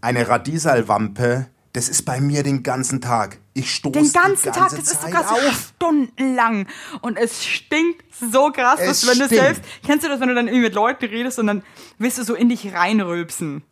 eine 0.01 0.27
Radiesalwampe, 0.27 1.47
das 1.73 1.87
ist 1.89 2.03
bei 2.03 2.19
mir 2.19 2.43
den 2.43 2.63
ganzen 2.63 2.99
Tag. 3.01 3.37
Ich 3.53 3.73
stoße 3.75 3.93
Den 3.93 4.11
ganzen 4.11 4.43
die 4.43 4.49
Tag, 4.49 4.55
ganze 4.71 4.77
das 4.77 4.91
ist 4.91 5.01
sogar 5.01 5.23
so 5.27 5.35
auf. 5.35 5.71
stundenlang. 5.75 6.67
Und 7.01 7.17
es 7.17 7.43
stinkt 7.45 8.03
so 8.19 8.51
krass, 8.51 8.79
Es 8.81 9.01
dass 9.01 9.09
wenn 9.09 9.19
du 9.19 9.25
stinkt. 9.25 9.43
selbst, 9.43 9.61
kennst 9.85 10.05
du 10.05 10.09
das, 10.09 10.19
wenn 10.19 10.27
du 10.27 10.35
dann 10.35 10.47
irgendwie 10.47 10.63
mit 10.65 10.73
Leuten 10.73 11.05
redest 11.05 11.39
und 11.39 11.47
dann 11.47 11.63
willst 11.97 12.17
du 12.17 12.23
so 12.23 12.33
in 12.35 12.49
dich 12.49 12.73
reinrülpsen? 12.73 13.63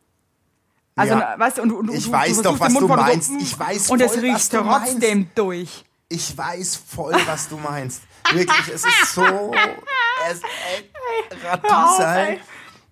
Also, 0.96 1.15
Ja. 1.15 1.36
weißt 1.38 1.58
du, 1.58 1.62
und 1.63 1.69
du, 1.69 1.78
und 1.80 1.88
du, 1.88 1.93
Ich 1.93 2.06
du, 2.06 2.12
weiß 2.12 2.38
du 2.38 2.41
doch, 2.43 2.60
was 2.60 2.74
du 2.74 2.80
voll 2.80 2.88
so, 2.89 2.96
meinst. 2.96 3.32
Ich 3.41 3.60
weiß 3.60 3.89
Und 3.89 4.02
es 4.02 4.12
voll, 4.13 4.22
riecht 4.22 4.54
du 4.54 4.58
trotzdem 4.62 5.28
durch. 5.36 5.84
Ich 6.10 6.38
weiß 6.38 6.76
voll, 6.88 7.15
was 7.26 7.50
du 7.50 7.58
meinst. 7.58 8.02
Wirklich, 8.32 8.68
es 8.74 8.84
ist 8.86 9.14
so. 9.14 9.52
Es, 10.32 10.42
ey, 10.42 10.90
Radiesal. 11.46 12.38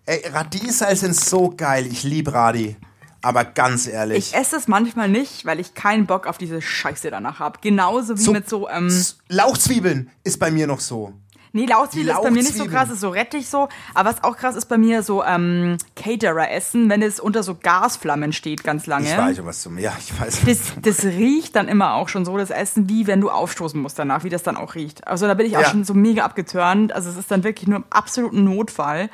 Ey, 0.06 0.28
Radiesal 0.30 0.96
sind 0.96 1.16
so 1.16 1.54
geil. 1.56 1.88
Ich 1.88 2.04
liebe 2.04 2.34
Radi. 2.34 2.76
Aber 3.24 3.46
ganz 3.46 3.86
ehrlich. 3.88 4.30
Ich 4.34 4.36
esse 4.36 4.56
es 4.56 4.68
manchmal 4.68 5.08
nicht, 5.08 5.46
weil 5.46 5.60
ich 5.60 5.76
keinen 5.76 6.08
Bock 6.08 6.26
auf 6.26 6.40
diese 6.40 6.60
Scheiße 6.62 7.12
danach 7.12 7.38
habe. 7.40 7.60
Genauso 7.62 8.18
wie 8.18 8.22
So- 8.22 8.34
mit 8.34 8.50
so, 8.50 8.68
ähm, 8.68 8.90
Lauchzwiebeln 9.30 10.10
ist 10.24 10.40
bei 10.40 10.50
mir 10.50 10.66
noch 10.66 10.80
so. 10.80 11.14
Nee, 11.54 11.66
Lauchzwiebeln 11.66 12.08
Die 12.08 12.20
ist 12.20 12.24
bei 12.24 12.32
mir 12.32 12.44
nicht 12.44 12.56
so 12.56 12.66
krass, 12.66 12.90
ist 12.90 13.00
so 13.02 13.10
Rettich 13.10 13.48
so. 13.50 13.68
Aber 13.94 14.10
was 14.10 14.24
auch 14.24 14.38
krass 14.38 14.56
ist 14.56 14.66
bei 14.66 14.78
mir, 14.78 15.04
so, 15.04 15.24
ähm, 15.24 15.78
Caterer-Essen, 15.96 16.90
wenn 16.90 17.02
es 17.02 17.20
unter 17.20 17.44
so 17.44 17.56
Gasflammen 17.56 18.34
steht 18.34 18.64
ganz 18.64 18.86
lange. 18.86 19.10
Ich 19.10 19.18
weiß 19.18 19.46
was 19.46 19.64
du 19.64 19.70
mir. 19.72 19.82
Ja, 19.82 19.94
ich 20.00 20.20
weiß. 20.20 20.42
Das, 20.46 20.60
das 20.82 21.04
riecht 21.06 21.56
dann 21.56 21.68
immer 21.68 21.94
auch 21.96 22.10
schon 22.10 22.26
so, 22.26 22.38
das 22.38 22.50
Essen, 22.50 22.90
wie 22.90 23.08
wenn 23.08 23.22
du 23.22 23.30
aufstoßen 23.30 23.80
musst 23.82 23.98
danach, 24.00 24.24
wie 24.24 24.30
das 24.30 24.44
dann 24.44 24.58
auch 24.58 24.76
riecht. 24.76 25.08
Also 25.08 25.28
da 25.28 25.34
bin 25.34 25.46
ich 25.46 25.58
auch 25.58 25.62
Ja. 25.62 25.70
schon 25.70 25.84
so 25.84 25.94
mega 25.94 26.24
abgeturnt. 26.24 26.94
Also 26.94 27.10
es 27.10 27.18
ist 27.18 27.32
dann 27.32 27.44
wirklich 27.44 27.68
nur 27.68 27.78
im 27.80 27.86
absoluten 27.90 28.44
Notfall, 28.44 29.10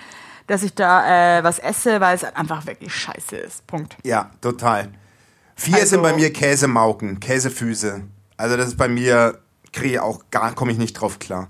dass 0.48 0.64
ich 0.64 0.74
da 0.74 1.40
äh, 1.40 1.44
was 1.44 1.60
esse, 1.60 2.00
weil 2.02 2.16
es 2.16 2.24
halt 2.24 2.38
einfach 2.38 2.66
wirklich 2.66 2.94
scheiße 2.94 3.36
ist. 3.36 3.68
Punkt. 3.68 3.98
Ja, 4.04 4.32
total. 4.42 4.90
Vier 5.56 5.76
Also- 5.76 5.88
sind 5.88 6.02
bei 6.04 6.14
mir 6.14 6.32
Käsemauken, 6.32 7.20
Käsefüße. 7.20 8.02
Also 8.38 8.56
das 8.58 8.68
ist 8.68 8.78
bei 8.78 8.88
mir, 8.88 9.40
kriege 9.74 9.96
ich 9.96 10.00
auch 10.00 10.22
gar, 10.32 10.54
komme 10.54 10.72
ich 10.72 10.78
nicht 10.78 10.94
drauf 10.94 11.20
klar. 11.20 11.50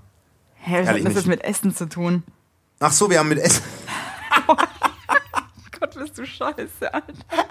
Hä, 0.68 0.80
was 0.82 0.88
hat 0.88 0.96
Ehrlich 0.96 1.04
das 1.04 1.14
nicht. 1.14 1.26
mit 1.28 1.44
Essen 1.44 1.74
zu 1.74 1.88
tun? 1.88 2.22
Ach 2.78 2.92
so, 2.92 3.08
wir 3.08 3.18
haben 3.18 3.30
mit 3.30 3.38
Essen. 3.38 3.62
Gott, 5.80 5.94
bist 5.94 6.18
du 6.18 6.26
scheiße, 6.26 6.92
Alter. 6.92 7.12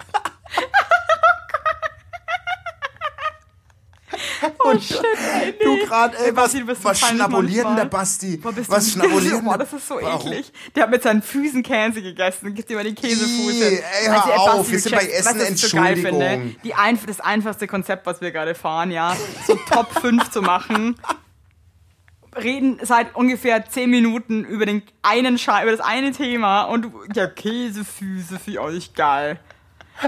Oh 4.60 4.78
shit, 4.78 5.02
ey, 5.02 5.46
nee. 5.46 5.64
Du 5.64 5.86
gerade, 5.86 6.16
ey, 6.18 6.34
was, 6.36 6.52
Basti, 6.52 6.84
was 6.84 7.00
schnabuliert 7.00 7.66
denn 7.66 7.76
der. 7.76 7.84
Basti? 7.86 8.36
Boah, 8.36 8.52
was 8.68 8.92
schnabuliert 8.92 9.44
Boah, 9.44 9.58
das 9.58 9.72
ist 9.72 9.86
so 9.88 9.96
Warum? 10.00 10.26
eklig. 10.26 10.52
Der 10.74 10.84
hat 10.84 10.90
mit 10.90 11.02
seinen 11.02 11.22
Füßen 11.22 11.62
Käse 11.62 12.02
gegessen. 12.02 12.54
Gibt 12.54 12.68
dir 12.68 12.76
mal 12.76 12.84
die 12.84 12.94
Käsefuße. 12.94 13.64
Ey, 13.64 14.06
hör 14.06 14.24
ey, 14.26 14.32
auf, 14.36 14.56
Basti, 14.58 14.70
wir 14.70 14.78
du 14.78 14.82
sind 14.82 14.94
bei 14.94 15.06
Essen, 15.06 15.40
was 15.40 15.50
ich 15.50 15.60
so 15.60 15.76
geil 15.76 15.96
finde. 15.96 16.24
Entschuldigung. 16.24 16.62
Die 16.62 16.74
einf 16.74 17.06
das 17.06 17.20
einfachste 17.20 17.66
Konzept, 17.66 18.06
was 18.06 18.20
wir 18.20 18.30
gerade 18.30 18.54
fahren, 18.54 18.90
ja, 18.90 19.16
so 19.46 19.54
Top 19.70 19.92
5 20.00 20.30
zu 20.30 20.42
machen. 20.42 20.94
Reden 22.38 22.78
seit 22.82 23.14
ungefähr 23.14 23.64
10 23.64 23.90
Minuten 23.90 24.44
über 24.44 24.66
den 24.66 24.82
einen 25.02 25.38
Schei 25.38 25.62
über 25.62 25.72
das 25.72 25.80
eine 25.80 26.12
Thema 26.12 26.62
und 26.64 26.92
ja, 27.14 27.26
Käsefüße 27.26 28.38
für 28.38 28.62
euch 28.62 28.94
geil. 28.94 29.38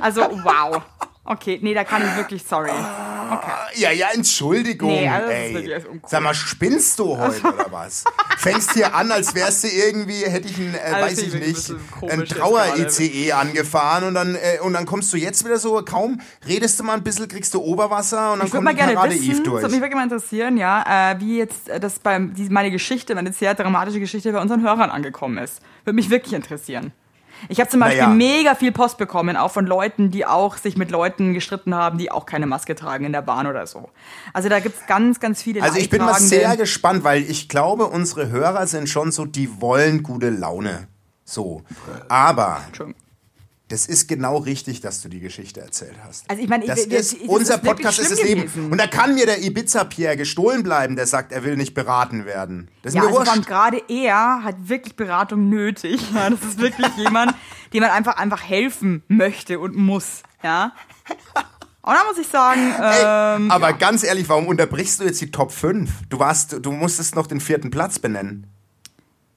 Also, 0.01 0.23
wow. 0.23 0.83
Okay, 1.23 1.59
nee, 1.63 1.75
da 1.75 1.85
kann 1.85 2.03
ich 2.03 2.17
wirklich, 2.17 2.43
sorry. 2.43 2.71
Okay. 2.71 3.51
Ja, 3.75 3.93
ja, 3.93 4.09
Entschuldigung. 4.15 4.89
Nee, 4.91 5.09
also 5.09 5.29
das 5.29 5.37
ist 5.37 5.45
ey. 5.45 5.55
wirklich 5.55 5.75
echt 5.77 5.87
uncool. 5.87 6.09
Sag 6.11 6.23
mal, 6.23 6.35
spinnst 6.35 6.99
du 6.99 7.17
heute 7.17 7.47
oder 7.47 7.67
was? 7.71 8.05
Fängst 8.39 8.73
hier 8.73 8.95
an, 8.95 9.13
als 9.13 9.35
wärst 9.35 9.63
du 9.65 9.69
irgendwie, 9.69 10.25
hätte 10.25 10.49
ich 10.49 10.59
ein, 10.59 10.75
äh, 10.75 10.79
Also 10.79 11.07
weiß 11.07 11.19
ich 11.19 11.27
ich 11.27 11.33
bin 11.33 11.43
ein 11.43 11.49
nicht, 11.49 11.55
bisschen 11.55 11.91
komisch 11.91 12.13
ein 12.15 12.21
jetzt 12.21 12.33
Trauer-ICE 12.33 13.33
angefahren 13.33 14.05
und 14.05 14.15
dann, 14.15 14.35
äh, 14.35 14.59
und 14.63 14.73
dann 14.73 14.87
kommst 14.87 15.13
du 15.13 15.19
jetzt 15.19 15.45
wieder 15.45 15.59
so, 15.59 15.81
kaum 15.85 16.21
redest 16.49 16.81
du 16.81 16.85
mal 16.85 16.95
ein 16.95 17.05
bisschen, 17.05 17.29
kriegst 17.29 17.55
du 17.55 17.61
Oberwasser 17.61 18.33
und 18.33 18.39
dann 18.41 18.49
Ich 18.49 18.53
würde 18.53 18.65
kommt 18.65 18.65
mal 18.65 18.71
die 18.73 18.77
gerne 18.79 18.95
Parade 18.95 19.15
wissen, 19.15 19.25
Eve 19.25 19.35
das 19.35 19.43
durch. 19.45 19.63
würde 19.63 19.75
mich 19.75 19.83
wirklich 19.83 19.97
mal 19.97 20.05
interessieren, 20.05 20.57
ja, 20.57 21.13
äh, 21.13 21.21
wie 21.21 21.39
jetzt 21.39 21.69
äh, 21.69 21.79
das 21.79 21.99
beim, 22.01 22.35
die, 22.35 22.49
meine 22.49 22.71
Geschichte, 22.71 23.15
meine 23.15 23.33
sehr 23.33 23.55
dramatische 23.55 24.01
Geschichte 24.01 24.33
bei 24.33 24.41
unseren 24.41 24.63
Hörern 24.63 24.91
angekommen 24.91 25.39
ist. 25.39 25.61
Würde 25.85 25.95
mich 25.95 26.11
wirklich 26.11 26.33
interessieren. 26.33 26.93
Ich 27.49 27.61
habe 27.61 27.71
zum 27.71 27.81
Beispiel 27.81 28.03
Naja. 28.03 28.15
mega 28.15 28.55
viel 28.55 28.73
Post 28.73 28.99
bekommen, 28.99 29.37
auch 29.37 29.51
von 29.51 29.67
Leuten, 29.67 30.11
die 30.11 30.27
auch 30.27 30.57
sich 30.57 30.77
mit 30.77 30.91
Leuten 30.91 31.33
gestritten 31.35 31.75
haben, 31.75 31.99
die 31.99 32.11
auch 32.11 32.27
keine 32.27 32.47
Maske 32.47 32.75
tragen 32.75 33.05
in 33.05 33.13
der 33.13 33.23
Bahn 33.23 33.47
oder 33.47 33.67
so. 33.67 33.89
Also 34.33 34.49
da 34.49 34.61
gibt's 34.61 34.87
ganz, 34.87 35.21
ganz 35.21 35.43
viele 35.43 35.63
Also 35.63 35.79
ich 35.79 35.91
bin 35.91 36.03
mal 36.03 36.15
sehr 36.21 36.57
gespannt, 36.57 37.05
weil 37.05 37.23
ich 37.23 37.49
glaube, 37.49 37.87
unsere 37.87 38.29
Hörer 38.29 38.67
sind 38.67 38.89
schon 38.89 39.13
so, 39.13 39.25
die 39.25 39.61
wollen 39.61 40.03
gute 40.03 40.31
Laune. 40.31 40.89
So. 41.25 41.63
Aber 42.09 42.61
Entschuldigung. 42.67 43.01
Das 43.71 43.87
ist 43.87 44.07
genau 44.09 44.37
richtig, 44.37 44.81
dass 44.83 45.01
du 45.01 45.09
die 45.09 45.21
Geschichte 45.21 45.61
erzählt 45.61 45.95
hast. 46.05 46.29
Also 46.29 46.43
ich 46.43 46.49
meine, 46.49 46.67
das 46.67 46.89
wir- 46.91 46.99
ist, 46.99 47.13
das 47.15 47.29
unser 47.29 47.55
ist 47.55 47.63
Podcast 47.63 47.99
ist 48.01 48.11
das 48.11 48.23
Leben. 48.23 48.71
Und 48.71 48.79
da 48.79 48.87
kann 48.87 49.15
mir 49.15 49.25
der 49.27 49.43
Ibiza-Pierre 49.43 50.17
gestohlen 50.17 50.63
bleiben, 50.63 50.97
der 50.97 51.07
sagt, 51.07 51.33
er 51.33 51.45
will 51.45 51.57
nicht 51.57 51.73
beraten 51.73 52.27
werden. 52.27 52.69
Das 52.83 52.91
ist 52.93 52.97
Ja, 52.97 53.03
mir 53.03 53.17
also 53.17 53.21
wurscht. 53.33 53.47
gerade 53.47 53.83
er 53.89 54.43
hat 54.45 54.57
wirklich 54.69 54.97
Beratung 54.97 55.49
nötig. 55.49 56.01
Ja, 56.15 56.29
das 56.31 56.41
ist 56.43 56.59
wirklich 56.59 56.89
jemand, 56.97 57.35
dem 57.73 57.81
man 57.83 57.91
einfach 57.91 58.17
einfach 58.19 58.43
helfen 58.43 59.03
möchte 59.09 59.59
und 59.59 59.75
muss. 59.77 60.23
Ja. 60.43 60.73
Und 61.83 61.95
da 61.95 62.05
muss 62.09 62.19
ich 62.19 62.27
sagen, 62.29 62.61
ähm, 62.79 63.45
Ey, 63.47 63.51
aber 63.51 63.73
ganz 63.73 64.03
ehrlich, 64.05 64.29
warum 64.29 64.47
unterbrichst 64.47 65.01
du 65.01 65.05
jetzt 65.05 65.21
die 65.21 65.31
Top 65.31 65.51
5? 65.51 65.91
Du 66.11 66.19
warst, 66.19 66.57
du 66.61 66.73
musstest 66.73 67.15
noch 67.17 67.27
den 67.27 67.41
vierten 67.41 67.71
Platz 67.71 67.99
benennen. 67.99 68.47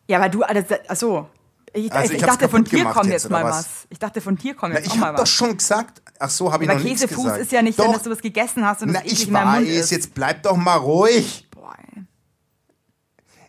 ja, 0.07 0.17
aber 0.17 0.27
du, 0.29 0.43
also, 0.43 0.75
achso. 0.89 1.29
Ich, 1.75 1.91
Also 1.91 2.13
ich, 2.13 2.19
ich 2.19 2.25
dachte, 2.25 2.47
von 2.49 2.63
dir 2.63 2.85
kommt 2.85 3.05
jetzt, 3.07 3.23
jetzt 3.23 3.29
mal 3.31 3.43
was? 3.43 3.57
was? 3.57 3.69
Ich 3.89 3.99
dachte, 3.99 4.21
von 4.21 4.35
dir 4.35 4.53
kommt 4.53 4.73
Na, 4.73 4.79
jetzt 4.79 4.87
ich 4.87 4.93
auch 4.93 4.97
mal 4.97 5.07
hab 5.07 5.15
doch 5.15 5.23
was. 5.23 5.29
schon 5.29 5.57
gesagt. 5.57 6.01
Ach 6.19 6.29
so, 6.29 6.51
habe 6.51 6.63
ich 6.63 6.69
Aber 6.69 6.77
noch 6.79 6.85
nichts 6.85 7.01
Käsefuß 7.01 7.23
gesagt. 7.23 7.41
ist 7.41 7.51
ja 7.51 7.61
nicht, 7.61 7.79
doch, 7.79 7.93
wenn 7.95 8.03
du 8.03 8.09
was 8.11 8.21
gegessen 8.21 8.65
hast 8.65 8.83
und 8.83 8.91
Na, 8.91 9.01
ich 9.03 9.31
weiß, 9.33 9.67
ist. 9.67 9.89
jetzt 9.91 10.13
bleib 10.13 10.43
doch 10.43 10.55
mal 10.55 10.75
ruhig. 10.75 11.47
Boah. 11.51 11.75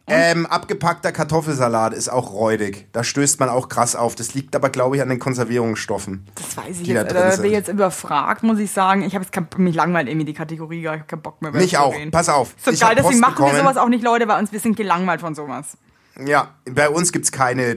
Ähm, 0.07 0.45
abgepackter 0.45 1.13
Kartoffelsalat 1.13 1.95
ist 1.95 2.11
auch 2.11 2.33
räudig. 2.33 2.89
Da 2.93 3.03
stößt 3.05 3.41
man 3.41 3.49
auch 3.49 3.71
krass 3.71 3.97
auf. 3.97 4.15
Das 4.15 4.35
liegt 4.35 4.55
aber, 4.55 4.69
glaube 4.69 4.97
ich, 4.97 5.03
an 5.03 5.09
den 5.09 5.19
Konservierungsstoffen. 5.19 6.27
Das 6.35 6.57
weiß 6.59 6.81
ich 6.81 6.89
da 6.89 6.95
jetzt. 6.95 7.13
drin 7.13 7.15
Da 7.23 7.31
sind. 7.33 7.43
bin 7.43 7.51
ich 7.53 7.57
jetzt 7.57 7.69
überfragt, 7.69 8.43
muss 8.43 8.59
ich 8.59 8.71
sagen. 8.71 9.03
Ich 9.03 9.15
habe 9.15 9.25
jetzt 9.25 9.59
mich 9.59 9.75
langweilt 9.75 10.09
irgendwie 10.09 10.27
die 10.27 10.35
Kategorie, 10.35 10.81
ich 10.83 10.87
habe 10.89 11.05
keinen 11.05 11.23
Bock 11.23 11.41
mehr. 11.41 11.53
Mich 11.53 11.79
auch. 11.79 11.95
Pass 12.11 12.29
auf. 12.29 12.55
So 12.63 12.71
Ich 12.71 12.81
geil, 12.81 12.95
deswegen 12.97 13.21
machen 13.21 13.47
wir 13.47 13.57
sowas 13.57 13.79
auch 13.79 13.89
nicht, 13.89 14.05
Leute, 14.05 14.27
bei 14.27 14.39
uns. 14.39 14.53
Wir 14.53 14.61
sind 14.61 14.77
gelangweilt 14.77 15.21
von 15.23 15.35
sowas. 15.35 15.79
Ja, 16.25 16.55
bei 16.65 16.89
uns 16.89 17.13
gibt's 17.13 17.33
keine, 17.33 17.77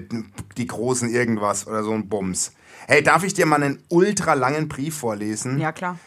die 0.57 0.67
großen 0.67 1.09
irgendwas 1.09 1.67
oder 1.67 1.83
so 1.83 1.91
ein 1.93 2.07
Bums. 2.07 2.53
Hey, 2.87 3.03
darf 3.03 3.23
ich 3.23 3.33
dir 3.33 3.45
mal 3.45 3.61
einen 3.61 3.83
ultra 3.89 4.33
langen 4.33 4.67
Brief 4.67 4.97
vorlesen? 4.97 5.59
Ja, 5.59 5.71
klar. 5.71 5.97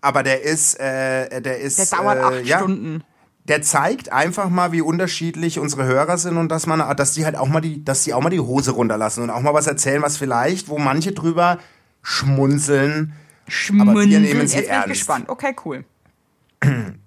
Aber 0.00 0.22
der 0.22 0.42
ist, 0.42 0.78
äh, 0.80 1.40
der 1.40 1.58
ist. 1.60 1.78
Der 1.78 1.98
dauert 1.98 2.18
äh, 2.18 2.22
acht 2.22 2.46
ja, 2.46 2.58
Stunden. 2.58 3.04
Der 3.44 3.62
zeigt 3.62 4.10
einfach 4.10 4.48
mal, 4.48 4.72
wie 4.72 4.80
unterschiedlich 4.80 5.58
unsere 5.58 5.84
Hörer 5.84 6.16
sind 6.16 6.38
und 6.38 6.48
dass 6.48 6.66
man, 6.66 6.96
dass 6.96 7.12
die 7.12 7.26
halt 7.26 7.36
auch 7.36 7.48
mal 7.48 7.60
die, 7.60 7.84
dass 7.84 8.04
die 8.04 8.14
auch 8.14 8.22
mal 8.22 8.30
die 8.30 8.40
Hose 8.40 8.70
runterlassen 8.72 9.22
und 9.22 9.30
auch 9.30 9.42
mal 9.42 9.52
was 9.52 9.66
erzählen, 9.66 10.00
was 10.02 10.16
vielleicht, 10.16 10.68
wo 10.68 10.78
manche 10.78 11.12
drüber 11.12 11.58
schmunzeln. 12.02 13.12
Schmunzeln. 13.46 14.10
wir 14.10 14.20
nehmen 14.20 14.34
sie 14.34 14.38
Jetzt 14.38 14.54
bin 14.54 14.64
ich 14.64 14.68
ernst. 14.70 14.88
gespannt. 14.88 15.28
Okay, 15.28 15.54
cool. 15.64 15.84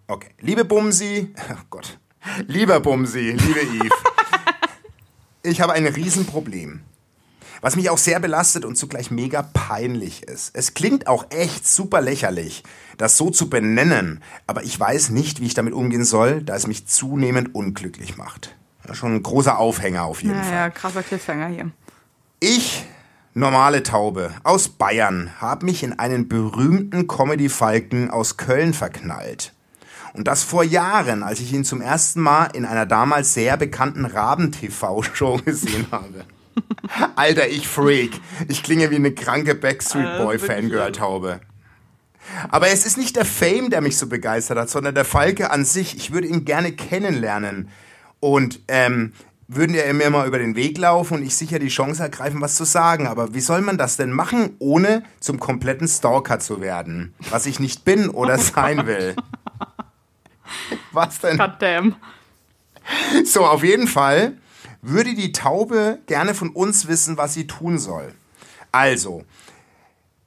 Okay. 0.07 0.29
Liebe 0.39 0.63
Bumsi, 0.63 1.33
oh 1.51 1.55
Gott. 1.69 1.99
Lieber 2.45 2.79
Bumsi, 2.79 3.31
liebe 3.31 3.59
Eve. 3.59 4.06
Ich 5.47 5.61
habe 5.61 5.73
ein 5.73 5.85
Riesenproblem. 5.85 6.81
Was 7.61 7.75
mich 7.75 7.89
auch 7.89 7.97
sehr 7.97 8.19
belastet 8.19 8.65
und 8.65 8.75
zugleich 8.77 9.09
mega 9.09 9.41
peinlich 9.41 10.23
ist. 10.23 10.51
Es 10.53 10.75
klingt 10.75 11.07
auch 11.07 11.25
echt 11.31 11.67
super 11.67 12.01
lächerlich, 12.01 12.63
das 12.97 13.17
so 13.17 13.31
zu 13.31 13.49
benennen, 13.49 14.21
aber 14.45 14.63
ich 14.63 14.79
weiß 14.79 15.09
nicht, 15.09 15.41
wie 15.41 15.47
ich 15.47 15.55
damit 15.55 15.73
umgehen 15.73 16.05
soll, 16.05 16.43
da 16.43 16.55
es 16.55 16.67
mich 16.67 16.85
zunehmend 16.85 17.55
unglücklich 17.55 18.15
macht. 18.15 18.55
Ja, 18.87 18.93
schon 18.93 19.15
ein 19.15 19.23
großer 19.23 19.57
Aufhänger 19.57 20.03
auf 20.03 20.21
jeden 20.21 20.35
Fall. 20.35 20.51
Naja, 20.51 20.69
krasser 20.69 21.01
Cliffhanger 21.01 21.47
hier. 21.47 21.71
Ich, 22.39 22.85
normale 23.33 23.81
Taube, 23.81 24.31
aus 24.43 24.69
Bayern, 24.69 25.31
habe 25.39 25.65
mich 25.65 25.81
in 25.81 25.97
einen 25.97 26.27
berühmten 26.27 27.07
Comedy-Falken 27.07 28.11
aus 28.11 28.37
Köln 28.37 28.73
verknallt. 28.73 29.53
Und 30.17 30.27
das 30.27 30.41
vor 30.41 30.63
Jahren, 30.63 31.21
als 31.21 31.39
ich 31.39 31.53
ihn 31.53 31.63
zum 31.63 31.79
ersten 31.79 32.21
Mal 32.21 32.45
in 32.47 32.65
einer 32.65 32.87
damals 32.87 33.35
sehr 33.35 33.55
bekannten 33.55 34.03
Raben-TV-Show 34.03 35.41
gesehen 35.45 35.85
habe. 35.91 36.25
Alter, 37.15 37.47
ich 37.47 37.67
Freak. 37.67 38.19
Ich 38.47 38.63
klinge 38.63 38.89
wie 38.89 38.95
eine 38.95 39.11
kranke 39.11 39.53
Backstreet 39.53 40.17
Boy 40.17 40.39
Fangirl-Taube. 40.39 41.39
Aber 42.49 42.67
es 42.69 42.87
ist 42.87 42.97
nicht 42.97 43.15
der 43.15 43.25
Fame, 43.25 43.69
der 43.69 43.81
mich 43.81 43.95
so 43.97 44.07
begeistert 44.07 44.57
hat, 44.57 44.71
sondern 44.71 44.95
der 44.95 45.05
Falke 45.05 45.51
an 45.51 45.63
sich. 45.63 45.95
Ich 45.95 46.11
würde 46.11 46.27
ihn 46.27 46.45
gerne 46.45 46.71
kennenlernen. 46.71 47.69
Und 48.19 48.61
ähm, 48.69 49.13
würden 49.47 49.75
er 49.75 49.93
mir 49.93 50.09
mal 50.09 50.27
über 50.27 50.39
den 50.39 50.55
Weg 50.55 50.79
laufen 50.79 51.13
und 51.13 51.23
ich 51.23 51.35
sicher 51.35 51.59
die 51.59 51.67
Chance 51.67 52.01
ergreifen, 52.01 52.41
was 52.41 52.55
zu 52.55 52.63
sagen. 52.63 53.05
Aber 53.05 53.35
wie 53.35 53.39
soll 53.39 53.61
man 53.61 53.77
das 53.77 53.97
denn 53.97 54.11
machen, 54.11 54.55
ohne 54.57 55.03
zum 55.19 55.39
kompletten 55.39 55.87
Stalker 55.87 56.39
zu 56.39 56.59
werden? 56.59 57.13
Was 57.29 57.45
ich 57.45 57.59
nicht 57.59 57.85
bin 57.85 58.09
oder 58.09 58.39
sein 58.39 58.87
will. 58.87 59.15
Was 60.91 61.19
denn? 61.19 61.37
Goddamn. 61.37 61.95
So, 63.25 63.45
auf 63.45 63.63
jeden 63.63 63.87
Fall 63.87 64.37
würde 64.81 65.13
die 65.13 65.31
Taube 65.31 65.99
gerne 66.07 66.33
von 66.33 66.49
uns 66.49 66.87
wissen, 66.87 67.17
was 67.17 67.33
sie 67.33 67.47
tun 67.47 67.77
soll. 67.79 68.13
Also, 68.71 69.23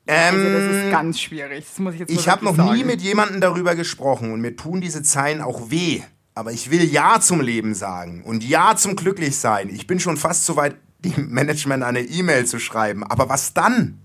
Also 0.06 0.50
das 0.50 0.74
ist 0.84 0.90
ganz 0.90 1.20
schwierig. 1.20 1.64
Das 1.66 1.78
muss 1.78 1.94
ich 1.94 2.00
jetzt 2.00 2.10
ich 2.10 2.28
habe 2.28 2.44
noch 2.44 2.56
wirklich 2.56 2.72
nie 2.72 2.78
sagen. 2.80 2.90
mit 2.90 3.00
jemandem 3.00 3.40
darüber 3.40 3.74
gesprochen 3.74 4.32
und 4.32 4.40
mir 4.40 4.56
tun 4.56 4.80
diese 4.80 5.02
Zeilen 5.02 5.40
auch 5.40 5.70
weh. 5.70 6.02
Aber 6.34 6.52
ich 6.52 6.70
will 6.70 6.84
Ja 6.84 7.20
zum 7.20 7.40
Leben 7.40 7.74
sagen 7.74 8.22
und 8.24 8.44
Ja 8.44 8.76
zum 8.76 8.96
Glücklichsein. 8.96 9.68
Ich 9.70 9.86
bin 9.86 10.00
schon 10.00 10.16
fast 10.16 10.44
so 10.46 10.56
weit, 10.56 10.76
dem 10.98 11.30
Management 11.30 11.82
eine 11.82 12.00
E-Mail 12.00 12.44
zu 12.46 12.58
schreiben. 12.58 13.04
Aber 13.04 13.28
was 13.30 13.54
dann? 13.54 13.98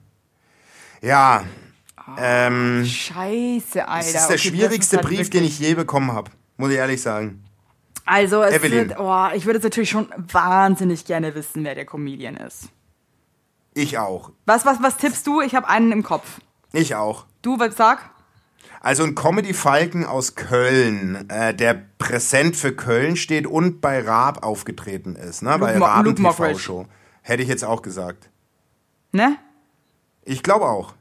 Ja, 1.02 1.44
ähm, 2.18 2.86
Scheiße, 2.86 3.88
Alter. 3.88 4.06
das 4.14 4.22
ist 4.22 4.28
der 4.30 4.36
Okay, 4.36 4.38
schwierigste 4.50 4.96
ist 4.98 5.04
halt 5.04 5.08
Brief, 5.16 5.30
den 5.30 5.44
ich 5.44 5.60
je 5.60 5.74
bekommen 5.76 6.12
habe. 6.14 6.32
Muss 6.58 6.72
ich 6.72 6.78
ehrlich 6.78 7.02
sagen. 7.02 7.44
Also, 8.06 8.44
es 8.44 8.54
Evelyn. 8.56 8.90
wird, 8.90 9.00
oh, 9.00 9.28
ich 9.34 9.46
würde 9.46 9.58
jetzt 9.58 9.64
natürlich 9.64 9.90
schon 9.90 10.08
wahnsinnig 10.32 11.06
gerne 11.06 11.34
wissen, 11.36 11.64
wer 11.64 11.74
der 11.76 11.86
Comedian 11.86 12.38
ist. 12.38 12.70
Ich 13.74 13.98
auch. 13.98 14.32
Was, 14.46 14.66
was, 14.66 14.82
was 14.82 14.98
tippst 14.98 15.26
du? 15.28 15.42
Ich 15.42 15.56
habe 15.56 15.68
einen 15.68 15.92
im 15.92 16.04
Kopf. 16.04 16.40
Ich 16.72 16.96
auch. 16.96 17.26
Du, 17.42 17.60
was 17.60 17.76
sag? 17.76 18.10
Also 18.80 19.04
ein 19.04 19.16
Comedy-Falken 19.16 20.06
aus 20.06 20.36
Köln, 20.36 21.28
äh, 21.30 21.56
der 21.56 21.74
präsent 21.98 22.56
für 22.56 22.74
Köln 22.76 23.16
steht 23.16 23.48
und 23.48 23.82
bei 23.82 24.00
Raab 24.02 24.44
aufgetreten 24.46 25.16
ist, 25.16 25.42
ne? 25.42 25.58
bei 25.58 25.76
Mo- 25.80 25.86
Raab 25.86 26.06
Luke. 26.06 26.22
TV-Show. 26.22 26.86
Hätte 27.24 27.42
ich 27.42 27.50
jetzt 27.50 27.66
auch 27.66 27.82
gesagt. 27.82 28.30
Ne? 29.12 29.38
Ich 30.24 30.44
glaube 30.44 30.66
auch. 30.68 30.94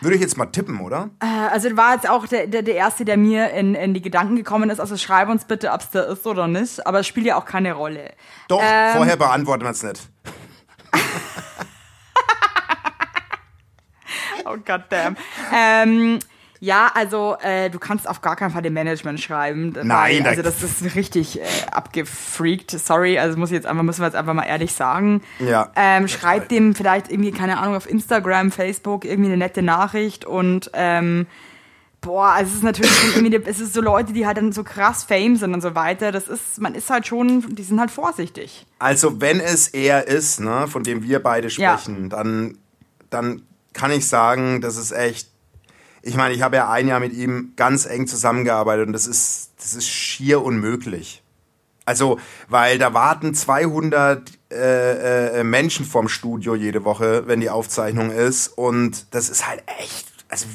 Würde 0.00 0.14
ich 0.16 0.22
jetzt 0.22 0.36
mal 0.36 0.46
tippen, 0.46 0.80
oder? 0.80 1.10
Äh, 1.20 1.26
Also 1.26 1.76
war 1.76 1.94
jetzt 1.94 2.08
auch 2.08 2.26
der, 2.26 2.46
der, 2.46 2.62
der 2.62 2.74
Erste, 2.76 3.04
der 3.04 3.16
mir 3.16 3.50
in, 3.50 3.74
in 3.74 3.94
die 3.94 4.00
Gedanken 4.02 4.36
gekommen 4.36 4.70
ist. 4.70 4.78
Also 4.80 4.96
schreib 4.96 5.28
uns 5.28 5.44
bitte, 5.44 5.72
ob 5.72 5.80
es 5.80 5.90
der 5.90 6.06
ist 6.06 6.26
oder 6.26 6.46
nicht. 6.46 6.86
Aber 6.86 7.00
es 7.00 7.06
spielt 7.06 7.26
ja 7.26 7.36
auch 7.36 7.44
keine 7.44 7.72
Rolle. 7.72 8.12
Doch, 8.48 8.62
Ähm. 8.62 8.92
vorher 8.96 9.16
beantworten 9.16 9.64
wir 9.64 9.70
es 9.70 9.82
nicht. 9.82 10.08
Oh 14.44 14.56
goddamn. 14.64 15.16
ähm, 15.54 16.18
ja, 16.60 16.90
also 16.94 17.36
äh, 17.42 17.70
du 17.70 17.78
kannst 17.78 18.08
auf 18.08 18.20
gar 18.20 18.36
keinen 18.36 18.50
Fall 18.50 18.62
dem 18.62 18.74
Management 18.74 19.20
schreiben. 19.20 19.74
Nein, 19.82 20.24
weil, 20.24 20.26
also 20.26 20.42
das 20.42 20.62
ist 20.62 20.94
richtig 20.94 21.40
äh, 21.40 21.44
abgefreakt. 21.70 22.70
Sorry, 22.72 23.18
also 23.18 23.38
muss 23.38 23.50
ich 23.50 23.54
jetzt 23.54 23.66
einfach, 23.66 23.82
müssen 23.82 24.00
wir 24.00 24.06
jetzt 24.06 24.16
einfach 24.16 24.34
mal 24.34 24.44
ehrlich 24.44 24.72
sagen. 24.72 25.22
Ja. 25.38 25.70
Ähm, 25.76 26.08
schreib 26.08 26.48
dem 26.48 26.74
vielleicht 26.74 27.10
irgendwie, 27.10 27.32
keine 27.32 27.58
Ahnung, 27.58 27.76
auf 27.76 27.88
Instagram, 27.88 28.50
Facebook 28.50 29.04
irgendwie 29.04 29.28
eine 29.30 29.36
nette 29.38 29.62
Nachricht 29.62 30.24
und 30.24 30.70
ähm, 30.74 31.26
boah, 32.00 32.28
also 32.28 32.50
es 32.50 32.56
ist 32.58 32.62
natürlich 32.62 32.92
schon 32.92 33.24
irgendwie, 33.24 33.50
es 33.50 33.60
ist 33.60 33.74
so 33.74 33.80
Leute, 33.80 34.12
die 34.12 34.26
halt 34.26 34.36
dann 34.36 34.52
so 34.52 34.62
krass 34.64 35.04
Fame 35.04 35.36
sind 35.36 35.52
und 35.54 35.60
so 35.60 35.74
weiter. 35.74 36.12
Das 36.12 36.28
ist, 36.28 36.60
man 36.60 36.74
ist 36.74 36.90
halt 36.90 37.06
schon, 37.06 37.54
die 37.54 37.62
sind 37.62 37.80
halt 37.80 37.90
vorsichtig. 37.90 38.66
Also 38.78 39.20
wenn 39.20 39.40
es 39.40 39.68
er 39.68 40.06
ist, 40.06 40.40
ne, 40.40 40.66
von 40.68 40.82
dem 40.84 41.02
wir 41.02 41.20
beide 41.22 41.48
Ja. 41.48 41.76
sprechen, 41.76 42.08
dann, 42.08 42.56
dann 43.10 43.42
kann 43.72 43.90
ich 43.90 44.08
sagen, 44.08 44.60
das 44.60 44.76
ist 44.76 44.92
echt. 44.92 45.28
Ich 46.02 46.16
meine, 46.16 46.34
ich 46.34 46.42
habe 46.42 46.56
ja 46.56 46.70
ein 46.70 46.88
Jahr 46.88 47.00
mit 47.00 47.12
ihm 47.12 47.52
ganz 47.56 47.86
eng 47.86 48.06
zusammengearbeitet 48.06 48.86
und 48.86 48.92
das 48.92 49.06
ist, 49.06 49.50
das 49.58 49.74
ist 49.74 49.88
schier 49.88 50.42
unmöglich. 50.42 51.22
Also, 51.84 52.20
weil 52.48 52.78
da 52.78 52.92
warten 52.92 53.34
200 53.34 54.30
äh, 54.50 55.40
äh, 55.40 55.44
Menschen 55.44 55.86
vorm 55.86 56.08
Studio 56.08 56.54
jede 56.54 56.84
Woche, 56.84 57.26
wenn 57.26 57.40
die 57.40 57.48
Aufzeichnung 57.48 58.10
ist 58.10 58.48
und 58.48 59.06
das 59.14 59.30
ist 59.30 59.48
halt 59.48 59.62
echt. 59.78 60.06
Also, 60.28 60.46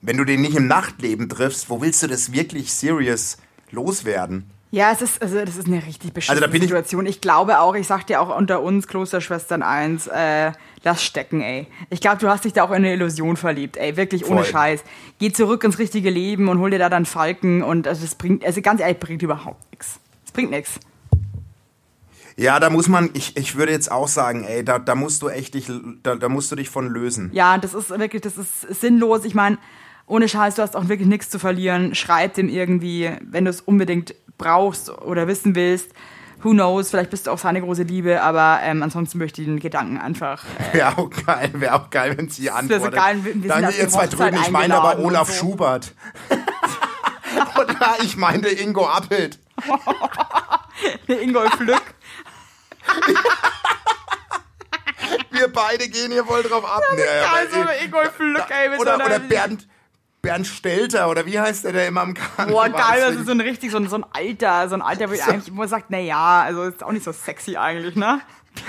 wenn 0.00 0.16
du 0.16 0.24
den 0.24 0.40
nicht 0.40 0.56
im 0.56 0.66
Nachtleben 0.66 1.28
triffst, 1.28 1.68
wo 1.68 1.80
willst 1.82 2.02
du 2.02 2.06
das 2.06 2.32
wirklich 2.32 2.72
serious 2.72 3.36
loswerden? 3.70 4.50
Ja, 4.74 4.90
es 4.90 5.02
ist, 5.02 5.22
also 5.22 5.38
das 5.44 5.56
ist 5.56 5.68
eine 5.68 5.86
richtig 5.86 6.12
beschissene 6.12 6.40
Also 6.40 6.50
bin 6.50 6.60
ich- 6.60 6.68
Situation. 6.68 7.06
Ich 7.06 7.20
glaube 7.20 7.60
auch, 7.60 7.76
ich 7.76 7.86
sag 7.86 8.08
dir 8.08 8.20
auch 8.20 8.36
unter 8.36 8.60
uns, 8.60 8.88
Klosterschwestern 8.88 9.62
1, 9.62 10.08
äh, 10.08 10.50
lass 10.82 11.04
stecken, 11.04 11.42
ey. 11.42 11.68
Ich 11.90 12.00
glaube, 12.00 12.16
du 12.18 12.28
hast 12.28 12.44
dich 12.44 12.54
da 12.54 12.64
auch 12.64 12.70
in 12.70 12.78
eine 12.78 12.92
Illusion 12.92 13.36
verliebt, 13.36 13.76
ey. 13.76 13.96
Wirklich 13.96 14.26
ohne 14.26 14.42
Voll. 14.42 14.50
Scheiß. 14.50 14.82
Geh 15.20 15.30
zurück 15.30 15.62
ins 15.62 15.78
richtige 15.78 16.10
Leben 16.10 16.48
und 16.48 16.58
hol 16.58 16.70
dir 16.70 16.80
da 16.80 16.88
dann 16.88 17.06
Falken 17.06 17.62
und 17.62 17.86
also 17.86 18.02
das 18.02 18.16
bringt, 18.16 18.44
also 18.44 18.60
ganz 18.62 18.80
ehrlich, 18.80 18.98
bringt 18.98 19.22
überhaupt 19.22 19.62
nichts. 19.70 20.00
Es 20.26 20.32
bringt 20.32 20.50
nichts. 20.50 20.80
Ja, 22.36 22.58
da 22.58 22.68
muss 22.68 22.88
man, 22.88 23.10
ich, 23.14 23.36
ich 23.36 23.54
würde 23.54 23.70
jetzt 23.70 23.92
auch 23.92 24.08
sagen, 24.08 24.42
ey, 24.42 24.64
da, 24.64 24.80
da 24.80 24.96
musst 24.96 25.22
du 25.22 25.28
echt 25.28 25.54
dich, 25.54 25.70
da, 26.02 26.16
da 26.16 26.28
musst 26.28 26.50
du 26.50 26.56
dich 26.56 26.68
von 26.68 26.88
lösen. 26.88 27.30
Ja, 27.32 27.58
das 27.58 27.74
ist 27.74 27.90
wirklich, 27.90 28.22
das 28.22 28.36
ist 28.36 28.80
sinnlos. 28.80 29.24
Ich 29.24 29.36
meine, 29.36 29.56
ohne 30.06 30.28
Scheiß, 30.28 30.56
du 30.56 30.62
hast 30.62 30.76
auch 30.76 30.88
wirklich 30.88 31.08
nichts 31.08 31.30
zu 31.30 31.38
verlieren. 31.38 31.94
Schreib 31.94 32.34
dem 32.34 32.48
irgendwie, 32.48 33.10
wenn 33.22 33.44
du 33.44 33.50
es 33.50 33.60
unbedingt 33.60 34.14
brauchst 34.38 34.90
oder 34.90 35.26
wissen 35.26 35.54
willst. 35.54 35.90
Who 36.42 36.50
knows, 36.50 36.90
vielleicht 36.90 37.08
bist 37.10 37.26
du 37.26 37.30
auch 37.30 37.38
seine 37.38 37.62
große 37.62 37.84
Liebe, 37.84 38.20
aber 38.20 38.58
ähm, 38.62 38.82
ansonsten 38.82 39.16
möchte 39.16 39.40
ich 39.40 39.46
den 39.48 39.60
Gedanken 39.60 39.96
einfach 39.98 40.44
äh, 40.72 40.76
Wäre 40.76 40.98
auch 40.98 41.08
geil, 41.08 41.50
wäre 41.54 41.74
auch 41.74 41.88
geil, 41.88 42.18
wenn 42.18 42.28
sie 42.28 42.44
wär 42.44 42.52
so 42.52 42.58
antwortet. 42.58 42.94
geil, 42.94 43.18
wir- 43.24 43.48
Danke, 43.48 43.72
ihr 43.78 43.88
zwei 43.88 44.06
drüben, 44.08 44.36
ich 44.42 44.50
meine 44.50 44.74
aber 44.76 44.98
Olaf 45.02 45.28
so. 45.30 45.34
Schubert. 45.38 45.94
Oder 47.58 47.96
ich 48.02 48.16
meinte 48.18 48.48
Ingo 48.48 48.86
Appelt. 48.86 49.38
Ingolf 51.06 51.58
Lück. 51.60 51.82
Wir 55.30 55.48
beide 55.52 55.88
gehen 55.88 56.12
hier 56.12 56.24
voll 56.24 56.42
drauf 56.42 56.64
ab. 56.64 56.82
Ja, 56.96 57.04
ja, 57.04 57.32
Also 57.32 57.56
weil- 57.64 57.84
Ingolf 57.86 58.18
Lück, 58.18 58.44
ey, 58.50 58.68
mit 58.68 58.80
oder, 58.80 58.96
so 58.98 59.04
oder 59.04 59.14
einer- 59.16 59.18
Bernd, 59.20 59.66
Bernd 60.24 60.46
Stelter, 60.46 61.08
oder 61.08 61.24
wie 61.26 61.38
heißt 61.38 61.64
der, 61.64 61.72
der 61.72 61.86
immer 61.86 62.00
am 62.00 62.14
Karneval 62.14 62.70
Boah, 62.70 62.76
geil, 62.76 63.00
das 63.00 63.16
ist 63.20 63.26
so 63.26 63.32
ein 63.32 63.40
richtig, 63.40 63.70
so 63.70 63.76
ein, 63.76 63.88
so 63.88 63.96
ein 63.96 64.04
Alter, 64.12 64.68
so 64.68 64.74
ein 64.74 64.82
Alter, 64.82 65.08
wo 65.08 65.12
ich 65.14 65.22
eigentlich 65.22 65.48
immer 65.48 65.68
sagt, 65.68 65.86
na 65.90 65.98
ja, 65.98 66.42
also 66.42 66.64
ist 66.64 66.82
auch 66.82 66.90
nicht 66.92 67.04
so 67.04 67.12
sexy 67.12 67.56
eigentlich, 67.56 67.94
ne? 67.94 68.20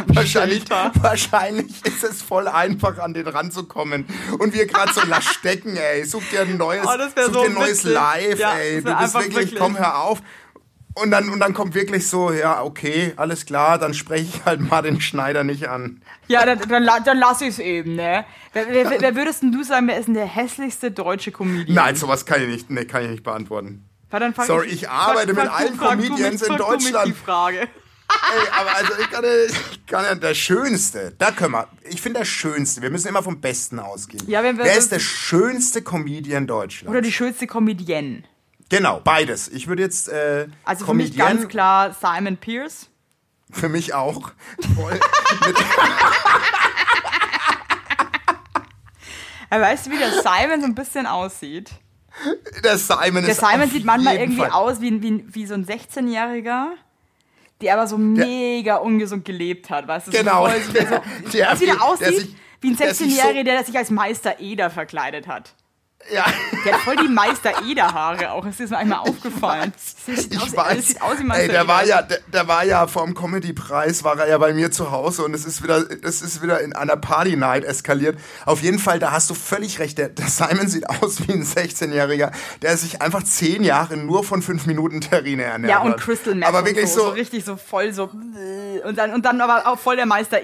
Wahrscheinlich, 0.08 0.64
Stelter. 0.64 0.92
wahrscheinlich 1.02 1.86
ist 1.86 2.04
es 2.04 2.22
voll 2.22 2.48
einfach, 2.48 2.98
an 3.00 3.14
den 3.14 3.28
ranzukommen. 3.28 4.06
Und 4.40 4.54
wir 4.54 4.66
gerade 4.66 4.92
so, 4.94 5.02
lass 5.08 5.26
stecken, 5.26 5.78
ey. 5.78 6.04
Such 6.04 6.24
dir 6.32 6.42
ein 6.42 6.58
neues, 6.58 6.86
Oh, 6.86 6.92
such 6.98 7.34
so 7.34 7.42
dir 7.42 7.46
ein 7.50 7.54
neues 7.54 7.70
witzig. 7.84 7.94
Live, 7.94 8.40
Ja, 8.40 8.54
ey. 8.56 8.82
Du 8.82 8.96
bist 8.98 9.14
wirklich, 9.14 9.36
wirklich. 9.36 9.60
komm, 9.60 9.78
hör 9.78 10.00
auf. 10.02 10.20
Und 10.98 11.12
dann, 11.12 11.28
und 11.30 11.42
dann 11.42 11.54
kommt 11.54 11.76
wirklich 11.76 12.08
so, 12.08 12.32
ja, 12.32 12.64
okay, 12.64 13.12
alles 13.18 13.46
klar, 13.46 13.78
dann 13.78 13.94
spreche 13.94 14.24
ich 14.34 14.46
halt 14.46 14.62
mal 14.62 14.82
den 14.82 15.02
Schneider 15.02 15.44
nicht 15.44 15.68
an. 15.68 16.02
Ja, 16.30 16.46
dann, 16.46 16.58
dann, 16.70 16.86
dann 17.04 17.18
lass 17.18 17.42
ich 17.42 17.50
es 17.50 17.60
eben, 17.60 17.96
ne? 17.96 18.24
Wer, 18.54 18.68
wer, 18.70 19.02
wer- 19.02 19.16
würdest 19.18 19.44
denn 19.44 19.52
du 19.52 19.62
sagen, 19.64 19.88
wer 19.88 20.00
ist 20.00 20.06
denn 20.06 20.14
der 20.14 20.26
hässlichste 20.26 20.92
deutsche 20.92 21.32
Comedian? 21.34 21.76
Nein, 21.76 21.96
sowas 21.98 22.26
kann 22.26 22.42
ich 22.42 22.48
nicht, 22.48 22.70
nee, 22.70 22.86
kann 22.86 23.04
ich 23.04 23.10
nicht 23.10 23.24
beantworten. 23.24 23.84
Sorry, 24.48 24.68
ich 24.68 24.90
arbeite 24.90 25.34
mit 25.34 25.44
frag 25.46 25.60
allen 25.60 25.76
frag 25.76 25.90
Comedians 26.00 26.42
in 26.44 26.56
Deutschland. 26.56 27.08
die 27.08 27.12
Frage. 27.14 27.60
Ey, 27.60 28.48
aber 28.58 28.76
also 28.78 28.94
ich 29.02 29.10
kann, 29.12 29.24
ja, 29.26 29.30
ich 29.72 29.86
kann 29.88 30.20
der 30.22 30.34
Schönste, 30.36 31.14
da 31.18 31.32
können 31.32 31.52
wir, 31.54 31.68
ich 31.90 32.02
finde 32.02 32.20
der 32.20 32.26
Schönste, 32.26 32.82
wir 32.82 32.90
müssen 32.92 33.08
immer 33.10 33.24
vom 33.24 33.42
Besten 33.42 33.80
ausgehen. 33.80 34.24
Ja, 34.28 34.44
wenn 34.44 34.58
wir- 34.58 34.64
Wer 34.64 34.78
ist 34.78 34.92
der 34.94 35.00
schönste 35.00 35.82
Comedian 35.82 36.48
Deutschlands? 36.48 36.90
Oder 36.92 37.02
die 37.02 37.12
schönste 37.12 37.48
Comedienne. 37.48 38.24
Genau, 38.78 39.00
beides. 39.04 39.48
Ich 39.48 39.68
würde 39.68 39.84
jetzt 39.84 40.10
äh, 40.10 40.48
Also 40.64 40.86
für 40.86 40.94
mich 40.94 41.16
ganz 41.18 41.48
klar 41.48 41.94
Simon 41.94 42.38
Pierce. 42.38 42.90
Für 43.52 43.70
mich 43.70 43.94
auch. 43.94 44.32
Ja, 49.52 49.62
weißt 49.62 49.86
du, 49.86 49.92
wie 49.92 49.98
der 49.98 50.12
Simon 50.12 50.60
so 50.60 50.66
ein 50.66 50.76
bisschen 50.76 51.06
aussieht? 51.06 51.72
der 52.64 52.78
Simon 52.78 53.26
Der 53.26 53.36
Simon 53.36 53.70
sieht 53.70 53.86
manchmal 53.86 54.16
irgendwie 54.18 54.40
Fall- 54.42 54.52
aus 54.52 54.82
wie, 54.82 55.02
wie, 55.02 55.24
wie 55.28 55.46
so 55.46 55.54
ein 55.54 55.66
16-Jähriger, 55.66 56.70
der 57.62 57.74
aber 57.74 57.88
so 57.88 57.98
mega 57.98 58.78
ungesund 58.78 59.24
gelebt 59.26 59.70
hat, 59.70 59.88
weißt 59.88 60.08
du? 60.08 60.12
Genau. 60.12 60.48
So 60.48 60.54
so, 60.74 60.74
Der- 60.74 61.02
wie 61.60 61.66
der 61.66 61.76
der 61.76 61.84
aussieht? 61.84 62.18
sich- 62.20 62.36
wie 62.62 62.70
ein 62.72 62.78
der 62.78 62.94
sich 62.94 63.16
so- 63.16 63.22
16-Jähriger, 63.22 63.44
der 63.44 63.64
sich 63.64 63.78
als 63.78 63.92
Meister 63.92 64.40
Eder 64.40 64.70
verkleidet 64.70 65.28
hat. 65.28 65.54
Ja, 66.14 66.24
Der 66.64 66.74
hat 66.74 66.82
voll 66.82 66.96
die 66.98 67.08
Meister 67.08 67.52
Eder-Haare 67.66 68.32
auch. 68.32 68.46
Ist 68.46 68.60
dir 68.60 68.64
das 68.64 68.72
mal 68.72 68.78
einmal 68.78 69.00
aufgefallen? 69.00 69.74
Das 70.06 70.22
sieht 70.24 70.38
aus, 70.38 70.48
ich 70.50 70.56
weiß. 70.56 70.88
Sieht 70.88 71.02
aus 71.02 71.18
wie 71.20 71.30
Ey, 71.32 71.48
der 71.48 71.68
war 71.68 71.84
ja, 71.84 72.04
der, 72.04 72.20
der 72.32 72.48
war 72.48 72.64
ja 72.64 72.86
vom 72.86 73.16
Comedy-Preis, 73.16 74.04
war 74.04 74.20
er 74.20 74.28
ja 74.30 74.38
bei 74.38 74.54
mir 74.54 74.70
zu 74.70 74.92
Hause 74.92 75.24
und 75.24 75.34
es 75.34 75.46
ist 75.46 75.64
wieder, 75.64 75.84
es 76.04 76.22
ist 76.22 76.44
wieder 76.44 76.62
in 76.62 76.74
einer 76.74 76.96
Party-Night 76.96 77.64
eskaliert. 77.64 78.20
Auf 78.46 78.62
jeden 78.62 78.78
Fall, 78.78 79.00
da 79.00 79.12
hast 79.12 79.32
du 79.32 79.34
völlig 79.34 79.80
recht. 79.80 79.98
Der, 79.98 80.10
der 80.10 80.28
Simon 80.28 80.68
sieht 80.68 80.88
aus 80.88 81.28
wie 81.28 81.34
ein 81.34 81.44
16-Jähriger, 81.44 82.32
der 82.62 82.78
sich 82.78 83.02
einfach 83.02 83.24
zehn 83.24 83.64
Jahre 83.64 83.98
nur 83.98 84.24
von 84.24 84.44
fünf 84.44 84.68
Minuten 84.68 85.02
Terrine 85.02 85.44
ernährt 85.44 85.72
Ja, 85.72 85.80
und. 85.80 85.98
Crystal 86.00 86.36
Meth 86.36 86.48
Aber 86.48 86.66
wirklich 86.66 86.92
so, 86.92 87.00
so 87.00 87.06
so, 87.06 87.12
richtig 87.12 87.46
so 87.46 87.58
voll 87.58 87.94
so 87.94 88.12
und 88.84 88.96
dann, 88.98 89.14
und 89.14 89.26
dann 89.26 89.42
aber 89.42 89.68
auch 89.68 89.80
voll 89.80 89.96
der 89.96 90.06
Meister 90.06 90.40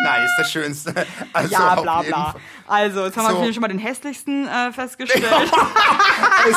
Eder-Fan 0.00 0.24
ist. 0.24 0.36
der 0.38 0.44
Schönste. 0.44 0.94
Also 1.32 1.52
ja, 1.52 1.74
bla 1.80 2.02
bla. 2.02 2.34
Also, 2.66 3.06
jetzt 3.06 3.16
haben 3.16 3.26
So. 3.32 3.38
wir 3.38 3.44
hier 3.44 3.52
schon 3.54 3.60
mal 3.62 3.68
den 3.68 3.78
hässlichsten 3.78 4.46
äh, 4.46 4.72
festgestellt. 4.72 5.24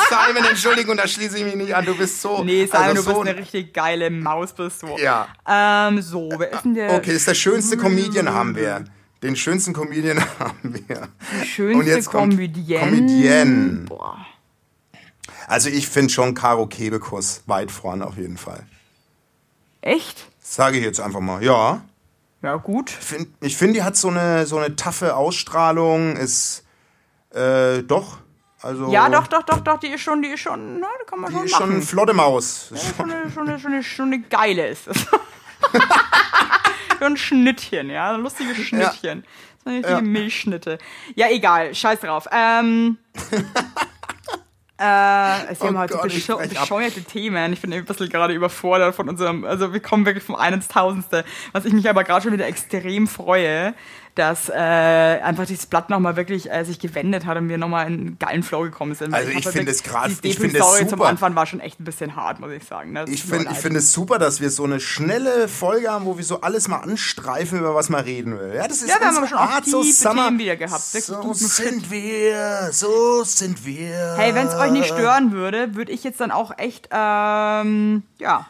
Simon, 0.08 0.44
Entschuldigung, 0.48 0.96
da 0.96 1.06
schließe 1.06 1.38
ich 1.38 1.44
mich 1.44 1.54
nicht 1.54 1.74
an. 1.74 1.84
Du 1.84 1.96
bist 1.96 2.20
so. 2.20 2.42
Nee, 2.44 2.66
Simon, 2.66 2.82
also 2.82 2.94
du 2.94 3.04
bist 3.04 3.16
so, 3.16 3.20
eine 3.22 3.36
richtig 3.36 3.72
geile 3.72 4.10
Maus, 4.10 4.52
bist 4.52 4.82
du. 4.82 4.96
Ja. 4.98 5.28
Ähm, 5.48 6.02
so, 6.02 6.30
wer 6.36 6.52
ist 6.52 6.64
denn 6.64 6.74
der 6.74 6.94
Okay, 6.94 7.12
ist 7.12 7.26
der 7.26 7.34
schönste 7.34 7.76
Comedian 7.76 8.28
haben 8.32 8.54
wir. 8.56 8.84
Den 9.22 9.36
schönsten 9.36 9.72
Comedian 9.72 10.18
haben 10.38 10.74
wir. 10.88 11.08
schönste 11.44 11.78
Und 11.78 11.86
jetzt 11.86 12.10
kommt 12.10 12.32
Comedienne? 12.34 12.84
Comedienne. 12.84 13.84
Boah. 13.88 14.26
Also 15.46 15.68
ich 15.68 15.88
finde 15.88 16.12
schon 16.12 16.34
Caro 16.34 16.66
Kebekus 16.66 17.42
weit 17.46 17.70
vorne 17.70 18.06
auf 18.06 18.16
jeden 18.16 18.36
Fall. 18.36 18.64
Echt? 19.80 20.26
Sage 20.40 20.78
ich 20.78 20.84
jetzt 20.84 21.00
einfach 21.00 21.20
mal. 21.20 21.42
Ja. 21.42 21.82
Ja, 22.42 22.56
gut. 22.56 22.90
Find, 22.90 23.28
ich 23.40 23.56
finde, 23.56 23.74
die 23.74 23.82
hat 23.82 23.96
so 23.96 24.08
eine, 24.08 24.46
so 24.46 24.58
eine 24.58 24.74
taffe 24.76 25.14
Ausstrahlung. 25.16 26.16
Ist, 26.16 26.64
äh, 27.34 27.82
doch. 27.82 28.18
Also, 28.60 28.92
Ja, 28.92 29.08
doch, 29.08 29.26
doch, 29.26 29.42
doch, 29.42 29.60
doch, 29.60 29.78
die 29.80 29.88
ist 29.88 30.02
schon, 30.02 30.22
die 30.22 30.28
ist 30.28 30.40
schon, 30.40 30.78
na, 30.80 30.86
da 30.98 31.04
kann 31.04 31.20
man 31.20 31.30
Die 31.30 31.36
schon 31.36 31.44
ist 31.46 31.52
machen. 31.52 31.62
schon 31.64 31.72
eine 31.74 31.82
flotte 31.82 32.14
Maus. 32.14 32.72
schon, 32.96 33.10
eine, 33.10 33.30
schon, 33.30 33.48
eine, 33.48 33.58
schon, 33.60 33.72
eine, 33.72 33.82
schon 33.82 34.06
eine 34.12 34.20
geile 34.22 34.68
ist 34.68 34.86
es. 34.88 35.06
so 37.00 37.04
ein 37.06 37.16
Schnittchen, 37.16 37.90
ja, 37.90 38.12
ein 38.14 38.20
lustiges 38.20 38.56
Schnittchen. 38.58 39.24
So 39.64 39.70
eine 39.70 39.78
richtige 39.78 39.94
Ja. 39.96 40.00
Milchschnitte. 40.00 40.78
Ja, 41.16 41.28
egal, 41.28 41.74
scheiß 41.74 42.00
drauf. 42.00 42.26
Ähm, 42.30 42.98
äh, 44.82 45.52
es 45.52 45.60
Oh 45.60 45.66
haben 45.66 45.78
heute 45.78 45.94
Gott, 45.94 46.02
bescho 46.02 46.38
bescheuerte 46.38 47.02
Themen. 47.04 47.52
Ich 47.52 47.60
bin 47.60 47.72
ein 47.72 47.84
bisschen 47.84 48.08
gerade 48.08 48.34
überfordert 48.34 48.94
von 48.94 49.08
unserem, 49.08 49.44
also 49.44 49.72
wir 49.72 49.80
kommen 49.80 50.04
wirklich 50.06 50.24
vom 50.24 50.34
einen 50.34 50.56
ins 50.56 50.68
Tausendste. 50.68 51.24
Was 51.52 51.64
ich 51.64 51.72
mich 51.72 51.88
aber 51.88 52.02
gerade 52.02 52.22
schon 52.22 52.32
wieder 52.32 52.46
extrem 52.46 53.06
freue, 53.06 53.74
dass 54.14 54.50
äh, 54.50 54.52
einfach 54.52 55.46
dieses 55.46 55.64
Blatt 55.66 55.88
nochmal 55.88 56.16
wirklich 56.16 56.50
äh, 56.52 56.64
sich 56.64 56.78
gewendet 56.78 57.24
hat 57.24 57.38
und 57.38 57.48
wir 57.48 57.56
nochmal 57.56 57.86
in 57.86 57.92
einen 57.92 58.18
geilen 58.18 58.42
Flow 58.42 58.60
gekommen 58.62 58.94
sind. 58.94 59.14
Also 59.14 59.30
ich 59.30 59.44
halt 59.46 59.54
finde 59.54 59.72
es 59.72 59.82
grad- 59.82 60.08
die 60.22 60.28
ich 60.28 60.36
finde 60.38 60.48
es 60.48 60.52
Depri-Story 60.64 60.80
zum 60.80 60.98
super. 60.98 61.08
Anfang 61.08 61.34
war 61.34 61.46
schon 61.46 61.60
echt 61.60 61.80
ein 61.80 61.84
bisschen 61.84 62.14
hart, 62.14 62.38
muss 62.38 62.50
ich 62.52 62.62
sagen. 62.64 62.92
ne? 62.92 63.00
Das 63.06 63.10
Ich 63.10 63.24
finde 63.24 63.48
ich 63.50 63.56
finde 63.58 63.78
es 63.78 63.90
super, 63.92 64.18
dass 64.18 64.40
wir 64.42 64.50
so 64.50 64.64
eine 64.64 64.80
schnelle 64.80 65.48
Folge 65.48 65.90
haben, 65.90 66.04
wo 66.04 66.18
wir 66.18 66.24
so 66.24 66.42
alles 66.42 66.68
mal 66.68 66.80
anstreifen, 66.80 67.58
über 67.58 67.74
was 67.74 67.88
man 67.88 68.04
reden 68.04 68.38
will. 68.38 68.52
Ja, 68.54 68.68
das 68.68 68.82
ist 68.82 68.88
Ja, 68.90 68.96
wir 69.00 69.06
haben 69.06 69.26
schon 69.26 69.38
Art, 69.38 69.64
so 69.64 69.82
Summer. 69.82 70.24
Themen 70.26 70.38
wieder 70.38 70.56
gehabt. 70.56 70.82
So 70.82 71.32
sind 71.32 71.90
wir, 71.90 72.68
so 72.72 73.24
sind 73.24 73.64
wir. 73.64 74.14
Hey, 74.18 74.34
wenn 74.34 74.46
es 74.46 74.54
euch 74.54 74.72
nicht 74.72 74.86
stören 74.88 75.32
würde, 75.32 75.74
würde 75.74 75.90
ich 75.90 76.04
jetzt 76.04 76.20
dann 76.20 76.30
auch 76.30 76.58
echt, 76.58 76.88
ähm, 76.92 78.02
ja, 78.18 78.46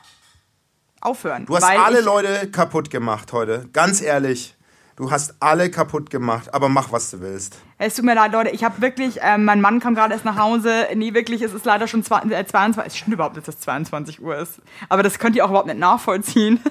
aufhören. 1.01 1.47
Du 1.47 1.55
hast 1.57 1.65
alle 1.65 2.01
ich, 2.01 2.05
Leute 2.05 2.49
kaputt 2.51 2.91
gemacht 2.91 3.33
heute. 3.33 3.69
Ganz 3.73 4.01
ehrlich. 4.01 4.57
Du 4.97 5.11
hast 5.11 5.35
alle 5.41 5.71
kaputt 5.71 6.11
gemacht, 6.11 6.53
aber 6.53 6.69
mach, 6.69 6.93
was 6.93 7.11
du 7.11 7.21
willst. 7.21 7.57
Es 7.79 7.95
tut 7.97 8.05
mir 8.05 8.15
leid, 8.15 8.33
Leute, 8.33 8.51
ich 8.51 8.63
habe 8.63 8.81
wirklich, 8.83 9.21
ähm, 9.23 9.47
mein 9.47 9.61
Mann 9.63 9.81
kam 9.81 9.95
gerade 9.95 10.13
erst 10.13 10.27
nach 10.27 10.37
Hause. 10.37 10.87
Nee, 10.95 11.15
wirklich, 11.15 11.41
es 11.41 11.55
ist 11.55 11.65
leider 11.65 11.89
schon 11.89 12.05
zwei, 12.05 12.21
äh, 12.31 12.45
22, 12.45 12.93
es 12.93 12.99
stimmt 12.99 13.15
überhaupt 13.15 13.37
nicht, 13.37 13.49
dass 13.49 13.55
es 13.55 13.61
22 13.63 14.23
Uhr 14.23 14.37
ist. 14.37 14.61
Aber 14.91 15.03
das 15.03 15.19
könnt 15.19 15.35
ihr 15.35 15.45
auch 15.45 15.49
überhaupt 15.49 15.69
nicht 15.69 15.79
nachvollziehen. 15.79 16.61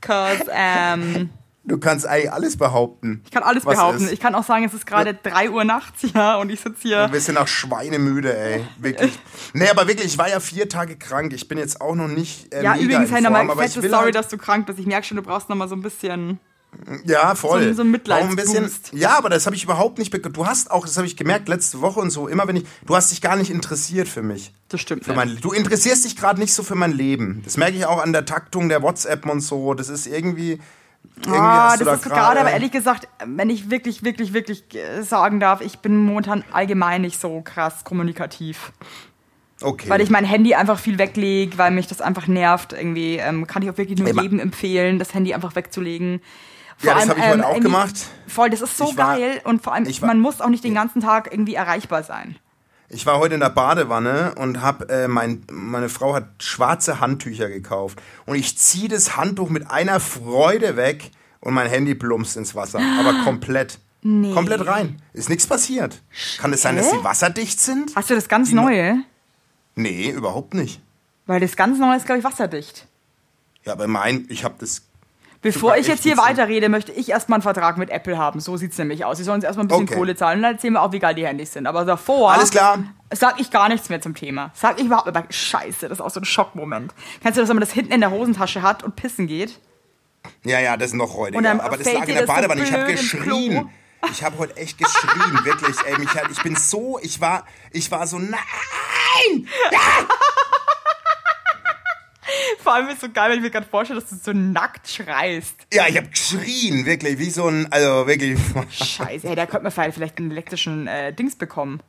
Cause, 0.00 0.46
ähm, 0.50 1.30
Du 1.64 1.78
kannst 1.78 2.06
eigentlich 2.06 2.32
alles 2.32 2.56
behaupten. 2.56 3.22
ich 3.24 3.30
kann 3.30 3.44
alles 3.44 3.64
behaupten. 3.64 4.04
Ist. 4.06 4.12
Ich 4.12 4.18
kann 4.20 4.34
auch 4.34 4.42
sagen, 4.42 4.64
es 4.64 4.74
ist 4.74 4.84
gerade 4.84 5.14
3 5.14 5.50
Uhr 5.50 5.62
nachts, 5.64 6.02
ja, 6.12 6.36
und 6.38 6.50
ich 6.50 6.58
sitze 6.60 6.82
hier. 6.82 7.08
Wir 7.12 7.20
sind 7.20 7.36
auch 7.38 7.46
schweinemüde, 7.46 8.36
ey. 8.36 8.64
Wirklich. 8.78 9.12
Nee, 9.54 9.68
aber 9.68 9.86
wirklich, 9.86 10.06
ich 10.06 10.18
war 10.18 10.28
ja 10.28 10.40
vier 10.40 10.68
Tage 10.68 10.96
krank. 10.96 11.32
Ich 11.32 11.46
bin 11.46 11.58
jetzt 11.58 11.80
auch 11.80 11.94
noch 11.94 12.08
nicht. 12.08 12.52
Äh, 12.52 12.64
Ja, 12.64 12.72
mega 12.74 12.84
übrigens, 13.02 13.26
aber 13.26 13.42
ich 13.64 13.72
fette 13.72 13.88
Sorry, 13.88 14.02
halt, 14.04 14.14
dass 14.14 14.28
du 14.28 14.38
krank 14.38 14.66
bist. 14.66 14.78
Ich 14.78 14.86
merke 14.86 15.06
schon, 15.06 15.16
du 15.18 15.22
brauchst 15.22 15.48
nochmal 15.48 15.68
so 15.68 15.74
ein 15.76 15.82
bisschen. 15.82 16.40
Ja, 17.04 17.34
voll. 17.34 17.62
so 17.62 17.68
ein- 17.68 17.74
so 17.76 17.82
ein 17.82 18.12
Auch 18.12 18.28
ein 18.30 18.34
bisschen. 18.36 18.70
Ja, 18.92 19.18
aber 19.18 19.28
das 19.28 19.44
habe 19.46 19.54
ich 19.54 19.62
überhaupt 19.64 19.98
nicht. 19.98 20.10
Du 20.34 20.46
hast 20.46 20.70
auch, 20.70 20.86
das 20.86 20.96
habe 20.96 21.06
ich 21.06 21.16
gemerkt 21.18 21.48
letzte 21.48 21.80
Woche 21.82 22.00
und 22.00 22.08
so, 22.10 22.28
immer 22.28 22.48
wenn 22.48 22.56
ich. 22.56 22.64
Du 22.86 22.96
hast 22.96 23.10
dich 23.12 23.20
gar 23.20 23.36
nicht 23.36 23.50
interessiert 23.50 24.08
für 24.08 24.22
mich. 24.22 24.54
Das 24.68 24.80
stimmt. 24.80 25.04
Für 25.04 25.12
mein, 25.12 25.36
du 25.40 25.52
interessierst 25.52 26.04
dich 26.06 26.16
gerade 26.16 26.40
nicht 26.40 26.54
so 26.54 26.62
für 26.62 26.74
mein 26.74 26.92
Leben. 26.92 27.42
Das 27.44 27.56
merke 27.58 27.76
ich 27.76 27.84
auch 27.84 28.02
an 28.02 28.12
der 28.14 28.24
Taktung 28.24 28.68
der 28.70 28.82
WhatsApp 28.82 29.26
und 29.26 29.40
so. 29.42 29.74
Das 29.74 29.88
ist 29.90 30.06
irgendwie. 30.06 30.60
Irgendwie 31.16 31.38
Ah, 31.38 31.76
das 31.76 31.84
da 31.86 31.94
ist 31.94 32.02
gerade, 32.04 32.40
aber 32.40 32.50
ehrlich 32.50 32.72
gesagt, 32.72 33.06
wenn 33.24 33.48
ich 33.50 33.70
wirklich, 33.70 34.02
wirklich, 34.02 34.32
wirklich 34.32 34.64
äh, 34.74 35.02
sagen 35.02 35.38
darf, 35.40 35.60
ich 35.60 35.78
bin 35.78 35.96
momentan 35.96 36.42
allgemein 36.52 37.02
nicht 37.02 37.20
so 37.20 37.40
krass 37.42 37.84
kommunikativ. 37.84 38.72
Okay. 39.60 39.88
Weil 39.88 40.00
ich 40.00 40.10
mein 40.10 40.24
Handy 40.24 40.54
einfach 40.54 40.78
viel 40.78 40.98
weglege, 40.98 41.56
weil 41.58 41.70
mich 41.70 41.86
das 41.86 42.00
einfach 42.00 42.26
nervt. 42.26 42.72
Irgendwie 42.72 43.16
ähm, 43.18 43.46
kann 43.46 43.62
ich 43.62 43.70
auch 43.70 43.78
wirklich 43.78 43.98
nur 44.00 44.12
ma- 44.12 44.22
jedem 44.22 44.40
empfehlen, 44.40 44.98
das 44.98 45.14
Handy 45.14 45.32
einfach 45.34 45.54
wegzulegen. 45.54 46.20
Vor 46.78 46.88
Ja, 46.90 46.94
das 46.98 47.08
habe 47.08 47.20
ich 47.20 47.26
heute 47.26 47.38
ähm, 47.38 47.44
auch 47.44 47.60
gemacht. 47.60 47.94
Voll, 48.26 48.50
das 48.50 48.60
ist 48.62 48.76
so 48.76 48.96
war- 48.96 49.16
geil 49.16 49.40
und 49.44 49.62
vor 49.62 49.72
allem, 49.74 49.86
war- 49.86 50.08
man 50.08 50.18
muss 50.18 50.40
auch 50.40 50.48
nicht 50.48 50.64
den 50.64 50.74
ganzen 50.74 51.00
Tag 51.00 51.28
irgendwie 51.30 51.54
erreichbar 51.54 52.02
sein. 52.02 52.36
Ich 52.94 53.06
war 53.06 53.18
heute 53.18 53.34
in 53.34 53.40
der 53.40 53.48
Badewanne 53.48 54.34
und 54.36 54.60
hab, 54.60 54.90
äh, 54.90 55.08
mein, 55.08 55.44
meine 55.50 55.88
Frau 55.88 56.14
hat 56.14 56.26
schwarze 56.42 57.00
Handtücher 57.00 57.48
gekauft. 57.48 58.00
Und 58.26 58.34
ich 58.36 58.58
ziehe 58.58 58.88
das 58.88 59.16
Handtuch 59.16 59.48
mit 59.48 59.70
einer 59.70 59.98
Freude 59.98 60.76
weg 60.76 61.10
und 61.40 61.54
mein 61.54 61.68
Handy 61.70 61.94
plumpst 61.94 62.36
ins 62.36 62.54
Wasser. 62.54 62.80
Aber 63.00 63.24
komplett. 63.24 63.78
Komplett 64.02 64.66
rein. 64.66 65.00
Ist 65.14 65.28
nichts 65.30 65.46
passiert. 65.46 66.02
Kann 66.38 66.52
es 66.52 66.60
sein, 66.62 66.76
dass 66.76 66.90
sie 66.90 67.02
wasserdicht 67.04 67.60
sind? 67.60 67.92
Hast 67.96 68.10
du 68.10 68.14
das 68.14 68.28
ganz 68.28 68.48
Die 68.50 68.56
no- 68.56 68.62
Neue? 68.64 68.96
Nee, 69.74 70.10
überhaupt 70.10 70.54
nicht. 70.54 70.80
Weil 71.26 71.40
das 71.40 71.56
ganz 71.56 71.78
Neue 71.78 71.96
ist, 71.96 72.04
glaube 72.04 72.18
ich, 72.18 72.24
wasserdicht. 72.24 72.86
Ja, 73.64 73.72
aber 73.72 73.86
mein, 73.86 74.26
ich 74.28 74.44
habe 74.44 74.56
das. 74.58 74.82
Bevor 75.42 75.76
ich 75.76 75.88
jetzt 75.88 76.04
hier 76.04 76.16
weiterrede, 76.16 76.68
möchte 76.68 76.92
ich 76.92 77.08
erstmal 77.08 77.38
einen 77.38 77.42
Vertrag 77.42 77.76
mit 77.76 77.90
Apple 77.90 78.16
haben. 78.16 78.38
So 78.38 78.56
sieht's 78.56 78.78
nämlich 78.78 79.04
aus. 79.04 79.18
Sie 79.18 79.24
sollen 79.24 79.36
uns 79.36 79.44
erstmal 79.44 79.64
ein 79.64 79.68
bisschen 79.68 79.84
Okay. 79.84 79.94
Kohle 79.96 80.14
zahlen 80.14 80.38
und 80.38 80.42
dann 80.44 80.52
erzählen 80.54 80.74
wir 80.74 80.82
auch, 80.82 80.92
wie 80.92 81.00
geil 81.00 81.16
die 81.16 81.26
Handys 81.26 81.52
sind. 81.52 81.66
Aber 81.66 81.84
davor 81.84 82.32
Alles 82.32 82.52
klar. 82.52 82.78
sag 83.10 83.40
ich 83.40 83.50
gar 83.50 83.68
nichts 83.68 83.88
mehr 83.88 84.00
zum 84.00 84.14
Thema. 84.14 84.52
Sag 84.54 84.78
ich 84.78 84.86
überhaupt 84.86 85.08
aber 85.08 85.24
Scheiße, 85.28 85.88
das 85.88 85.98
ist 85.98 86.00
auch 86.00 86.10
so 86.10 86.20
ein 86.20 86.24
Schockmoment. 86.24 86.94
Kennst 87.22 87.36
du 87.36 87.42
das, 87.42 87.48
wenn 87.48 87.56
man 87.56 87.62
das 87.62 87.72
hinten 87.72 87.92
in 87.92 88.00
der 88.00 88.12
Hosentasche 88.12 88.62
hat 88.62 88.84
und 88.84 88.94
pissen 88.94 89.26
geht? 89.26 89.58
Ja, 90.44 90.60
ja, 90.60 90.76
das 90.76 90.88
ist 90.88 90.94
noch 90.94 91.28
dann 91.32 91.60
aber 91.60 91.76
das 91.76 91.92
lag 91.92 92.06
in 92.06 92.14
der 92.14 92.26
Badewanne. 92.26 92.62
Ich 92.62 92.72
habe 92.72 92.84
geschrien. 92.92 93.68
Ich 94.10 94.22
habe 94.24 94.38
heute 94.38 94.56
echt 94.56 94.78
geschrien, 94.78 95.44
wirklich. 95.44 95.76
Ey, 95.86 95.98
mich 95.98 96.10
hat, 96.10 96.30
ich 96.30 96.42
bin 96.42 96.56
so, 96.56 96.98
ich 97.02 97.20
war, 97.20 97.44
ich 97.70 97.90
war 97.90 98.06
so, 98.06 98.18
nein! 98.18 99.48
Vor 102.62 102.74
allem 102.74 102.86
ist 102.88 102.94
es 102.94 103.00
so 103.00 103.10
geil, 103.10 103.30
wenn 103.30 103.38
ich 103.38 103.42
mir 103.42 103.50
gerade 103.50 103.66
vorstelle, 103.66 104.00
dass 104.00 104.10
du 104.10 104.16
so 104.16 104.32
nackt 104.32 104.88
schreist. 104.88 105.54
Ja, 105.72 105.86
ich 105.88 105.96
habe 105.96 106.08
geschrien, 106.08 106.86
wirklich, 106.86 107.18
wie 107.18 107.30
so 107.30 107.48
ein, 107.48 107.66
also 107.72 108.06
wirklich. 108.06 108.38
Scheiße, 108.70 109.26
hey, 109.28 109.34
da 109.36 109.46
könnte 109.46 109.64
man 109.64 109.72
vielleicht 109.72 109.94
vielleicht 109.94 110.18
einen 110.18 110.30
elektrischen 110.30 110.86
äh, 110.86 111.12
Dings 111.12 111.34
bekommen. 111.36 111.80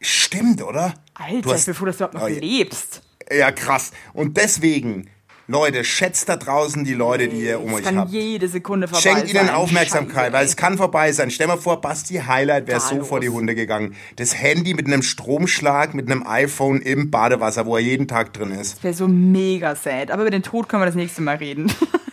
Stimmt, 0.00 0.62
oder? 0.62 0.94
Alter, 1.14 1.40
Du 1.42 1.52
hast- 1.52 1.60
ich 1.60 1.66
bin 1.66 1.74
froh, 1.74 1.84
dass 1.86 1.96
du 1.96 2.04
überhaupt 2.04 2.14
noch 2.14 2.22
Oh, 2.36 2.40
lebst. 2.40 3.02
Ja, 3.30 3.50
krass. 3.52 3.92
Und 4.12 4.36
deswegen 4.36 5.08
Leute, 5.46 5.84
schätzt 5.84 6.28
da 6.28 6.36
draußen 6.36 6.84
die 6.84 6.94
Leute, 6.94 7.28
die 7.28 7.42
ihr 7.44 7.60
um 7.60 7.68
Es 7.70 7.74
euch 7.76 7.82
kann 7.84 7.98
habt. 7.98 8.10
jede 8.10 8.48
Sekunde 8.48 8.88
vorbei 8.88 9.02
Schenkt 9.02 9.28
sein. 9.28 9.46
ihnen 9.46 9.50
Aufmerksamkeit, 9.54 10.16
Scheiße, 10.26 10.32
weil 10.32 10.46
es 10.46 10.56
kann 10.56 10.78
vorbei 10.78 11.12
sein. 11.12 11.30
Stell 11.30 11.46
mal 11.48 11.58
vor, 11.58 11.80
Basti 11.80 12.14
Highlight 12.26 12.66
wäre 12.66 12.80
so 12.80 13.02
vor 13.04 13.20
die 13.20 13.28
Hunde 13.28 13.54
gegangen. 13.54 13.94
Das 14.16 14.34
Handy 14.40 14.72
mit 14.74 14.86
einem 14.86 15.02
Stromschlag, 15.02 15.92
mit 15.94 16.10
einem 16.10 16.26
iPhone 16.26 16.80
im 16.80 17.10
Badewasser, 17.10 17.66
wo 17.66 17.76
er 17.76 17.82
jeden 17.82 18.08
Tag 18.08 18.32
drin 18.32 18.52
ist. 18.52 18.76
Das 18.76 18.84
wäre 18.84 18.94
so 18.94 19.06
mega 19.08 19.74
sad. 19.74 20.10
Aber 20.10 20.22
über 20.22 20.30
den 20.30 20.42
Tod 20.42 20.68
können 20.68 20.82
wir 20.82 20.86
das 20.86 20.94
nächste 20.94 21.20
Mal 21.22 21.36
reden. 21.36 21.70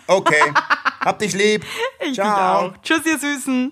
Okay. 0.08 0.42
Hab 1.00 1.20
dich 1.20 1.34
lieb. 1.34 1.64
Ich 2.06 2.16
Ciao. 2.16 2.70
dich 2.70 2.76
auch. 2.78 2.82
Tschüss, 2.84 3.06
ihr 3.06 3.18
Süßen. 3.18 3.72